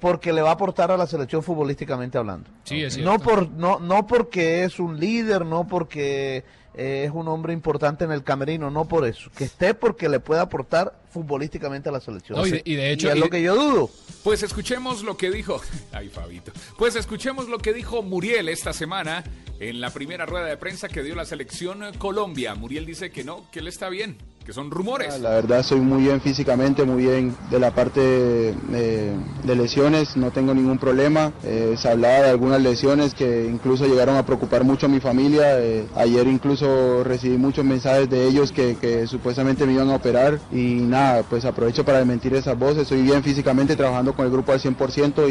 porque 0.00 0.32
le 0.32 0.42
va 0.42 0.50
a 0.50 0.52
aportar 0.52 0.90
a 0.90 0.96
la 0.96 1.06
selección 1.06 1.42
futbolísticamente 1.42 2.18
hablando. 2.18 2.50
Sí, 2.64 2.82
es 2.82 2.98
No, 2.98 3.18
por, 3.18 3.48
no, 3.50 3.78
no 3.80 4.06
porque 4.06 4.64
es 4.64 4.78
un 4.78 5.00
líder, 5.00 5.44
no 5.46 5.66
porque 5.66 6.44
eh, 6.74 7.04
es 7.06 7.10
un 7.14 7.26
hombre 7.28 7.52
importante 7.54 8.04
en 8.04 8.12
el 8.12 8.22
camerino, 8.22 8.70
no 8.70 8.84
por 8.86 9.06
eso. 9.06 9.30
Que 9.36 9.44
esté 9.44 9.72
porque 9.74 10.08
le 10.10 10.20
pueda 10.20 10.42
aportar 10.42 10.94
futbolísticamente 11.10 11.88
a 11.88 11.92
la 11.92 12.00
selección. 12.00 12.38
No, 12.38 12.46
y 12.46 12.50
de- 12.50 12.62
y 12.64 12.74
de 12.74 12.92
hecho- 12.92 13.08
es 13.10 13.16
y- 13.16 13.18
lo 13.20 13.30
que 13.30 13.40
yo 13.42 13.54
dudo. 13.54 13.90
Pues 14.22 14.42
escuchemos 14.42 15.02
lo 15.02 15.16
que 15.16 15.30
dijo. 15.30 15.60
Ay, 15.92 16.08
Fabito. 16.10 16.52
Pues 16.76 16.94
escuchemos 16.96 17.48
lo 17.48 17.58
que 17.58 17.72
dijo 17.72 18.02
Muriel 18.02 18.48
esta 18.50 18.74
semana 18.74 19.24
en 19.58 19.80
la 19.80 19.88
primera 19.90 20.26
rueda 20.26 20.44
de 20.46 20.58
prensa 20.58 20.88
que 20.88 21.02
dio 21.02 21.14
la 21.14 21.24
selección 21.24 21.80
Colombia. 21.96 22.54
Muriel 22.54 22.84
dice 22.84 23.10
que 23.10 23.24
no, 23.24 23.50
que 23.50 23.60
él 23.60 23.68
está 23.68 23.88
bien, 23.88 24.18
que 24.46 24.52
son 24.52 24.70
rumores. 24.70 25.18
La 25.20 25.30
verdad 25.30 25.64
soy 25.64 25.80
muy 25.80 26.04
bien 26.04 26.20
físicamente, 26.20 26.84
muy 26.84 27.02
bien 27.02 27.34
de 27.50 27.58
la 27.58 27.72
parte 27.72 28.54
eh, 28.72 29.12
de 29.42 29.56
lesiones, 29.56 30.16
no 30.16 30.30
tengo 30.30 30.54
ningún 30.54 30.78
problema. 30.78 31.32
Eh, 31.42 31.74
se 31.76 31.90
hablaba 31.90 32.22
de 32.22 32.30
algunas 32.30 32.62
lesiones 32.62 33.12
que 33.12 33.44
incluso 33.44 33.86
llegaron 33.86 34.16
a 34.16 34.24
preocupar 34.24 34.62
mucho 34.62 34.86
a 34.86 34.88
mi 34.88 35.00
familia. 35.00 35.60
Eh, 35.60 35.86
ayer 35.96 36.28
incluso 36.28 37.02
recibí 37.02 37.36
muchos 37.36 37.64
mensajes 37.64 38.08
de 38.08 38.24
ellos 38.24 38.52
que, 38.52 38.76
supuestamente 39.08 39.66
me 39.66 39.72
iban 39.72 39.90
a 39.90 39.96
operar 39.96 40.38
y 40.52 40.74
nada, 40.74 41.24
pues 41.24 41.44
aprovecho 41.44 41.84
para 41.84 41.98
desmentir 41.98 42.32
esas 42.34 42.56
voces. 42.56 42.82
Estoy 42.82 43.02
bien 43.02 43.24
físicamente 43.24 43.74
trabajando 43.74 44.14
con 44.14 44.26
el 44.26 44.30
grupo 44.30 44.52
al 44.52 44.60
100% 44.60 45.28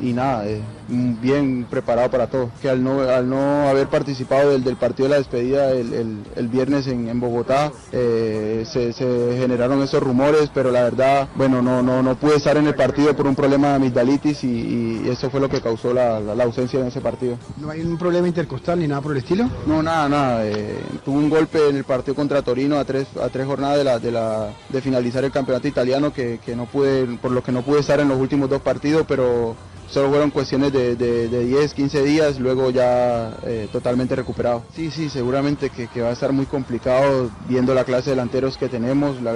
y, 0.00 0.12
nada, 0.14 0.44
bien 0.88 1.66
preparado 1.68 2.10
para 2.10 2.28
todo. 2.28 2.50
Que 2.62 2.70
al 2.70 2.82
no, 2.82 3.68
haber 3.68 3.88
participado 3.88 4.58
del, 4.58 4.76
partido 4.76 5.08
de 5.08 5.10
la 5.10 5.18
despedida 5.18 5.72
el, 5.72 6.48
viernes 6.48 6.86
en 6.86 7.20
Bogotá, 7.20 7.49
eh, 7.92 8.64
se, 8.66 8.92
se 8.92 9.36
generaron 9.38 9.82
esos 9.82 10.02
rumores, 10.02 10.50
pero 10.54 10.70
la 10.70 10.82
verdad, 10.82 11.28
bueno, 11.34 11.62
no, 11.62 11.82
no, 11.82 12.02
no 12.02 12.14
pude 12.16 12.36
estar 12.36 12.56
en 12.56 12.66
el 12.66 12.74
partido 12.74 13.14
por 13.16 13.26
un 13.26 13.34
problema 13.34 13.68
de 13.70 13.74
amigdalitis 13.74 14.44
y, 14.44 15.02
y 15.04 15.08
eso 15.08 15.30
fue 15.30 15.40
lo 15.40 15.48
que 15.48 15.60
causó 15.60 15.92
la, 15.92 16.20
la- 16.20 16.34
la 16.34 16.44
ausencia 16.44 16.80
en 16.80 16.86
ese 16.86 17.00
partido. 17.00 17.36
¿No 17.58 17.70
hay 17.70 17.80
un 17.80 17.98
problema 17.98 18.26
intercostal 18.28 18.78
ni 18.78 18.86
nada 18.88 19.00
por 19.00 19.12
el 19.12 19.18
estilo? 19.18 19.48
No, 19.66 19.82
nada, 19.82 20.08
nada. 20.08 20.46
eh, 20.46 20.78
tuve 21.04 21.18
un 21.18 21.30
golpe 21.30 21.68
en 21.68 21.76
el 21.76 21.84
partido 21.84 22.14
contra 22.14 22.42
Torino 22.42 22.78
a 22.78 22.84
tres, 22.84 23.06
a 23.22 23.28
tres 23.28 23.46
jornadas 23.46 23.78
de, 23.78 23.84
la, 23.84 23.98
de, 23.98 24.10
la, 24.12 24.48
de 24.68 24.80
finalizar 24.80 25.24
el 25.24 25.32
campeonato 25.32 25.68
italiano 25.68 26.12
que, 26.12 26.38
que 26.44 26.54
no 26.56 26.66
pude, 26.66 27.06
por 27.20 27.30
lo 27.30 27.42
que 27.42 27.52
no 27.52 27.62
pude 27.62 27.80
estar 27.80 28.00
en 28.00 28.08
los 28.08 28.18
últimos 28.18 28.48
dos 28.48 28.62
partidos, 28.62 29.04
pero 29.08 29.54
solo 29.90 30.08
fueron 30.10 30.30
cuestiones 30.30 30.72
de, 30.72 30.96
de, 30.96 31.28
de 31.28 31.44
10, 31.44 31.74
15 31.74 32.02
días, 32.04 32.38
luego 32.38 32.70
ya 32.70 33.36
eh, 33.42 33.68
totalmente 33.72 34.14
recuperado. 34.16 34.64
Sí, 34.74 34.90
sí, 34.90 35.10
seguramente 35.10 35.70
que, 35.70 35.88
que 35.88 36.00
va 36.00 36.10
a 36.10 36.12
estar 36.12 36.32
muy 36.32 36.46
complicado 36.46 37.30
viendo 37.46 37.74
la 37.74 37.84
clase 37.84 38.10
de 38.10 38.16
delanteros 38.16 38.56
que 38.56 38.68
tenemos, 38.68 39.20
la, 39.20 39.32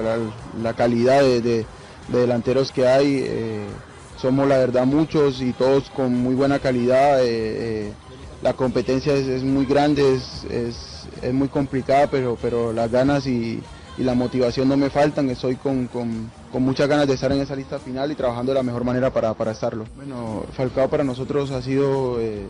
la- 0.56 0.74
calidad 0.74 1.22
de, 1.22 1.40
de- 1.40 1.66
de 2.08 2.18
delanteros 2.20 2.70
que 2.72 2.86
hay. 2.86 3.20
eh, 3.22 3.76
somos 4.16 4.46
la 4.48 4.58
verdad 4.58 4.86
muchos 4.86 5.40
y 5.42 5.52
todos 5.54 5.90
con 5.90 6.12
muy 6.12 6.34
buena 6.34 6.58
calidad. 6.60 7.18
eh, 7.22 7.94
la 8.42 8.52
competencia 8.52 9.14
es, 9.14 9.42
muy 9.42 9.64
grande, 9.66 10.14
es, 10.14 10.44
es- 10.44 11.08
muy 11.32 11.48
complicada, 11.48 12.06
pero, 12.08 12.36
pero 12.40 12.72
las 12.72 12.90
ganas 12.90 13.26
y, 13.26 13.64
y 13.96 14.02
la 14.04 14.14
motivación 14.14 14.68
no 14.68 14.76
me 14.76 14.90
faltan. 14.90 15.30
Estoy 15.30 15.56
con, 15.56 15.88
con- 15.88 16.30
con 16.54 16.62
muchas 16.62 16.86
ganas 16.88 17.08
de 17.08 17.14
estar 17.14 17.32
en 17.32 17.40
esa 17.40 17.56
lista 17.56 17.80
final 17.80 18.12
y 18.12 18.14
trabajando 18.14 18.52
de 18.52 18.58
la 18.58 18.62
mejor 18.62 18.84
manera 18.84 19.10
para, 19.10 19.34
para 19.34 19.50
estarlo. 19.50 19.86
Bueno, 19.96 20.44
Falcao 20.52 20.88
para 20.88 21.02
nosotros 21.02 21.50
ha 21.50 21.60
sido 21.60 22.20
eh, 22.20 22.46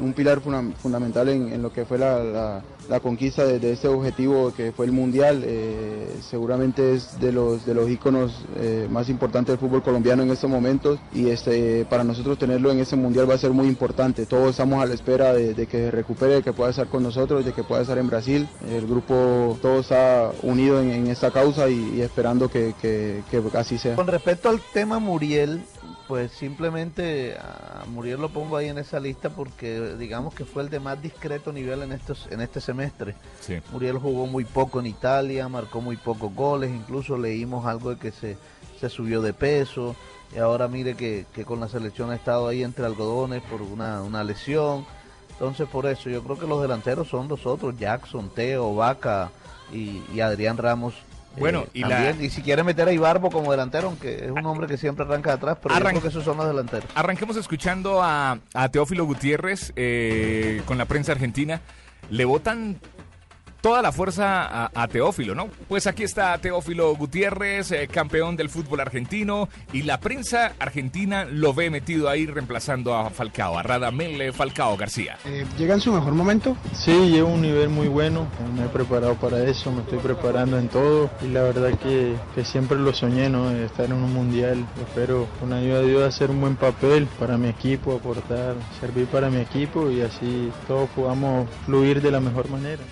un 0.00 0.12
pilar 0.12 0.40
fundamental 0.40 1.28
en, 1.28 1.62
lo 1.62 1.72
que 1.72 1.84
fue 1.84 1.98
la- 1.98 2.64
la 2.88 3.00
conquista 3.00 3.44
de, 3.46 3.58
de 3.58 3.72
este 3.72 3.88
objetivo 3.88 4.52
que 4.56 4.72
fue 4.72 4.86
el 4.86 4.92
Mundial. 4.92 5.42
Eh, 5.46 6.08
seguramente 6.28 6.94
es 6.94 7.18
de 7.20 7.32
los, 7.32 7.64
de 7.66 7.74
los 7.74 7.88
íconos 7.90 8.44
eh, 8.56 8.86
más 8.90 9.08
importantes 9.08 9.52
del 9.52 9.58
fútbol 9.58 9.82
colombiano 9.82 10.22
en 10.22 10.30
estos 10.30 10.50
momentos 10.50 10.98
y 11.14 11.28
este, 11.28 11.84
para 11.88 12.04
nosotros 12.04 12.38
tenerlo 12.38 12.70
en 12.70 12.80
ese 12.80 12.96
Mundial 12.96 13.28
va 13.28 13.34
a 13.34 13.38
ser 13.38 13.50
muy 13.50 13.66
importante. 13.68 14.26
Todos 14.26 14.50
estamos 14.50 14.82
a 14.82 14.86
la 14.86 14.94
espera 14.94 15.32
de, 15.32 15.54
que 15.66 15.66
se 15.78 15.90
recupere, 15.90 16.34
de 16.34 16.42
que 16.42 16.52
pueda 16.52 16.70
estar 16.70 16.86
con 16.88 17.02
nosotros, 17.02 17.44
de 17.44 17.52
que 17.52 17.62
pueda 17.62 17.82
estar 17.82 17.98
en 17.98 18.08
Brasil. 18.08 18.48
El 18.70 18.86
grupo 18.86 19.58
todo 19.62 19.80
está 19.80 20.30
unido 20.42 20.80
en, 20.80 21.06
esta 21.06 21.30
causa 21.30 21.68
y, 21.68 21.94
y 21.96 22.00
esperando 22.00 22.48
que, 22.48 22.74
que- 22.80 23.22
que 23.30 23.42
así 23.58 23.78
sea. 23.78 23.96
Con 23.96 24.06
respecto 24.06 24.48
al 24.48 24.60
tema 24.72 24.98
Muriel, 24.98 25.62
pues 26.12 26.30
simplemente 26.32 27.38
a 27.38 27.86
Muriel 27.86 28.20
lo 28.20 28.28
pongo 28.28 28.58
ahí 28.58 28.68
en 28.68 28.76
esa 28.76 29.00
lista 29.00 29.30
porque 29.30 29.96
digamos 29.96 30.34
que 30.34 30.44
fue 30.44 30.62
el 30.62 30.68
de 30.68 30.78
más 30.78 31.00
discreto 31.00 31.54
nivel 31.54 31.80
en 31.80 31.92
estos 31.92 32.28
en 32.30 32.42
este 32.42 32.60
semestre. 32.60 33.14
Sí. 33.40 33.60
Muriel 33.72 33.96
jugó 33.96 34.26
muy 34.26 34.44
poco 34.44 34.80
en 34.80 34.88
Italia, 34.88 35.48
marcó 35.48 35.80
muy 35.80 35.96
pocos 35.96 36.34
goles, 36.34 36.70
incluso 36.70 37.16
leímos 37.16 37.64
algo 37.64 37.94
de 37.94 37.96
que 37.96 38.12
se, 38.12 38.36
se 38.78 38.90
subió 38.90 39.22
de 39.22 39.32
peso 39.32 39.96
y 40.36 40.38
ahora 40.38 40.68
mire 40.68 40.96
que, 40.96 41.24
que 41.32 41.46
con 41.46 41.60
la 41.60 41.68
selección 41.70 42.10
ha 42.10 42.14
estado 42.14 42.46
ahí 42.46 42.62
entre 42.62 42.84
algodones 42.84 43.42
por 43.44 43.62
una, 43.62 44.02
una 44.02 44.22
lesión. 44.22 44.84
Entonces 45.30 45.66
por 45.66 45.86
eso 45.86 46.10
yo 46.10 46.22
creo 46.22 46.38
que 46.38 46.46
los 46.46 46.60
delanteros 46.60 47.08
son 47.08 47.26
los 47.26 47.46
otros, 47.46 47.74
Jackson, 47.78 48.28
Teo, 48.28 48.74
Vaca 48.74 49.30
y, 49.72 50.02
y 50.14 50.20
Adrián 50.20 50.58
Ramos. 50.58 50.92
Eh, 51.36 51.40
Bueno, 51.40 51.64
y 51.72 51.80
la- 51.84 52.10
y 52.10 52.30
si 52.30 52.42
quiere 52.42 52.62
meter 52.62 52.88
a 52.88 52.92
Ibarbo 52.92 53.30
como 53.30 53.50
delantero, 53.50 53.88
aunque 53.88 54.26
es 54.26 54.30
un 54.30 54.44
hombre 54.46 54.66
que 54.66 54.76
siempre 54.76 55.04
arranca 55.04 55.30
de 55.30 55.36
atrás, 55.36 55.58
pero 55.62 55.74
yo 55.74 55.80
Arran- 55.80 55.90
creo 55.90 56.02
que 56.02 56.08
esos 56.08 56.24
son 56.24 56.36
los 56.36 56.46
delanteros. 56.46 56.88
Arranquemos 56.94 57.36
escuchando 57.36 58.02
a, 58.02 58.38
a 58.54 58.68
Teófilo 58.70 59.04
Gutiérrez 59.04 59.72
eh, 59.76 60.62
con 60.66 60.78
la 60.78 60.84
prensa 60.84 61.12
argentina. 61.12 61.60
Le 62.10 62.24
votan 62.24 62.78
toda 63.62 63.80
la 63.80 63.92
fuerza 63.92 64.44
a, 64.44 64.70
a 64.74 64.88
Teófilo, 64.88 65.34
¿no? 65.34 65.48
Pues 65.68 65.86
aquí 65.86 66.02
está 66.02 66.36
Teófilo 66.36 66.94
Gutiérrez, 66.94 67.70
eh, 67.72 67.88
campeón 67.90 68.36
del 68.36 68.50
fútbol 68.50 68.80
argentino, 68.80 69.48
y 69.72 69.82
la 69.82 69.98
prensa 70.00 70.52
argentina 70.58 71.24
lo 71.24 71.54
ve 71.54 71.70
metido 71.70 72.10
ahí 72.10 72.26
reemplazando 72.26 72.94
a 72.94 73.08
Falcao, 73.08 73.56
a 73.56 73.62
Radamel 73.62 74.32
Falcao 74.32 74.76
García. 74.76 75.16
Eh, 75.24 75.46
¿Llega 75.56 75.74
en 75.74 75.80
su 75.80 75.92
mejor 75.92 76.12
momento? 76.12 76.56
Sí, 76.74 76.92
llevo 77.10 77.30
un 77.30 77.40
nivel 77.40 77.68
muy 77.68 77.88
bueno, 77.88 78.26
me 78.56 78.64
he 78.64 78.68
preparado 78.68 79.14
para 79.14 79.42
eso, 79.44 79.70
me 79.70 79.82
estoy 79.82 80.00
preparando 80.00 80.58
en 80.58 80.68
todo 80.68 81.08
y 81.22 81.28
la 81.28 81.42
verdad 81.42 81.70
que, 81.78 82.16
que 82.34 82.44
siempre 82.44 82.78
lo 82.78 82.92
soñé, 82.92 83.30
¿no? 83.30 83.48
De 83.48 83.62
Estar 83.66 83.86
en 83.86 83.92
un 83.92 84.12
mundial, 84.12 84.66
espero 84.84 85.28
con 85.38 85.52
ayuda 85.52 85.80
de 85.80 85.88
Dios 85.88 86.02
hacer 86.02 86.30
un 86.30 86.40
buen 86.40 86.56
papel 86.56 87.06
para 87.18 87.38
mi 87.38 87.48
equipo, 87.48 87.94
aportar, 87.94 88.56
servir 88.80 89.06
para 89.06 89.30
mi 89.30 89.40
equipo 89.40 89.88
y 89.90 90.00
así 90.00 90.50
todos 90.66 90.90
podamos 90.90 91.48
fluir 91.64 92.02
de 92.02 92.10
la 92.10 92.20
mejor 92.20 92.50
manera. 92.50 92.82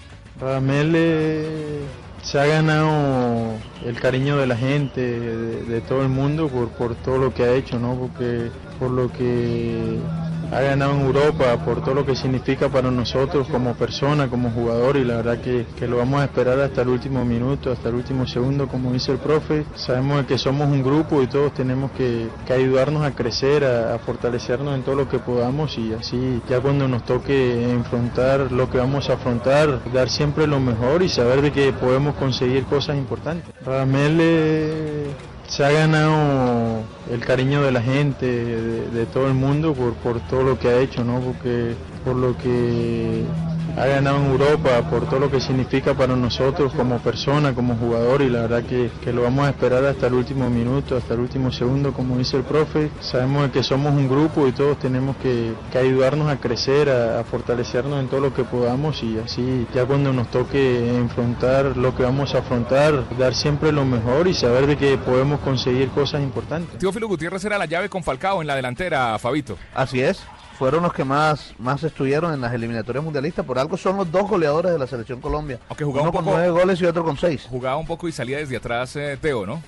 Radamel 0.40 0.92
eh, 0.96 1.80
se 2.22 2.40
ha 2.40 2.46
ganado 2.46 3.58
el 3.84 4.00
cariño 4.00 4.38
de 4.38 4.46
la 4.46 4.56
gente, 4.56 5.00
de, 5.00 5.64
de 5.64 5.80
todo 5.82 6.02
el 6.02 6.08
mundo 6.08 6.48
por, 6.48 6.70
por 6.70 6.94
todo 6.94 7.18
lo 7.18 7.34
que 7.34 7.44
ha 7.44 7.52
hecho, 7.52 7.78
¿no? 7.78 7.94
Porque 7.94 8.50
por 8.78 8.90
lo 8.90 9.12
que 9.12 9.98
ha 10.52 10.60
ganado 10.60 10.92
en 10.92 11.00
Europa, 11.02 11.56
por 11.64 11.82
todo 11.82 11.94
lo 11.94 12.06
que 12.06 12.16
significa 12.16 12.68
para 12.68 12.90
nosotros 12.90 13.48
como 13.48 13.74
persona, 13.74 14.28
como 14.28 14.50
jugador 14.50 14.96
y 14.96 15.04
la 15.04 15.16
verdad 15.16 15.38
que, 15.40 15.66
que 15.78 15.86
lo 15.86 15.98
vamos 15.98 16.20
a 16.20 16.24
esperar 16.24 16.58
hasta 16.60 16.82
el 16.82 16.88
último 16.88 17.24
minuto, 17.24 17.70
hasta 17.72 17.88
el 17.88 17.94
último 17.96 18.26
segundo, 18.26 18.68
como 18.68 18.92
dice 18.92 19.12
el 19.12 19.18
profe. 19.18 19.64
Sabemos 19.74 20.26
que 20.26 20.38
somos 20.38 20.68
un 20.68 20.82
grupo 20.82 21.22
y 21.22 21.26
todos 21.26 21.54
tenemos 21.54 21.90
que, 21.92 22.28
que 22.46 22.52
ayudarnos 22.52 23.04
a 23.04 23.12
crecer, 23.12 23.64
a, 23.64 23.98
fortalecernos 23.98 24.74
en 24.74 24.82
todo 24.82 24.94
lo 24.94 25.08
que 25.08 25.18
podamos 25.18 25.76
y 25.78 25.92
así 25.92 26.40
ya 26.48 26.60
cuando 26.60 26.88
nos 26.88 27.04
toque 27.04 27.70
enfrentar 27.70 28.50
lo 28.50 28.70
que 28.70 28.78
vamos 28.78 29.10
a 29.10 29.14
afrontar, 29.14 29.80
dar 29.92 30.08
siempre 30.08 30.46
lo 30.46 30.58
mejor 30.58 31.02
y 31.02 31.08
saber 31.08 31.42
de 31.42 31.52
que 31.52 31.72
podemos 31.72 32.14
conseguir 32.14 32.64
cosas 32.64 32.96
importantes. 32.96 33.54
Radamel 33.64 34.18
eh, 34.20 35.10
se 35.50 35.64
ha 35.64 35.72
ganado 35.72 36.84
el 37.10 37.20
cariño 37.20 37.62
de 37.62 37.72
la 37.72 37.82
gente, 37.82 38.24
de, 38.26 39.06
todo 39.06 39.26
el 39.26 39.34
mundo 39.34 39.74
por, 39.74 39.94
por 39.94 40.20
todo 40.28 40.44
lo 40.44 40.58
que 40.58 40.68
ha 40.68 40.78
hecho, 40.78 41.04
¿no? 41.04 41.18
Porque 41.20 41.74
por 42.04 42.14
lo 42.14 42.36
que 42.38 43.24
ha 43.76 43.86
ganado 43.86 44.18
en 44.18 44.30
Europa, 44.30 44.82
por 44.90 45.08
todo 45.08 45.20
lo 45.20 45.30
que 45.30 45.40
significa 45.40 45.94
para 45.94 46.16
nosotros 46.16 46.72
como 46.72 46.98
persona, 46.98 47.54
como 47.54 47.76
jugador 47.76 48.22
y 48.22 48.28
la 48.28 48.42
verdad 48.42 48.62
que, 48.64 48.90
que 49.02 49.12
lo 49.12 49.22
vamos 49.22 49.46
a 49.46 49.50
esperar 49.50 49.84
hasta 49.84 50.06
el 50.06 50.14
último 50.14 50.48
minuto, 50.50 50.96
hasta 50.96 51.14
el 51.14 51.20
último 51.20 51.52
segundo, 51.52 51.92
como 51.92 52.18
dice 52.18 52.36
el 52.36 52.42
profe. 52.42 52.90
Sabemos 53.00 53.50
que 53.50 53.62
somos 53.62 53.92
un 53.92 54.08
grupo 54.08 54.46
y 54.46 54.52
todos 54.52 54.78
tenemos 54.78 55.16
que, 55.16 55.52
que 55.72 55.78
ayudarnos 55.78 56.28
a 56.30 56.36
crecer, 56.36 56.88
a, 56.88 57.20
a 57.20 57.24
fortalecernos 57.24 58.00
en 58.00 58.08
todo 58.08 58.20
lo 58.20 58.34
que 58.34 58.44
podamos 58.44 59.02
y 59.02 59.18
así 59.18 59.66
ya 59.74 59.84
cuando 59.84 60.12
nos 60.12 60.30
toque 60.30 60.96
enfrentar 60.96 61.76
lo 61.76 61.94
que 61.94 62.02
vamos 62.02 62.34
a 62.34 62.38
afrontar, 62.38 63.04
dar 63.18 63.34
siempre 63.34 63.72
lo 63.72 63.84
mejor 63.84 64.28
y 64.28 64.34
saber 64.34 64.66
de 64.66 64.76
que 64.76 64.98
podemos 64.98 65.40
conseguir 65.40 65.88
cosas 65.90 66.22
importantes. 66.22 66.78
Teófilo 66.78 67.08
Gutiérrez 67.08 67.44
era 67.44 67.58
la 67.58 67.66
llave 67.66 67.88
con 67.88 68.02
Falcao 68.02 68.40
en 68.40 68.46
la 68.46 68.56
delantera, 68.56 69.18
Fabito. 69.18 69.56
Así 69.74 70.00
es, 70.00 70.22
fueron 70.60 70.82
los 70.82 70.92
que 70.92 71.04
más, 71.04 71.54
más 71.58 71.82
estuvieron 71.82 72.34
en 72.34 72.40
las 72.42 72.52
eliminatorias 72.52 73.02
mundialistas. 73.02 73.46
Por 73.46 73.58
algo 73.58 73.78
son 73.78 73.96
los 73.96 74.12
dos 74.12 74.28
goleadores 74.28 74.70
de 74.72 74.78
la 74.78 74.86
selección 74.86 75.18
Colombia. 75.22 75.58
Aunque 75.70 75.84
jugaba 75.84 76.02
Uno 76.02 76.10
un 76.10 76.16
con 76.16 76.24
poco- 76.26 76.36
nueve 76.36 76.50
goles 76.52 76.80
y 76.82 76.84
otro 76.84 77.02
con 77.02 77.16
seis. 77.16 77.46
Jugaba 77.48 77.76
un 77.78 77.86
poco 77.86 78.06
y 78.08 78.12
salía 78.12 78.36
desde 78.36 78.58
atrás 78.58 78.94
eh, 78.96 79.16
Teo, 79.20 79.46
¿no? 79.46 79.62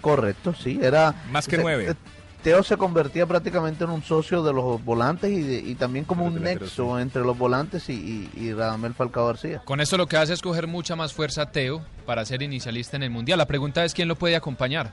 Correcto, 0.00 0.54
sí, 0.54 0.80
era... 0.82 1.14
Más 1.30 1.46
que 1.46 1.56
se- 1.56 1.62
nueve. 1.62 1.90
eh, 1.90 1.94
Teo 2.42 2.62
se 2.62 2.76
convertía 2.78 3.26
prácticamente 3.26 3.84
en 3.84 3.90
un 3.90 4.02
socio 4.02 4.42
de 4.42 4.52
los 4.54 4.82
volantes 4.84 5.30
y, 5.30 5.42
de- 5.42 5.58
y 5.58 5.74
también 5.74 6.06
como 6.06 6.24
un 6.24 6.40
nexo 6.40 6.98
entre 6.98 7.22
los 7.24 7.36
volantes 7.36 7.90
y, 7.90 8.30
y, 8.34 8.40
y 8.40 8.52
Radamel 8.54 8.94
Falcao 8.94 9.26
García. 9.26 9.60
Con 9.66 9.80
esto 9.82 9.98
lo 9.98 10.06
que 10.06 10.16
hace 10.16 10.32
es 10.32 10.40
coger 10.40 10.66
mucha 10.66 10.96
más 10.96 11.12
fuerza 11.12 11.42
a 11.42 11.50
Teo 11.52 11.82
para 12.06 12.24
ser 12.24 12.40
inicialista 12.42 12.96
en 12.96 13.02
el 13.02 13.10
Mundial. 13.10 13.36
La 13.38 13.46
pregunta 13.46 13.84
es 13.84 13.92
quién 13.92 14.08
lo 14.08 14.16
puede 14.16 14.34
acompañar. 14.36 14.92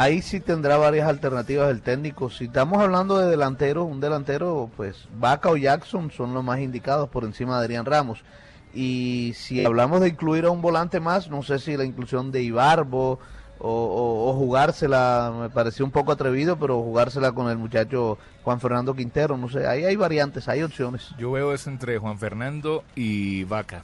Ahí 0.00 0.22
sí 0.22 0.38
tendrá 0.38 0.76
varias 0.76 1.08
alternativas 1.08 1.70
el 1.70 1.82
técnico. 1.82 2.30
Si 2.30 2.44
estamos 2.44 2.80
hablando 2.80 3.18
de 3.18 3.28
delantero, 3.28 3.82
un 3.84 3.98
delantero, 4.00 4.70
pues 4.76 5.08
Vaca 5.18 5.48
o 5.50 5.56
Jackson 5.56 6.12
son 6.12 6.34
los 6.34 6.44
más 6.44 6.60
indicados 6.60 7.08
por 7.08 7.24
encima 7.24 7.58
de 7.58 7.64
Adrián 7.64 7.84
Ramos. 7.84 8.22
Y 8.72 9.32
si 9.34 9.64
hablamos 9.66 10.00
de 10.00 10.08
incluir 10.08 10.44
a 10.44 10.50
un 10.50 10.62
volante 10.62 11.00
más, 11.00 11.28
no 11.28 11.42
sé 11.42 11.58
si 11.58 11.76
la 11.76 11.84
inclusión 11.84 12.30
de 12.30 12.42
Ibarbo 12.42 13.18
o, 13.58 13.68
o- 13.68 14.30
o 14.30 14.34
jugársela, 14.34 15.32
me 15.40 15.50
pareció 15.50 15.84
un 15.84 15.90
poco 15.90 16.12
atrevido, 16.12 16.56
pero 16.60 16.80
jugársela 16.80 17.32
con 17.32 17.50
el 17.50 17.58
muchacho 17.58 18.18
Juan 18.44 18.60
Fernando 18.60 18.94
Quintero, 18.94 19.36
no 19.36 19.48
sé, 19.48 19.66
ahí 19.66 19.84
hay 19.84 19.96
variantes, 19.96 20.46
hay 20.48 20.62
opciones. 20.62 21.08
Yo 21.18 21.32
veo 21.32 21.52
eso 21.52 21.70
entre 21.70 21.98
Juan 21.98 22.18
Fernando 22.20 22.84
y 22.94 23.42
Vaca. 23.44 23.82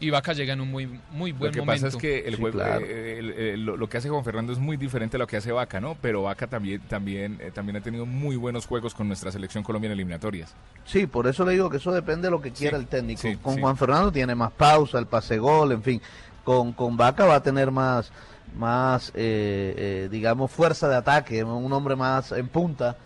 Y 0.00 0.10
Vaca 0.10 0.32
llega 0.32 0.52
en 0.52 0.60
un 0.60 0.70
muy, 0.70 0.86
muy 1.12 1.32
buen 1.32 1.50
lo 1.52 1.54
que 1.54 1.60
momento. 1.60 1.86
pasa 1.86 1.96
es 1.96 2.00
que 2.00 2.18
el 2.28 2.34
Sí, 2.34 2.40
juego, 2.40 2.58
claro. 2.58 2.84
eh, 2.84 3.18
el- 3.18 3.30
el- 3.30 3.64
lo, 3.64 3.76
lo 3.76 3.88
que 3.88 3.96
hace 3.98 4.08
Juan 4.10 4.24
Fernando 4.24 4.52
es 4.52 4.58
muy 4.58 4.76
diferente 4.76 5.16
a 5.16 5.20
lo 5.20 5.26
que 5.26 5.36
hace 5.36 5.52
Vaca, 5.52 5.80
¿no? 5.80 5.96
Pero 6.00 6.22
Vaca 6.22 6.46
también, 6.48 6.80
también, 6.88 7.38
eh, 7.40 7.50
también 7.54 7.76
ha 7.76 7.80
tenido 7.80 8.04
muy 8.04 8.36
buenos 8.36 8.66
juegos 8.66 8.92
con 8.94 9.06
nuestra 9.06 9.30
selección 9.30 9.62
colombiana 9.62 9.92
en 9.94 9.98
eliminatorias. 10.00 10.54
Sí, 10.84 11.06
por 11.06 11.26
eso 11.28 11.44
le 11.46 11.52
digo 11.52 11.70
que 11.70 11.76
eso 11.78 11.92
depende 11.92 12.26
de 12.26 12.32
lo 12.32 12.40
que 12.42 12.50
quiera 12.50 12.76
el 12.76 12.86
técnico. 12.88 13.20
sí, 13.22 13.36
con 13.36 13.54
sí. 13.54 13.60
Juan 13.60 13.76
Fernando 13.76 14.10
tiene 14.12 14.34
más 14.34 14.50
pausa, 14.52 14.98
el 14.98 15.06
pase 15.06 15.38
gol, 15.38 15.72
en 15.72 15.82
fin. 15.82 16.02
Con, 16.42 16.72
con 16.72 16.96
Vaca 16.96 17.24
va 17.24 17.36
a 17.36 17.42
tener 17.42 17.70
más, 17.70 18.10
más 18.58 19.10
eh, 19.14 19.74
eh, 19.76 20.08
digamos, 20.10 20.50
fuerza 20.50 20.88
de 20.88 20.96
ataque, 20.96 21.42
un 21.44 21.72
hombre 21.72 21.96
más 21.96 22.32
en 22.32 22.48
punta. 22.48 22.96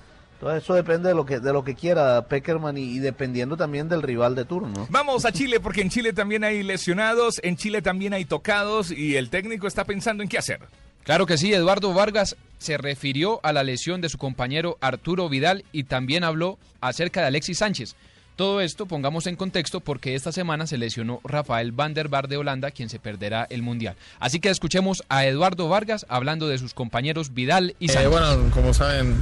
Entonces 0.40 0.62
eso 0.62 0.74
depende 0.74 1.08
de 1.08 1.14
lo 1.16 1.26
que, 1.26 1.40
de 1.40 1.52
lo 1.52 1.64
que 1.64 1.74
quiera 1.74 2.22
Peckerman 2.28 2.78
y, 2.78 2.82
y 2.82 2.98
dependiendo 3.00 3.56
también 3.56 3.88
del 3.88 4.02
rival 4.02 4.36
de 4.36 4.44
turno. 4.44 4.86
Vamos 4.88 5.24
a 5.24 5.32
Chile 5.32 5.58
porque 5.58 5.80
en 5.82 5.90
Chile 5.90 6.12
también 6.12 6.44
hay 6.44 6.62
lesionados, 6.62 7.40
en 7.42 7.56
Chile 7.56 7.82
también 7.82 8.12
hay 8.14 8.24
tocados 8.24 8.90
y 8.92 9.16
el 9.16 9.30
técnico 9.30 9.66
está 9.66 9.84
pensando 9.84 10.22
en 10.22 10.28
qué 10.28 10.38
hacer. 10.38 10.60
Claro 11.02 11.26
que 11.26 11.38
sí, 11.38 11.52
Eduardo 11.52 11.92
Vargas 11.92 12.36
se 12.58 12.76
refirió 12.78 13.40
a 13.42 13.52
la 13.52 13.64
lesión 13.64 14.00
de 14.00 14.08
su 14.10 14.18
compañero 14.18 14.76
Arturo 14.80 15.28
Vidal 15.28 15.64
y 15.72 15.84
también 15.84 16.22
habló 16.22 16.58
acerca 16.80 17.20
de 17.22 17.26
Alexis 17.28 17.58
Sánchez. 17.58 17.96
Todo 18.36 18.60
esto 18.60 18.86
pongamos 18.86 19.26
en 19.26 19.34
contexto 19.34 19.80
porque 19.80 20.14
esta 20.14 20.30
semana 20.30 20.68
se 20.68 20.78
lesionó 20.78 21.20
Rafael 21.24 21.72
van 21.72 21.94
der 21.94 22.08
Vaart 22.08 22.30
de 22.30 22.36
Holanda, 22.36 22.70
quien 22.70 22.88
se 22.88 23.00
perderá 23.00 23.46
el 23.50 23.62
Mundial. 23.62 23.96
Así 24.20 24.38
que 24.38 24.50
escuchemos 24.50 25.02
a 25.08 25.26
Eduardo 25.26 25.68
Vargas 25.68 26.06
hablando 26.08 26.46
de 26.46 26.58
sus 26.58 26.74
compañeros 26.74 27.34
Vidal 27.34 27.74
y 27.80 27.86
Eh, 27.90 27.94
Sánchez. 27.94 28.10
bueno, 28.12 28.50
como 28.54 28.72
saben, 28.72 29.16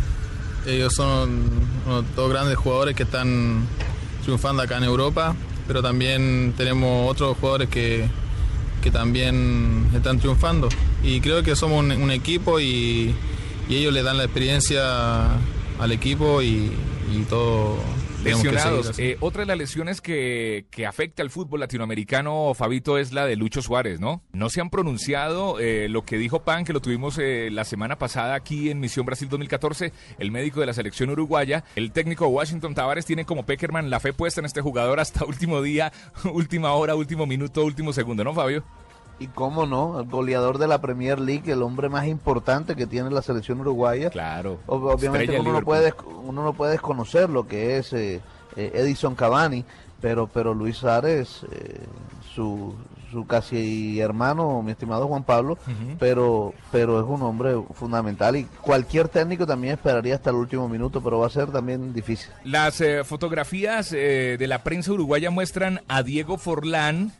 ellos 0.66 0.94
son 0.94 1.48
dos 2.14 2.30
grandes 2.30 2.56
jugadores 2.56 2.96
que 2.96 3.04
están 3.04 3.66
triunfando 4.24 4.62
acá 4.62 4.78
en 4.78 4.84
Europa, 4.84 5.34
pero 5.66 5.82
también 5.82 6.54
tenemos 6.56 7.10
otros 7.10 7.36
jugadores 7.38 7.68
que, 7.68 8.08
que 8.82 8.90
también 8.90 9.88
están 9.94 10.18
triunfando. 10.18 10.68
Y 11.02 11.20
creo 11.20 11.42
que 11.42 11.54
somos 11.54 11.78
un, 11.78 11.92
un 11.92 12.10
equipo 12.10 12.58
y, 12.60 13.14
y 13.68 13.76
ellos 13.76 13.92
le 13.92 14.02
dan 14.02 14.16
la 14.16 14.24
experiencia 14.24 15.26
al 15.78 15.92
equipo 15.92 16.42
y, 16.42 16.72
y 17.14 17.22
todo. 17.28 17.76
Que 18.26 18.50
Lesionados. 18.50 18.98
Eh, 18.98 19.16
otra 19.20 19.40
de 19.40 19.46
las 19.46 19.58
lesiones 19.58 20.00
que, 20.00 20.66
que 20.70 20.86
afecta 20.86 21.22
al 21.22 21.30
fútbol 21.30 21.60
latinoamericano, 21.60 22.52
Fabito, 22.54 22.98
es 22.98 23.12
la 23.12 23.26
de 23.26 23.36
Lucho 23.36 23.62
Suárez, 23.62 24.00
¿no? 24.00 24.22
No 24.32 24.50
se 24.50 24.60
han 24.60 24.70
pronunciado 24.70 25.58
eh, 25.60 25.88
lo 25.88 26.04
que 26.04 26.18
dijo 26.18 26.42
Pan, 26.42 26.64
que 26.64 26.72
lo 26.72 26.80
tuvimos 26.80 27.18
eh, 27.18 27.48
la 27.50 27.64
semana 27.64 27.96
pasada 27.96 28.34
aquí 28.34 28.70
en 28.70 28.80
Misión 28.80 29.06
Brasil 29.06 29.28
2014, 29.28 29.92
el 30.18 30.30
médico 30.30 30.60
de 30.60 30.66
la 30.66 30.74
selección 30.74 31.10
uruguaya. 31.10 31.64
El 31.76 31.92
técnico 31.92 32.26
Washington 32.28 32.74
Tavares 32.74 33.06
tiene 33.06 33.24
como 33.24 33.46
Peckerman 33.46 33.90
la 33.90 34.00
fe 34.00 34.12
puesta 34.12 34.40
en 34.40 34.46
este 34.46 34.60
jugador 34.60 35.00
hasta 35.00 35.24
último 35.26 35.62
día, 35.62 35.92
última 36.32 36.72
hora, 36.72 36.94
último 36.94 37.26
minuto, 37.26 37.64
último 37.64 37.92
segundo, 37.92 38.24
¿no, 38.24 38.34
Fabio? 38.34 38.64
Y 39.18 39.28
cómo 39.28 39.66
no, 39.66 40.00
el 40.00 40.06
goleador 40.06 40.58
de 40.58 40.66
la 40.66 40.80
Premier 40.80 41.18
League, 41.18 41.50
el 41.50 41.62
hombre 41.62 41.88
más 41.88 42.06
importante 42.06 42.76
que 42.76 42.86
tiene 42.86 43.10
la 43.10 43.22
selección 43.22 43.60
uruguaya. 43.60 44.10
Claro. 44.10 44.58
obviamente 44.66 45.40
uno 45.40 45.52
no, 45.52 45.62
puede, 45.62 45.94
uno 46.24 46.44
no 46.44 46.52
puede 46.52 46.72
desconocer 46.72 47.30
lo 47.30 47.46
que 47.46 47.78
es 47.78 47.92
eh, 47.94 48.20
eh, 48.56 48.72
Edison 48.74 49.14
Cavani, 49.14 49.64
pero, 50.00 50.26
pero 50.26 50.52
Luis 50.52 50.76
Suárez, 50.76 51.46
eh, 51.50 51.80
su, 52.34 52.74
su 53.10 53.26
casi 53.26 54.00
hermano, 54.00 54.62
mi 54.62 54.72
estimado 54.72 55.06
Juan 55.08 55.24
Pablo, 55.24 55.58
pero, 55.98 56.52
pero 56.70 57.00
es 57.00 57.06
un 57.06 57.22
hombre 57.22 57.54
fundamental 57.72 58.36
y 58.36 58.44
cualquier 58.44 59.08
técnico 59.08 59.46
también 59.46 59.74
esperaría 59.74 60.14
hasta 60.14 60.30
el 60.30 60.36
último 60.36 60.68
minuto, 60.68 61.02
pero 61.02 61.20
va 61.20 61.26
a 61.26 61.30
ser 61.30 61.50
también 61.50 61.92
difícil. 61.92 62.30
Las 62.44 62.80
eh, 62.80 63.04
fotografías 63.04 63.92
eh, 63.92 64.36
de 64.38 64.46
la 64.46 64.62
prensa 64.62 64.92
uruguaya 64.92 65.30
muestran 65.30 65.80
a 65.88 66.02
Diego 66.02 66.36
Forlán 66.36 67.12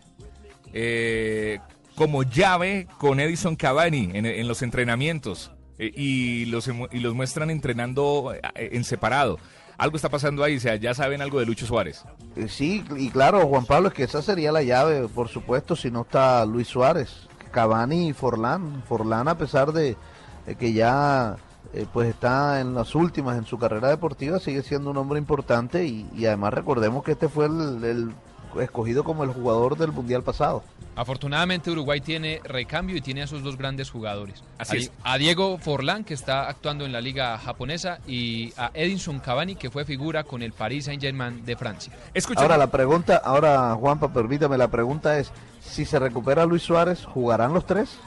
eh, 0.73 1.61
como 1.97 2.23
llave 2.23 2.87
con 2.99 3.19
Edison 3.19 3.57
Cavani 3.57 4.11
en, 4.13 4.47
los 4.47 4.63
entrenamientos 4.63 5.51
eh, 5.79 5.91
y, 5.97 6.45
los, 6.45 6.69
y 6.69 7.01
los 7.01 7.15
muestran 7.15 7.51
entrenando 7.51 8.35
eh, 8.35 8.71
en 8.73 8.85
separado. 8.85 9.39
Algo 9.79 9.97
está 9.97 10.09
pasando 10.09 10.45
ahí, 10.45 10.57
o 10.57 10.61
sea, 10.61 10.77
ya 10.77 10.95
saben 10.95 11.21
algo 11.21 11.41
de 11.41 11.47
Lucho 11.47 11.67
Suárez. 11.67 12.05
Eh, 12.37 12.49
Sí, 12.49 12.85
y 12.97 13.11
claro, 13.11 13.47
Juan 13.47 13.67
Pablo, 13.67 13.89
es 13.89 13.95
que 13.95 14.05
esa 14.05 14.23
sería 14.23 14.53
la 14.53 14.63
llave, 14.63 15.09
por 15.09 15.29
supuesto, 15.29 15.75
si 15.75 15.91
no 15.91 16.03
está 16.03 16.47
Luis 16.47 16.69
Suárez, 16.69 17.29
Cavani 17.51 18.09
y 18.09 18.13
Forlán. 18.13 18.83
Forlán, 18.87 19.29
a 19.29 19.37
pesar 19.37 19.73
de, 19.73 19.97
que 20.59 20.73
ya 20.73 21.37
pues 21.93 22.09
está 22.09 22.61
en 22.61 22.75
las 22.75 22.95
últimas 22.95 23.37
en 23.37 23.45
su 23.45 23.59
carrera 23.59 23.89
deportiva, 23.89 24.39
sigue 24.39 24.63
siendo 24.63 24.91
un 24.91 24.97
hombre 24.97 25.19
importante 25.19 25.85
y, 25.85 26.25
además 26.25 26.55
recordemos 26.55 27.05
que 27.05 27.13
este 27.13 27.29
fue 27.29 27.47
el 27.47 28.15
escogido 28.61 29.05
como 29.05 29.25
el 29.25 29.31
jugador 29.31 29.77
del 29.77 29.93
Mundial 29.93 30.23
pasado. 30.23 30.63
Afortunadamente 30.97 31.71
Uruguay 31.71 32.01
tiene 32.01 32.41
recambio 32.43 32.97
y 32.97 33.03
tiene 33.03 33.21
a 33.21 33.25
esos 33.25 33.43
dos 33.43 33.59
grandes 33.59 33.91
jugadores. 33.91 34.43
Así 34.59 34.77
a, 34.77 34.81
es. 34.81 34.93
a 35.05 35.19
Diego 35.19 35.59
Forlán, 35.59 36.05
que 36.05 36.15
está 36.15 36.49
actuando 36.49 36.87
en 36.87 36.93
la 36.93 37.03
liga 37.03 37.37
japonesa, 37.37 37.99
y 38.07 38.55
a 38.57 38.71
Edinson 38.73 39.21
Cavani, 39.21 39.57
que 39.57 39.71
fue 39.71 39.85
figura 39.85 40.25
con 40.25 40.43
el 40.43 40.53
Paris 40.53 40.87
Saint-Germain 40.87 41.45
de 41.45 41.55
Francia. 41.57 41.93
Ahora 42.37 42.57
la 42.57 42.69
pregunta, 42.69 43.19
ahora 43.23 43.75
Juanpa, 43.75 44.11
permítame, 44.13 44.57
la 44.57 44.69
pregunta 44.69 45.19
es, 45.19 45.31
si 45.61 45.85
se 45.85 45.99
recupera 45.99 46.47
Luis 46.47 46.63
Suárez, 46.63 47.05
¿jugarán 47.05 47.53
los 47.53 47.67
tres? 47.67 47.99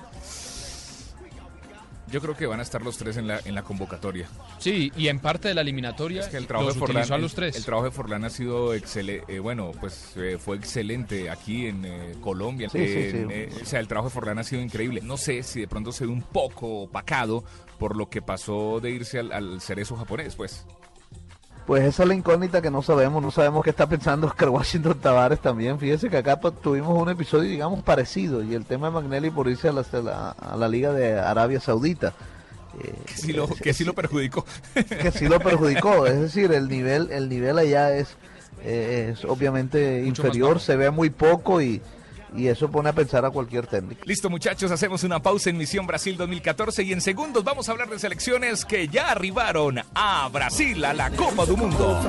Yo 2.12 2.22
creo 2.22 2.36
que 2.36 2.46
van 2.46 2.60
a 2.60 2.64
estar 2.64 2.82
los 2.82 2.98
tres 2.98 3.18
en 3.18 3.28
la, 3.28 3.40
en 3.46 3.56
la 3.56 3.64
convocatoria. 3.64 4.28
Sí, 4.58 4.92
y 4.98 5.08
en 5.08 5.20
parte 5.20 5.48
de 5.50 5.54
la 5.54 5.62
eliminatoria 5.62 6.22
Es 6.22 6.28
que 6.28 6.38
el 6.38 6.48
trabajo 6.48 6.68
los 6.70 6.76
de 6.76 6.80
Forlán, 6.80 7.12
a 7.14 7.18
los 7.18 7.34
tres. 7.34 7.56
el 7.56 7.66
trabajo 7.66 7.86
de 7.86 7.92
Forlán 7.92 8.24
ha 8.26 8.30
sido 8.30 8.74
excelente, 8.74 9.40
bueno, 9.40 9.72
pues 9.80 10.14
eh, 10.18 10.38
fue 10.40 10.58
excelente 10.58 11.30
aquí 11.30 11.68
en 11.68 11.86
eh, 11.86 12.16
Colombia. 12.22 12.70
Sí, 12.70 12.78
sí, 12.80 12.84
Eh, 12.86 13.12
sí. 13.12 13.34
eh, 13.34 13.50
o 13.62 13.66
sea, 13.66 13.80
el 13.80 13.88
trabajo 13.88 14.10
de 14.10 14.14
Forlán 14.14 14.40
ha 14.40 14.44
sido 14.44 14.62
increíble. 14.62 15.02
No 15.02 15.18
sé 15.18 15.44
si 15.44 15.62
de 15.62 15.68
pronto 15.68 15.92
se 15.92 16.06
ve 16.06 16.12
un 16.12 16.22
poco 16.24 16.82
opacado 16.84 17.44
por 17.78 17.96
lo 17.96 18.10
que 18.10 18.22
pasó 18.22 18.80
de 18.82 18.92
irse 18.92 19.20
al, 19.20 19.32
al 19.32 19.62
cerezo 19.62 19.96
japonés, 19.96 20.36
pues. 20.36 20.66
Pues 21.70 21.84
esa 21.84 22.02
es 22.02 22.10
la 22.10 22.16
incógnita 22.16 22.64
que 22.64 22.72
no 22.72 22.82
sabemos, 22.82 23.22
no 23.22 23.30
sabemos 23.30 23.64
qué 23.64 23.70
está 23.70 23.88
pensando 23.88 24.26
Oscar 24.26 24.50
Washington 24.50 24.98
Tavares 25.00 25.40
también. 25.40 25.78
Fíjese 25.78 26.10
que 26.10 26.18
acá 26.18 26.40
pues, 26.40 26.56
tuvimos 26.62 27.00
un 27.00 27.10
episodio, 27.10 27.48
digamos, 27.48 27.84
parecido, 27.84 28.42
y 28.44 28.56
el 28.56 28.66
tema 28.66 28.88
de 28.88 28.94
Magnelli 28.94 29.30
por 29.30 29.48
irse 29.48 29.70
a 29.70 29.72
la, 29.74 29.82
a 29.82 29.98
la- 30.02 30.30
a 30.32 30.58
la 30.58 30.68
Liga 30.68 30.92
de 30.94 31.20
Arabia 31.20 31.60
Saudita. 31.60 32.14
Eh, 32.84 32.92
Que 33.06 33.14
sí 33.14 33.34
lo, 33.34 33.48
que 33.48 33.72
sí 33.76 33.84
lo 33.86 33.94
perjudicó. 33.94 34.44
que 34.74 35.12
sí 35.12 35.28
lo 35.28 35.40
perjudicó, 35.40 36.08
es 36.08 36.20
decir, 36.20 36.52
el 36.54 36.70
nivel, 36.70 37.12
el 37.12 37.30
nivel 37.30 37.60
allá 37.60 37.96
es, 37.96 38.16
eh, 38.64 39.12
es 39.14 39.24
obviamente 39.26 40.02
Mucho 40.04 40.24
inferior, 40.24 40.60
se 40.60 40.76
ve 40.76 40.90
muy 40.90 41.12
poco 41.12 41.62
y, 41.62 41.84
y 42.36 42.48
eso 42.48 42.70
pone 42.70 42.90
a 42.90 42.94
pensar 42.94 43.26
a 43.26 43.30
cualquier 43.30 43.68
técnico. 43.68 44.02
Listo 44.06 44.30
muchachos, 44.30 44.72
hacemos 44.72 45.04
una 45.04 45.22
pausa 45.22 45.50
en 45.50 45.58
Misión 45.58 45.88
Brasil 45.88 46.18
2014 46.18 46.84
y 46.84 46.94
en 46.94 47.02
segundos 47.02 47.44
vamos 47.44 47.70
a 47.70 47.72
hablar 47.72 47.90
de 47.90 48.00
selecciones 48.00 48.66
que 48.66 48.88
ya 48.88 49.12
arribaron 49.12 49.80
a 49.94 50.30
Brasil, 50.30 50.84
a 50.86 50.94
la 50.94 51.10
Copa 51.12 51.46
do 51.46 51.58
Mundo. 51.58 52.00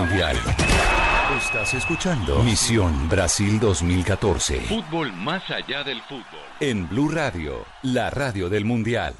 Mundial. 0.00 0.36
Estás 1.38 1.72
escuchando 1.74 2.42
Misión 2.42 3.08
Brasil 3.08 3.58
2014 3.58 4.60
Fútbol 4.60 5.10
más 5.14 5.42
allá 5.50 5.82
del 5.84 6.00
fútbol. 6.02 6.24
en 6.60 6.86
Blue 6.88 7.08
Radio, 7.10 7.64
la 7.82 8.10
radio 8.10 8.48
del 8.50 8.64
Mundial. 8.66 9.14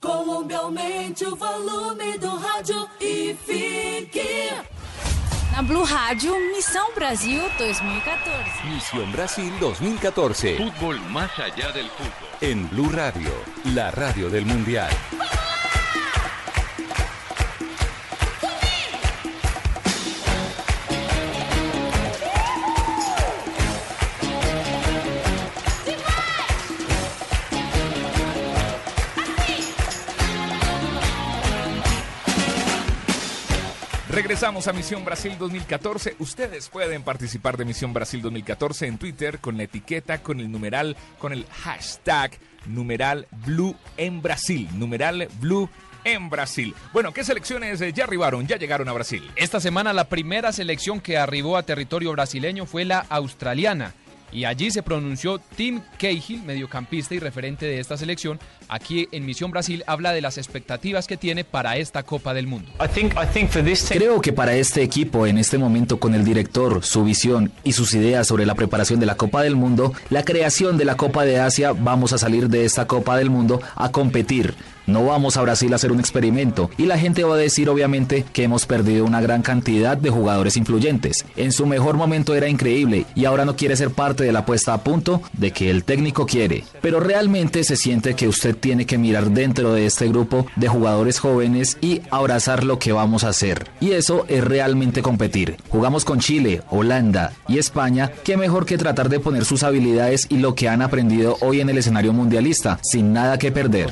Colômbia 0.00 0.58
aumente 0.58 1.26
o 1.26 1.36
volume 1.36 2.16
do 2.18 2.38
rádio 2.38 2.88
e 3.00 3.36
fique. 3.46 4.50
Na 5.52 5.62
Blue 5.62 5.84
Rádio, 5.84 6.32
Missão 6.54 6.86
Brasil 6.94 7.42
2014. 7.58 8.64
Misión 8.72 9.12
Brasil 9.12 9.52
2014 9.60 10.56
Fútbol 10.56 11.00
más 11.10 11.30
allá 11.38 11.70
del 11.72 11.88
fútbol. 11.90 12.28
en 12.40 12.68
Blue 12.70 12.90
Radio, 12.90 13.30
la 13.74 13.90
radio 13.90 14.30
del 14.30 14.46
Mundial. 14.46 14.90
Regresamos 34.18 34.66
a 34.66 34.72
Misión 34.72 35.04
Brasil 35.04 35.36
2014. 35.38 36.16
Ustedes 36.18 36.68
pueden 36.68 37.04
participar 37.04 37.56
de 37.56 37.64
Misión 37.64 37.94
Brasil 37.94 38.20
2014 38.20 38.88
en 38.88 38.98
Twitter 38.98 39.38
con 39.38 39.56
la 39.56 39.62
etiqueta, 39.62 40.24
con 40.24 40.40
el 40.40 40.50
numeral, 40.50 40.96
con 41.20 41.32
el 41.32 41.46
hashtag 41.46 42.32
numeral 42.66 43.28
Blue 43.46 43.76
en 43.96 44.20
Brasil. 44.20 44.68
Numeral 44.74 45.28
Blue 45.38 45.70
en 46.02 46.28
Brasil. 46.30 46.74
Bueno, 46.92 47.12
¿qué 47.12 47.22
selecciones 47.22 47.80
eh, 47.80 47.92
ya 47.92 48.02
arribaron? 48.02 48.48
Ya 48.48 48.56
llegaron 48.56 48.88
a 48.88 48.92
Brasil. 48.92 49.22
Esta 49.36 49.60
semana 49.60 49.92
la 49.92 50.08
primera 50.08 50.50
selección 50.50 51.00
que 51.00 51.16
arribó 51.16 51.56
a 51.56 51.62
territorio 51.62 52.10
brasileño 52.10 52.66
fue 52.66 52.84
la 52.84 53.06
australiana. 53.08 53.94
Y 54.32 54.44
allí 54.44 54.70
se 54.70 54.82
pronunció 54.82 55.38
Tim 55.56 55.80
Cahill, 55.98 56.42
mediocampista 56.42 57.14
y 57.14 57.18
referente 57.18 57.66
de 57.66 57.80
esta 57.80 57.96
selección. 57.96 58.38
Aquí 58.68 59.08
en 59.12 59.24
Misión 59.24 59.50
Brasil 59.50 59.82
habla 59.86 60.12
de 60.12 60.20
las 60.20 60.38
expectativas 60.38 61.06
que 61.06 61.16
tiene 61.16 61.44
para 61.44 61.76
esta 61.76 62.02
Copa 62.02 62.34
del 62.34 62.46
Mundo. 62.46 62.70
Creo 63.88 64.20
que 64.20 64.32
para 64.32 64.54
este 64.54 64.82
equipo, 64.82 65.26
en 65.26 65.38
este 65.38 65.58
momento, 65.58 65.98
con 65.98 66.14
el 66.14 66.24
director, 66.24 66.84
su 66.84 67.04
visión 67.04 67.52
y 67.64 67.72
sus 67.72 67.94
ideas 67.94 68.26
sobre 68.26 68.46
la 68.46 68.54
preparación 68.54 69.00
de 69.00 69.06
la 69.06 69.16
Copa 69.16 69.42
del 69.42 69.56
Mundo, 69.56 69.94
la 70.10 70.24
creación 70.24 70.76
de 70.76 70.84
la 70.84 70.96
Copa 70.96 71.24
de 71.24 71.40
Asia, 71.40 71.72
vamos 71.72 72.12
a 72.12 72.18
salir 72.18 72.48
de 72.48 72.64
esta 72.64 72.86
Copa 72.86 73.16
del 73.16 73.30
Mundo 73.30 73.60
a 73.74 73.90
competir. 73.90 74.54
No 74.88 75.04
vamos 75.04 75.36
a 75.36 75.42
Brasil 75.42 75.70
a 75.70 75.76
hacer 75.76 75.92
un 75.92 76.00
experimento 76.00 76.70
y 76.78 76.86
la 76.86 76.96
gente 76.96 77.22
va 77.22 77.34
a 77.34 77.38
decir 77.38 77.68
obviamente 77.68 78.24
que 78.32 78.44
hemos 78.44 78.64
perdido 78.64 79.04
una 79.04 79.20
gran 79.20 79.42
cantidad 79.42 79.98
de 79.98 80.08
jugadores 80.08 80.56
influyentes. 80.56 81.26
En 81.36 81.52
su 81.52 81.66
mejor 81.66 81.98
momento 81.98 82.34
era 82.34 82.48
increíble 82.48 83.04
y 83.14 83.26
ahora 83.26 83.44
no 83.44 83.54
quiere 83.54 83.76
ser 83.76 83.90
parte 83.90 84.24
de 84.24 84.32
la 84.32 84.46
puesta 84.46 84.72
a 84.72 84.82
punto 84.82 85.20
de 85.34 85.50
que 85.50 85.68
el 85.68 85.84
técnico 85.84 86.24
quiere. 86.24 86.64
Pero 86.80 87.00
realmente 87.00 87.64
se 87.64 87.76
siente 87.76 88.16
que 88.16 88.28
usted 88.28 88.56
tiene 88.56 88.86
que 88.86 88.96
mirar 88.96 89.30
dentro 89.30 89.74
de 89.74 89.84
este 89.84 90.08
grupo 90.08 90.46
de 90.56 90.68
jugadores 90.68 91.18
jóvenes 91.18 91.76
y 91.82 92.00
abrazar 92.10 92.64
lo 92.64 92.78
que 92.78 92.92
vamos 92.92 93.24
a 93.24 93.28
hacer. 93.28 93.68
Y 93.80 93.90
eso 93.90 94.24
es 94.26 94.42
realmente 94.42 95.02
competir. 95.02 95.58
Jugamos 95.68 96.06
con 96.06 96.20
Chile, 96.20 96.62
Holanda 96.70 97.34
y 97.46 97.58
España. 97.58 98.10
¿Qué 98.24 98.38
mejor 98.38 98.64
que 98.64 98.78
tratar 98.78 99.10
de 99.10 99.20
poner 99.20 99.44
sus 99.44 99.64
habilidades 99.64 100.28
y 100.30 100.38
lo 100.38 100.54
que 100.54 100.70
han 100.70 100.80
aprendido 100.80 101.36
hoy 101.42 101.60
en 101.60 101.68
el 101.68 101.76
escenario 101.76 102.14
mundialista 102.14 102.78
sin 102.82 103.12
nada 103.12 103.38
que 103.38 103.52
perder? 103.52 103.90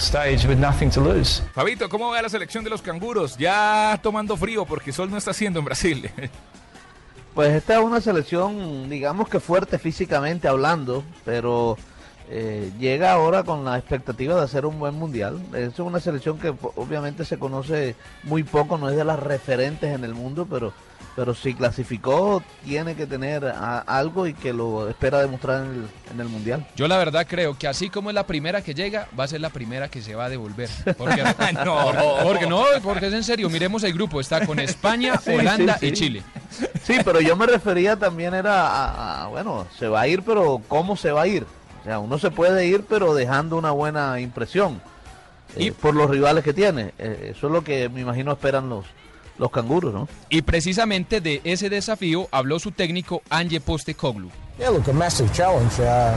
Fabito, 1.55 1.89
¿cómo 1.89 2.11
va 2.11 2.23
la 2.23 2.29
selección 2.29 2.63
de 2.63 2.71
los 2.71 2.81
canguros? 2.83 3.37
Ya 3.37 3.99
tomando 4.03 4.37
frío 4.37 4.65
porque 4.65 4.93
sol 4.93 5.11
no 5.11 5.17
está 5.17 5.33
haciendo 5.33 5.59
en 5.59 5.65
Brasil. 5.65 6.11
Pues 7.35 7.53
esta 7.53 7.75
es 7.75 7.85
una 7.85 8.01
selección, 8.01 8.89
digamos 8.89 9.29
que 9.29 9.41
fuerte 9.41 9.79
físicamente 9.79 10.49
hablando, 10.49 11.05
pero 11.23 11.77
eh, 12.31 12.73
llega 12.79 13.13
ahora 13.13 13.45
con 13.45 13.63
la 13.63 13.77
expectativa 13.77 14.35
de 14.35 14.43
hacer 14.43 14.65
un 14.65 14.79
buen 14.79 14.95
mundial. 14.95 15.39
Es 15.55 15.79
una 15.79 16.01
selección 16.01 16.39
que 16.39 16.55
obviamente 16.77 17.27
se 17.27 17.39
conoce 17.39 17.95
muy 18.23 18.43
poco, 18.43 18.79
no 18.79 18.89
es 18.89 18.97
de 18.97 19.05
las 19.05 19.21
referentes 19.21 19.95
en 19.95 20.05
el 20.05 20.15
mundo, 20.15 20.47
pero, 20.51 20.73
pero 21.17 21.35
si 21.35 21.55
clasificó 21.55 22.43
tiene 22.65 22.95
que 22.95 23.07
tener 23.07 23.47
a- 23.47 23.79
algo 23.81 24.27
y 24.27 24.35
que 24.35 24.53
lo 24.53 24.89
espera 24.89 25.21
demostrar 25.21 25.65
en 25.65 25.71
el, 25.71 25.89
en 26.13 26.21
el 26.21 26.29
mundial. 26.29 26.67
Yo 26.77 26.87
la 26.89 26.99
verdad 26.99 27.27
creo 27.29 27.57
que 27.59 27.67
así 27.67 27.89
como 27.89 28.11
es 28.11 28.15
la 28.15 28.27
primera 28.27 28.63
que 28.63 28.75
llega, 28.75 29.09
va 29.19 29.25
a 29.25 29.29
ser 29.29 29.41
la 29.41 29.49
primera 29.51 29.89
que 29.89 30.03
se 30.03 30.15
va 30.15 30.27
a 30.27 30.29
devolver. 30.29 30.69
Porque 30.99 31.23
No. 31.65 31.93
porque, 32.23 32.47
no, 32.47 32.65
porque 32.83 33.07
es 33.07 33.15
en 33.15 33.25
serio. 33.25 33.49
Miremos 33.49 33.83
el 33.85 33.95
grupo, 33.95 34.21
está 34.21 34.45
con 34.47 34.59
España, 34.61 35.19
Sí, 35.19 35.31
Holanda 35.33 35.79
sí, 35.79 35.87
y. 35.87 35.93
Chile. 35.93 36.23
Sí, 36.83 36.97
pero 37.05 37.21
yo 37.21 37.35
me 37.35 37.47
refería 37.47 37.97
también 37.97 38.35
era 38.35 38.67
a, 38.69 39.25
a- 39.25 39.27
bueno, 39.29 39.67
se 39.79 39.89
va 39.89 40.03
a 40.03 40.09
ir, 40.09 40.23
pero 40.23 40.61
¿cómo 40.69 40.97
se 40.97 41.11
va 41.13 41.23
a 41.23 41.27
ir? 41.27 41.47
O 41.81 41.85
sea, 41.85 41.99
uno 41.99 42.19
se 42.19 42.31
puede 42.31 42.67
ir, 42.67 42.85
pero 42.89 43.15
dejando 43.15 43.57
una 43.57 43.71
buena 43.71 44.21
impresión 44.21 44.83
eh, 45.57 45.73
por 45.73 45.95
los 45.95 46.11
rivales 46.11 46.45
que 46.45 46.53
tiene. 46.53 46.93
Eh, 46.99 47.33
eso 47.35 47.47
es 47.47 47.53
lo 47.53 47.63
que 47.65 47.89
me 47.89 48.01
imagino 48.03 48.33
esperan 48.33 48.69
los, 48.69 48.85
los 49.39 49.51
canguros, 49.51 49.93
¿no? 49.93 50.09
Y 50.29 50.43
precisamente 50.43 51.21
de 51.21 51.41
ese 51.45 51.69
desafío 51.71 52.29
habló 52.31 52.59
su 52.59 52.73
técnico 52.73 53.23
Ange 53.31 53.61
Postecoglou. 53.61 54.31
Yeah, 54.59 54.71
look, 54.71 54.89
a 54.89 54.93
massive 54.93 55.31
challenge, 55.33 55.83
uh, 55.83 56.17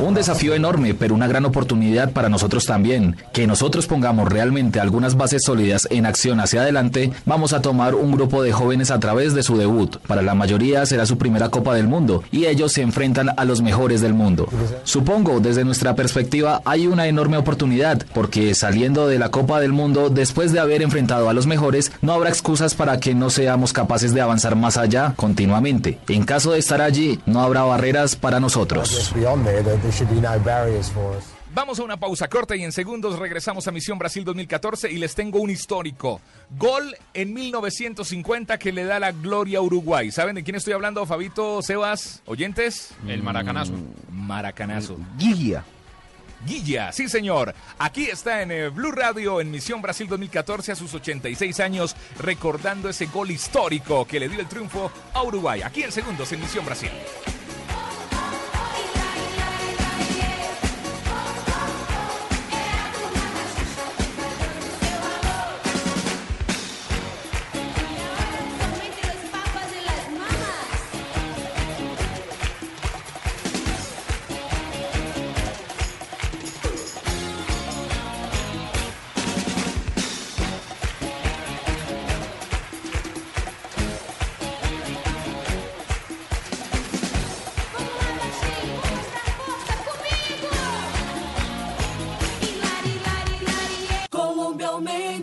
Un 0.00 0.14
desafío 0.14 0.54
enorme, 0.54 0.94
pero 0.94 1.14
una 1.14 1.26
gran 1.26 1.44
oportunidad 1.44 2.10
para 2.12 2.28
nosotros 2.28 2.66
también. 2.66 3.16
Que 3.32 3.46
nosotros 3.46 3.86
pongamos 3.86 4.28
realmente 4.28 4.80
algunas 4.80 5.16
bases 5.16 5.44
sólidas 5.44 5.86
en 5.90 6.06
acción 6.06 6.40
hacia 6.40 6.62
adelante, 6.62 7.12
vamos 7.26 7.52
a 7.52 7.62
tomar 7.62 7.94
un 7.94 8.12
grupo 8.12 8.42
de 8.42 8.52
jóvenes 8.52 8.90
a 8.90 9.00
través 9.00 9.34
de 9.34 9.42
su 9.42 9.56
debut. 9.56 9.96
Para 10.06 10.22
la 10.22 10.34
mayoría 10.34 10.84
será 10.86 11.06
su 11.06 11.18
primera 11.18 11.48
Copa 11.48 11.74
del 11.74 11.88
Mundo 11.88 12.22
y 12.32 12.46
ellos 12.46 12.72
se 12.72 12.82
enfrentan 12.82 13.30
a 13.36 13.44
los 13.44 13.62
mejores 13.62 14.00
del 14.00 14.14
mundo. 14.14 14.48
Supongo, 14.84 15.40
desde 15.40 15.64
nuestra 15.64 15.94
perspectiva, 15.94 16.60
hay 16.64 16.86
una 16.86 17.06
enorme 17.06 17.36
oportunidad, 17.36 18.04
porque 18.14 18.54
saliendo 18.54 19.06
de 19.06 19.18
la 19.18 19.30
Copa 19.30 19.60
del 19.60 19.72
Mundo, 19.72 20.10
después 20.10 20.52
de 20.52 20.60
haber 20.60 20.82
enfrentado 20.82 21.28
a 21.28 21.34
los 21.34 21.46
mejores, 21.46 21.92
no 22.02 22.12
habrá 22.12 22.30
excusas 22.30 22.74
para 22.74 22.98
que 23.00 23.14
no 23.14 23.30
seamos 23.30 23.72
capaces 23.72 24.14
de 24.14 24.20
avanzar 24.20 24.56
más 24.56 24.76
allá 24.76 25.14
continuamente. 25.16 25.98
En 26.08 26.24
caso 26.24 26.52
de 26.52 26.58
estar 26.58 26.80
allí, 26.80 27.20
no 27.26 27.40
habrá 27.40 27.62
barreras 27.62 28.07
para 28.16 28.40
nosotros. 28.40 28.90
Just 28.90 29.14
beyond 29.14 29.44
there, 29.44 29.62
there, 29.62 29.78
there 29.78 29.92
should 29.92 30.10
be 30.10 30.20
no 30.20 30.38
barriers 30.40 30.88
for 30.90 31.16
us. 31.16 31.24
Vamos 31.54 31.78
a 31.80 31.82
una 31.82 31.96
pausa 31.96 32.28
corta 32.28 32.54
y 32.56 32.62
en 32.62 32.72
segundos 32.72 33.18
regresamos 33.18 33.66
a 33.66 33.72
Misión 33.72 33.98
Brasil 33.98 34.22
2014 34.22 34.92
y 34.92 34.98
les 34.98 35.14
tengo 35.14 35.40
un 35.40 35.50
histórico. 35.50 36.20
Gol 36.50 36.94
en 37.14 37.32
1950 37.32 38.58
que 38.58 38.70
le 38.70 38.84
da 38.84 39.00
la 39.00 39.12
gloria 39.12 39.58
a 39.58 39.62
Uruguay. 39.62 40.10
¿Saben 40.10 40.34
de 40.34 40.44
quién 40.44 40.56
estoy 40.56 40.74
hablando, 40.74 41.04
Fabito, 41.06 41.62
Sebas, 41.62 42.22
oyentes? 42.26 42.90
El 43.06 43.22
maracanazo. 43.22 43.72
Maracanazo. 44.12 44.98
Guilla. 45.16 45.64
Guilla, 46.46 46.92
sí 46.92 47.08
señor. 47.08 47.54
Aquí 47.78 48.04
está 48.04 48.42
en 48.42 48.52
eh, 48.52 48.68
Blue 48.68 48.92
Radio 48.92 49.40
en 49.40 49.50
Misión 49.50 49.82
Brasil 49.82 50.06
2014 50.06 50.72
a 50.72 50.76
sus 50.76 50.94
86 50.94 51.60
años, 51.60 51.96
recordando 52.20 52.88
ese 52.88 53.06
gol 53.06 53.30
histórico 53.30 54.06
que 54.06 54.20
le 54.20 54.28
dio 54.28 54.40
el 54.40 54.46
triunfo 54.46 54.92
a 55.14 55.22
Uruguay. 55.22 55.62
Aquí 55.62 55.82
en 55.82 55.92
segundos 55.92 56.30
en 56.30 56.40
Misión 56.40 56.64
Brasil. 56.64 56.90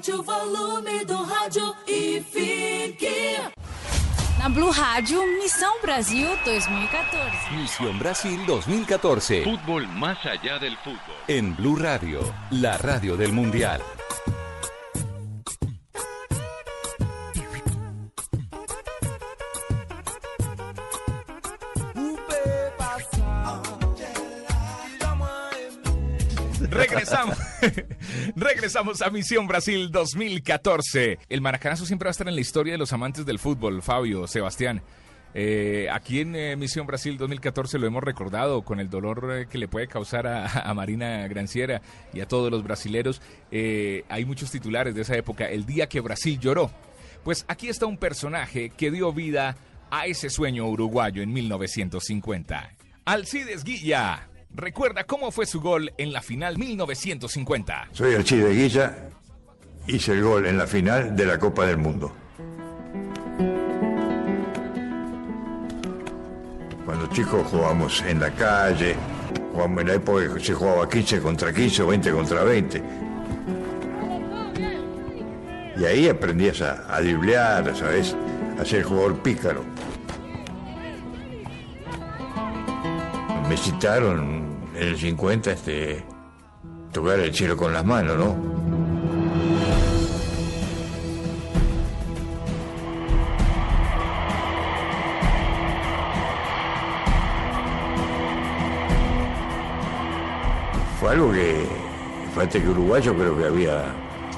Aumente 0.06 0.12
o 0.12 0.22
volume 0.22 1.06
do 1.06 1.24
rádio 1.24 1.76
e 1.88 2.22
fique. 2.22 3.40
Na 4.38 4.50
Blue 4.50 4.70
Rádio, 4.70 5.22
Missão 5.42 5.74
Brasil 5.82 6.28
2014. 6.44 7.56
Misión 7.56 7.98
Brasil 7.98 8.40
2014 8.46 9.44
Fútbol 9.44 9.88
más 9.88 10.24
allá 10.26 10.60
del 10.60 10.78
fútbol. 10.78 11.16
en 11.28 11.56
Blue 11.56 11.76
Radio, 11.78 12.20
la 12.52 12.78
radio 12.78 13.18
del 13.18 13.32
Mundial. 13.32 13.82
Regresamos 28.66 29.04
a 29.04 29.12
Misión 29.12 29.46
Brasil 29.46 29.92
2014. 29.92 31.20
El 31.30 31.42
maracanazo 31.42 31.86
siempre 31.86 32.08
va 32.08 32.10
a 32.10 32.14
estar 32.14 32.28
en 32.28 32.34
la 32.34 32.42
historia 32.42 32.74
de 32.74 32.80
los 32.80 32.94
amantes 32.94 33.24
del 33.24 33.38
fútbol, 33.38 33.84
Fabio, 33.84 34.26
Sebastián. 34.26 34.82
Eh, 35.36 35.88
aquí 35.92 36.22
en 36.22 36.36
eh, 36.36 36.56
Misión 36.56 36.88
Brasil 36.88 37.16
2014 37.16 37.78
lo 37.78 37.86
hemos 37.86 38.04
recordado 38.04 38.64
con 38.64 38.80
el 38.80 38.90
dolor 38.90 39.32
eh, 39.32 39.46
que 39.48 39.60
le 39.60 39.68
puede 39.68 39.88
causar 39.88 40.26
a, 40.26 40.48
a 40.68 40.74
Marina 40.74 41.28
Granciera 41.28 41.84
y 42.12 42.22
a 42.22 42.28
todos 42.28 42.50
los 42.50 42.64
brasileros. 42.64 43.22
Hay 43.52 44.26
muchos 44.26 44.50
titulares 44.50 44.96
de 44.96 45.04
esa 45.04 45.16
época, 45.16 45.48
el 45.48 45.68
día 45.68 45.88
que 45.88 46.00
Brasil 46.00 46.40
lloró. 46.40 46.72
Pues 47.24 47.46
aquí 47.48 47.70
está 47.70 47.86
un 47.86 48.00
personaje 48.00 48.72
que 48.72 48.90
dio 48.90 49.14
vida 49.14 49.58
a 49.92 50.08
ese 50.08 50.32
sueño 50.32 50.66
uruguayo 50.66 51.22
en 51.22 51.32
1950. 51.32 52.72
Alcides 53.06 53.64
Guilla. 53.64 54.28
Recuerda 54.56 55.04
cómo 55.04 55.32
fue 55.32 55.46
su 55.46 55.60
gol 55.60 55.92
en 55.98 56.14
la 56.14 56.22
final 56.22 56.58
1950. 56.58 57.90
Soy 57.92 58.16
Alcide 58.16 58.54
Guilla, 58.54 59.10
hice 59.86 60.14
el 60.14 60.24
gol 60.24 60.46
en 60.46 60.58
la 60.58 60.66
final 60.66 61.14
de 61.14 61.26
la 61.26 61.38
Copa 61.38 61.66
del 61.66 61.78
Mundo. 61.78 62.14
Cuando 66.86 67.08
chicos 67.08 67.46
jugábamos 67.52 68.02
en 68.04 68.22
la 68.22 68.32
calle, 68.32 68.96
jugamos 69.52 69.82
en 69.82 69.88
la 69.90 69.94
época 69.96 70.34
que 70.34 70.40
se 70.40 70.54
jugaba 70.54 70.88
15 70.88 71.20
contra 71.20 71.54
15 71.54 71.84
o 71.84 71.88
20 71.88 72.12
contra 72.12 72.44
20. 72.46 72.84
Y 75.78 75.84
ahí 75.84 76.08
aprendías 76.08 76.62
a, 76.62 76.96
a 76.96 77.02
driblear, 77.02 77.76
¿sabes? 77.76 78.16
A 78.58 78.64
ser 78.64 78.84
jugador 78.84 79.22
pícaro. 79.22 79.66
Me 83.50 83.58
citaron 83.58 84.45
en 84.76 84.88
el 84.90 84.98
50 84.98 85.52
este, 85.52 86.04
tocar 86.92 87.20
el 87.20 87.34
cielo 87.34 87.56
con 87.56 87.74
las 87.74 87.86
manos, 87.86 88.18
¿no? 88.18 88.36
Fue 101.00 101.12
algo 101.12 101.32
que, 101.32 101.68
fíjate 102.34 102.62
que 102.62 102.70
uruguayo 102.70 103.14
creo 103.16 103.38
que 103.38 103.46
había 103.46 103.86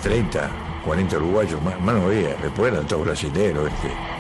30, 0.03 0.49
40 0.85 1.17
uruguayos, 1.17 1.61
más, 1.61 1.79
más 1.81 1.95
no 1.95 2.07
había, 2.07 2.35
después 2.35 2.73
eran 2.73 2.85
todos 2.87 3.05
brasileños. 3.05 3.67
Este. 3.67 4.16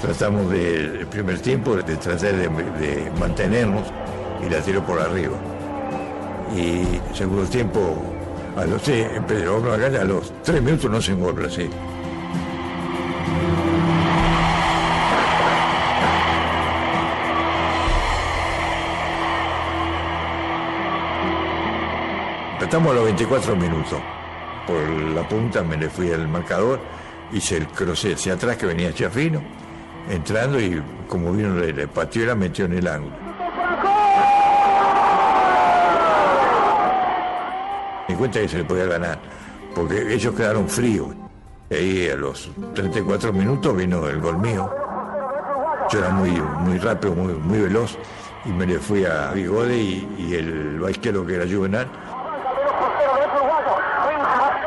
Tratamos 0.00 0.50
de, 0.50 1.06
primer 1.10 1.40
tiempo 1.40 1.74
de 1.74 1.96
tratar 1.96 2.34
de, 2.34 3.10
mantenernos 3.18 3.88
y 4.44 4.48
la 4.48 4.60
tiró 4.60 4.84
por 4.84 5.00
arriba. 5.00 5.36
Y 6.56 7.00
segundo 7.14 7.44
tiempo, 7.44 7.96
a 8.56 8.64
los, 8.64 8.80
sí, 8.82 9.02
a 9.02 10.04
los 10.04 10.32
tres 10.42 10.62
minutos 10.62 10.90
no 10.90 11.02
se 11.02 11.12
engol 11.12 11.44
así. 11.44 11.68
Empezamos 22.60 22.92
a 22.92 22.94
los 22.96 23.04
24 23.04 23.56
minutos. 23.56 23.98
Por 24.66 24.80
la 25.14 25.26
punta 25.28 25.62
me 25.62 25.76
le 25.76 25.88
fui 25.88 26.12
al 26.12 26.28
marcador, 26.28 26.78
hice 27.32 27.56
el 27.56 27.66
cruce 27.66 28.14
hacia 28.14 28.34
atrás 28.34 28.56
que 28.56 28.66
venía 28.66 28.92
Chafino, 28.92 29.42
entrando 30.08 30.60
y 30.60 30.82
como 31.08 31.32
vino 31.32 31.54
le, 31.54 31.86
pateó 31.88 32.26
la 32.26 32.34
metió 32.34 32.64
en 32.64 32.72
el 32.74 32.86
ángulo. 32.86 33.16
Me 38.08 38.14
cuenta 38.14 38.40
que 38.40 38.48
se 38.48 38.58
le 38.58 38.64
podía 38.64 38.86
ganar, 38.86 39.18
porque 39.74 40.14
ellos 40.14 40.34
quedaron 40.34 40.68
fríos. 40.68 41.08
Y 41.70 41.74
ahí 41.74 42.08
a 42.08 42.16
los 42.16 42.50
34 42.74 43.32
minutos 43.32 43.76
vino 43.76 44.08
el 44.08 44.20
gol 44.20 44.38
mío. 44.38 44.70
Yo 45.90 45.98
era 45.98 46.10
muy, 46.10 46.30
muy 46.30 46.78
rápido, 46.78 47.14
muy, 47.14 47.34
muy 47.34 47.58
veloz, 47.60 47.98
y 48.44 48.48
me 48.48 48.66
le 48.66 48.78
fui 48.78 49.04
a 49.04 49.32
Bigode 49.32 49.76
y, 49.76 50.34
el 50.34 50.80
vaquero 50.80 51.26
que 51.26 51.34
era 51.34 51.44
Juvenal. 51.44 51.86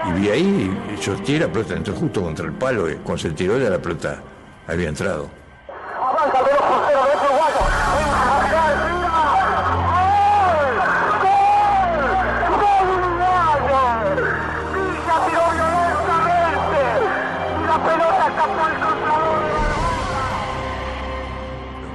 Y 0.07 0.19
vi 0.19 0.29
ahí, 0.29 0.97
yo 0.99 1.15
tiré 1.17 1.45
la 1.45 1.51
pelota, 1.51 1.75
entró 1.75 1.95
justo 1.95 2.21
contra 2.21 2.45
el 2.45 2.53
palo, 2.53 2.89
y 2.89 2.95
cuando 2.95 3.23
se 3.23 3.31
tiró 3.31 3.57
ya 3.57 3.69
la 3.69 3.79
pelota 3.79 4.21
había 4.67 4.89
entrado. 4.89 5.29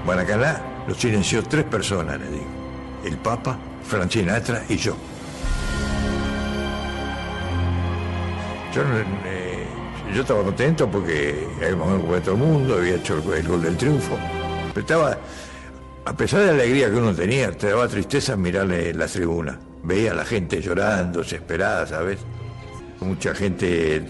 Maracaná 0.04 0.60
lo 0.86 0.94
silenció 0.94 1.42
tres 1.42 1.64
personas, 1.64 2.18
le 2.20 2.30
digo. 2.30 2.46
El 3.04 3.16
Papa, 3.18 3.58
Frank 3.82 4.10
Sinatra 4.10 4.62
y 4.68 4.76
yo. 4.76 4.96
Yo, 8.72 8.82
yo 10.16 10.22
estaba 10.22 10.42
contento 10.42 10.90
porque 10.90 11.46
habíamos 11.58 11.88
ganado 11.88 12.06
con 12.06 12.22
todo 12.22 12.34
el 12.34 12.40
mundo, 12.40 12.74
había 12.76 12.94
hecho 12.94 13.22
el, 13.34 13.46
gol 13.46 13.60
del 13.60 13.76
triunfo. 13.76 14.16
Pero 14.72 14.80
estaba, 14.80 15.18
a 16.06 16.16
pesar 16.16 16.40
de 16.40 16.46
la 16.46 16.52
alegría 16.52 16.88
que 16.90 16.96
uno 16.96 17.14
tenía, 17.14 17.52
te 17.52 17.68
daba 17.68 17.86
tristeza 17.86 18.34
mirarle 18.34 18.94
las 18.94 19.12
tribunas. 19.12 19.58
Veía 19.82 20.12
a 20.12 20.14
la 20.14 20.24
gente 20.24 20.62
llorando, 20.62 21.18
desesperada, 21.20 21.86
¿sabes? 21.86 22.20
Mucha 23.00 23.34
gente 23.34 23.66
de, 23.66 24.00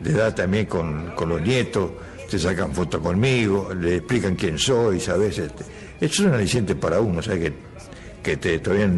de 0.00 0.10
edad 0.10 0.34
también 0.34 0.64
con, 0.64 1.10
con 1.14 1.28
los 1.28 1.42
nietos, 1.42 1.90
te 2.30 2.38
sacan 2.38 2.72
fotos 2.72 3.02
conmigo, 3.02 3.74
le 3.74 3.96
explican 3.96 4.34
quién 4.34 4.58
soy, 4.58 4.98
¿sabes? 4.98 5.38
Este, 5.38 5.62
eso 6.00 6.22
es 6.22 6.28
un 6.28 6.32
aliciente 6.32 6.74
para 6.74 7.00
uno, 7.00 7.20
¿sabes? 7.20 7.40
Que, 7.40 7.52
que 8.22 8.36
te, 8.38 8.58
todavía 8.60 8.88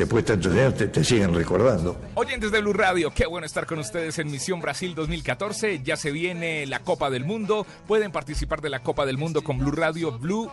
después 0.00 0.24
de 0.24 0.72
te 0.88 1.04
siguen 1.04 1.34
recordando. 1.34 2.00
Oyentes 2.14 2.50
de 2.50 2.60
Blue 2.62 2.72
Radio, 2.72 3.12
qué 3.14 3.26
bueno 3.26 3.44
estar 3.44 3.66
con 3.66 3.78
ustedes 3.78 4.18
en 4.18 4.30
Misión 4.30 4.60
Brasil 4.60 4.94
2014. 4.94 5.82
Ya 5.82 5.96
se 5.96 6.10
viene 6.10 6.64
la 6.66 6.80
Copa 6.80 7.10
del 7.10 7.24
Mundo. 7.24 7.66
Pueden 7.86 8.10
participar 8.10 8.62
de 8.62 8.70
la 8.70 8.82
Copa 8.82 9.04
del 9.04 9.18
Mundo 9.18 9.44
con 9.44 9.58
Blue 9.58 9.72
Radio 9.72 10.18
Blue 10.18 10.50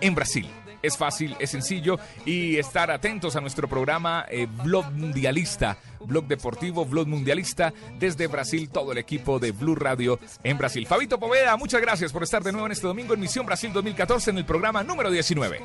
en 0.00 0.14
Brasil. 0.14 0.48
Es 0.82 0.96
fácil, 0.96 1.36
es 1.40 1.50
sencillo 1.50 1.98
y 2.24 2.56
estar 2.58 2.92
atentos 2.92 3.34
a 3.34 3.40
nuestro 3.40 3.68
programa 3.68 4.24
eh, 4.30 4.46
Blog 4.62 4.90
Mundialista, 4.92 5.76
Blog 6.00 6.26
Deportivo, 6.26 6.84
Blog 6.84 7.06
Mundialista 7.06 7.72
desde 7.98 8.26
Brasil, 8.26 8.68
todo 8.70 8.92
el 8.92 8.98
equipo 8.98 9.38
de 9.38 9.52
Blue 9.52 9.74
Radio 9.74 10.18
en 10.42 10.58
Brasil. 10.58 10.86
Fabito 10.86 11.18
Poveda, 11.18 11.56
muchas 11.56 11.80
gracias 11.80 12.12
por 12.12 12.22
estar 12.22 12.42
de 12.42 12.52
nuevo 12.52 12.66
en 12.66 12.72
este 12.72 12.86
domingo 12.86 13.14
en 13.14 13.20
Misión 13.20 13.46
Brasil 13.46 13.72
2014 13.72 14.30
en 14.30 14.38
el 14.38 14.44
programa 14.44 14.82
número 14.82 15.10
19. 15.10 15.60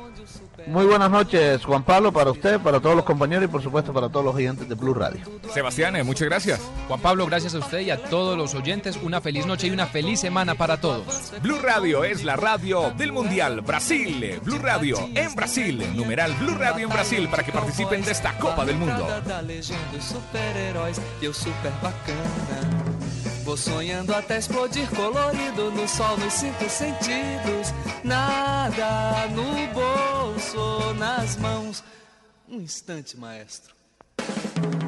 Muy 0.66 0.84
buenas 0.86 1.10
noches, 1.10 1.64
Juan 1.64 1.84
Pablo, 1.84 2.12
para 2.12 2.30
usted, 2.30 2.60
para 2.60 2.80
todos 2.80 2.96
los 2.96 3.04
compañeros 3.04 3.44
y 3.44 3.48
por 3.48 3.62
supuesto 3.62 3.92
para 3.92 4.08
todos 4.08 4.24
los 4.24 4.34
oyentes 4.34 4.68
de 4.68 4.74
Blue 4.74 4.94
Radio. 4.94 5.20
Sebastián, 5.52 5.96
eh, 5.96 6.02
muchas 6.02 6.28
gracias. 6.28 6.60
Juan 6.88 7.00
Pablo, 7.00 7.26
gracias 7.26 7.54
a 7.54 7.58
usted 7.58 7.80
y 7.80 7.90
a 7.90 8.02
todos 8.04 8.36
los 8.36 8.54
oyentes. 8.54 8.98
Una 9.02 9.20
feliz 9.20 9.46
noche 9.46 9.68
y 9.68 9.70
una 9.70 9.86
feliz 9.86 10.20
semana 10.20 10.54
para 10.54 10.80
todos. 10.80 11.32
Blue 11.42 11.58
Radio 11.62 12.04
es 12.04 12.24
la 12.24 12.36
radio 12.36 12.90
del 12.96 13.12
Mundial 13.12 13.60
Brasil. 13.60 14.40
Blue 14.42 14.58
Radio 14.58 15.08
en 15.14 15.34
Brasil. 15.34 15.82
Numeral 15.94 16.32
Blue 16.34 16.54
Radio 16.54 16.84
en 16.84 16.92
Brasil 16.92 17.28
para 17.28 17.44
que 17.44 17.52
participen 17.52 18.02
de 18.02 18.12
esta 18.12 18.36
Copa 18.38 18.64
del 18.64 18.76
Mundo. 18.76 19.06
Super-heróis 20.26 21.00
e 21.20 21.24
eu 21.24 21.32
super 21.32 21.72
bacana. 21.82 22.96
Vou 23.44 23.56
sonhando 23.56 24.12
até 24.12 24.38
explodir 24.38 24.88
colorido 24.90 25.70
no 25.70 25.86
sol 25.86 26.16
nos 26.18 26.32
cinco 26.32 26.68
sentidos. 26.68 27.72
Nada 28.02 29.28
no 29.28 29.66
bolso, 29.72 30.94
nas 30.94 31.36
mãos. 31.36 31.84
Um 32.48 32.60
instante, 32.60 33.16
maestro. 33.16 33.74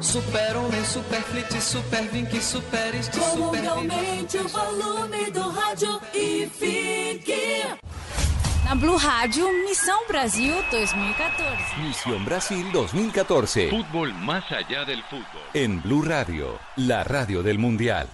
Super 0.01 0.57
homem, 0.57 0.85
super 0.85 1.21
flit, 1.23 1.61
super 1.61 2.03
vink, 2.03 2.41
super 2.41 2.95
este, 2.95 3.19
super 3.19 3.67
aumente 3.67 4.37
o 4.37 4.47
volume 4.47 5.31
do 5.31 5.49
rádio 5.49 6.01
e 6.13 6.49
fique. 6.49 7.63
Blue 8.75 8.97
Rádio, 8.97 9.47
Missão 9.67 9.97
Brasil 10.07 10.53
2014. 10.71 11.81
Misión 11.81 12.23
Brasil 12.23 12.71
2014. 12.71 13.69
Fútbol 13.69 14.13
más 14.13 14.43
allá 14.51 14.85
del 14.85 15.01
fútbol. 15.03 15.41
En 15.53 15.81
Blue 15.81 16.03
Radio, 16.03 16.59
la 16.75 17.03
radio 17.03 17.41
del 17.41 17.57
Mundial. 17.57 18.07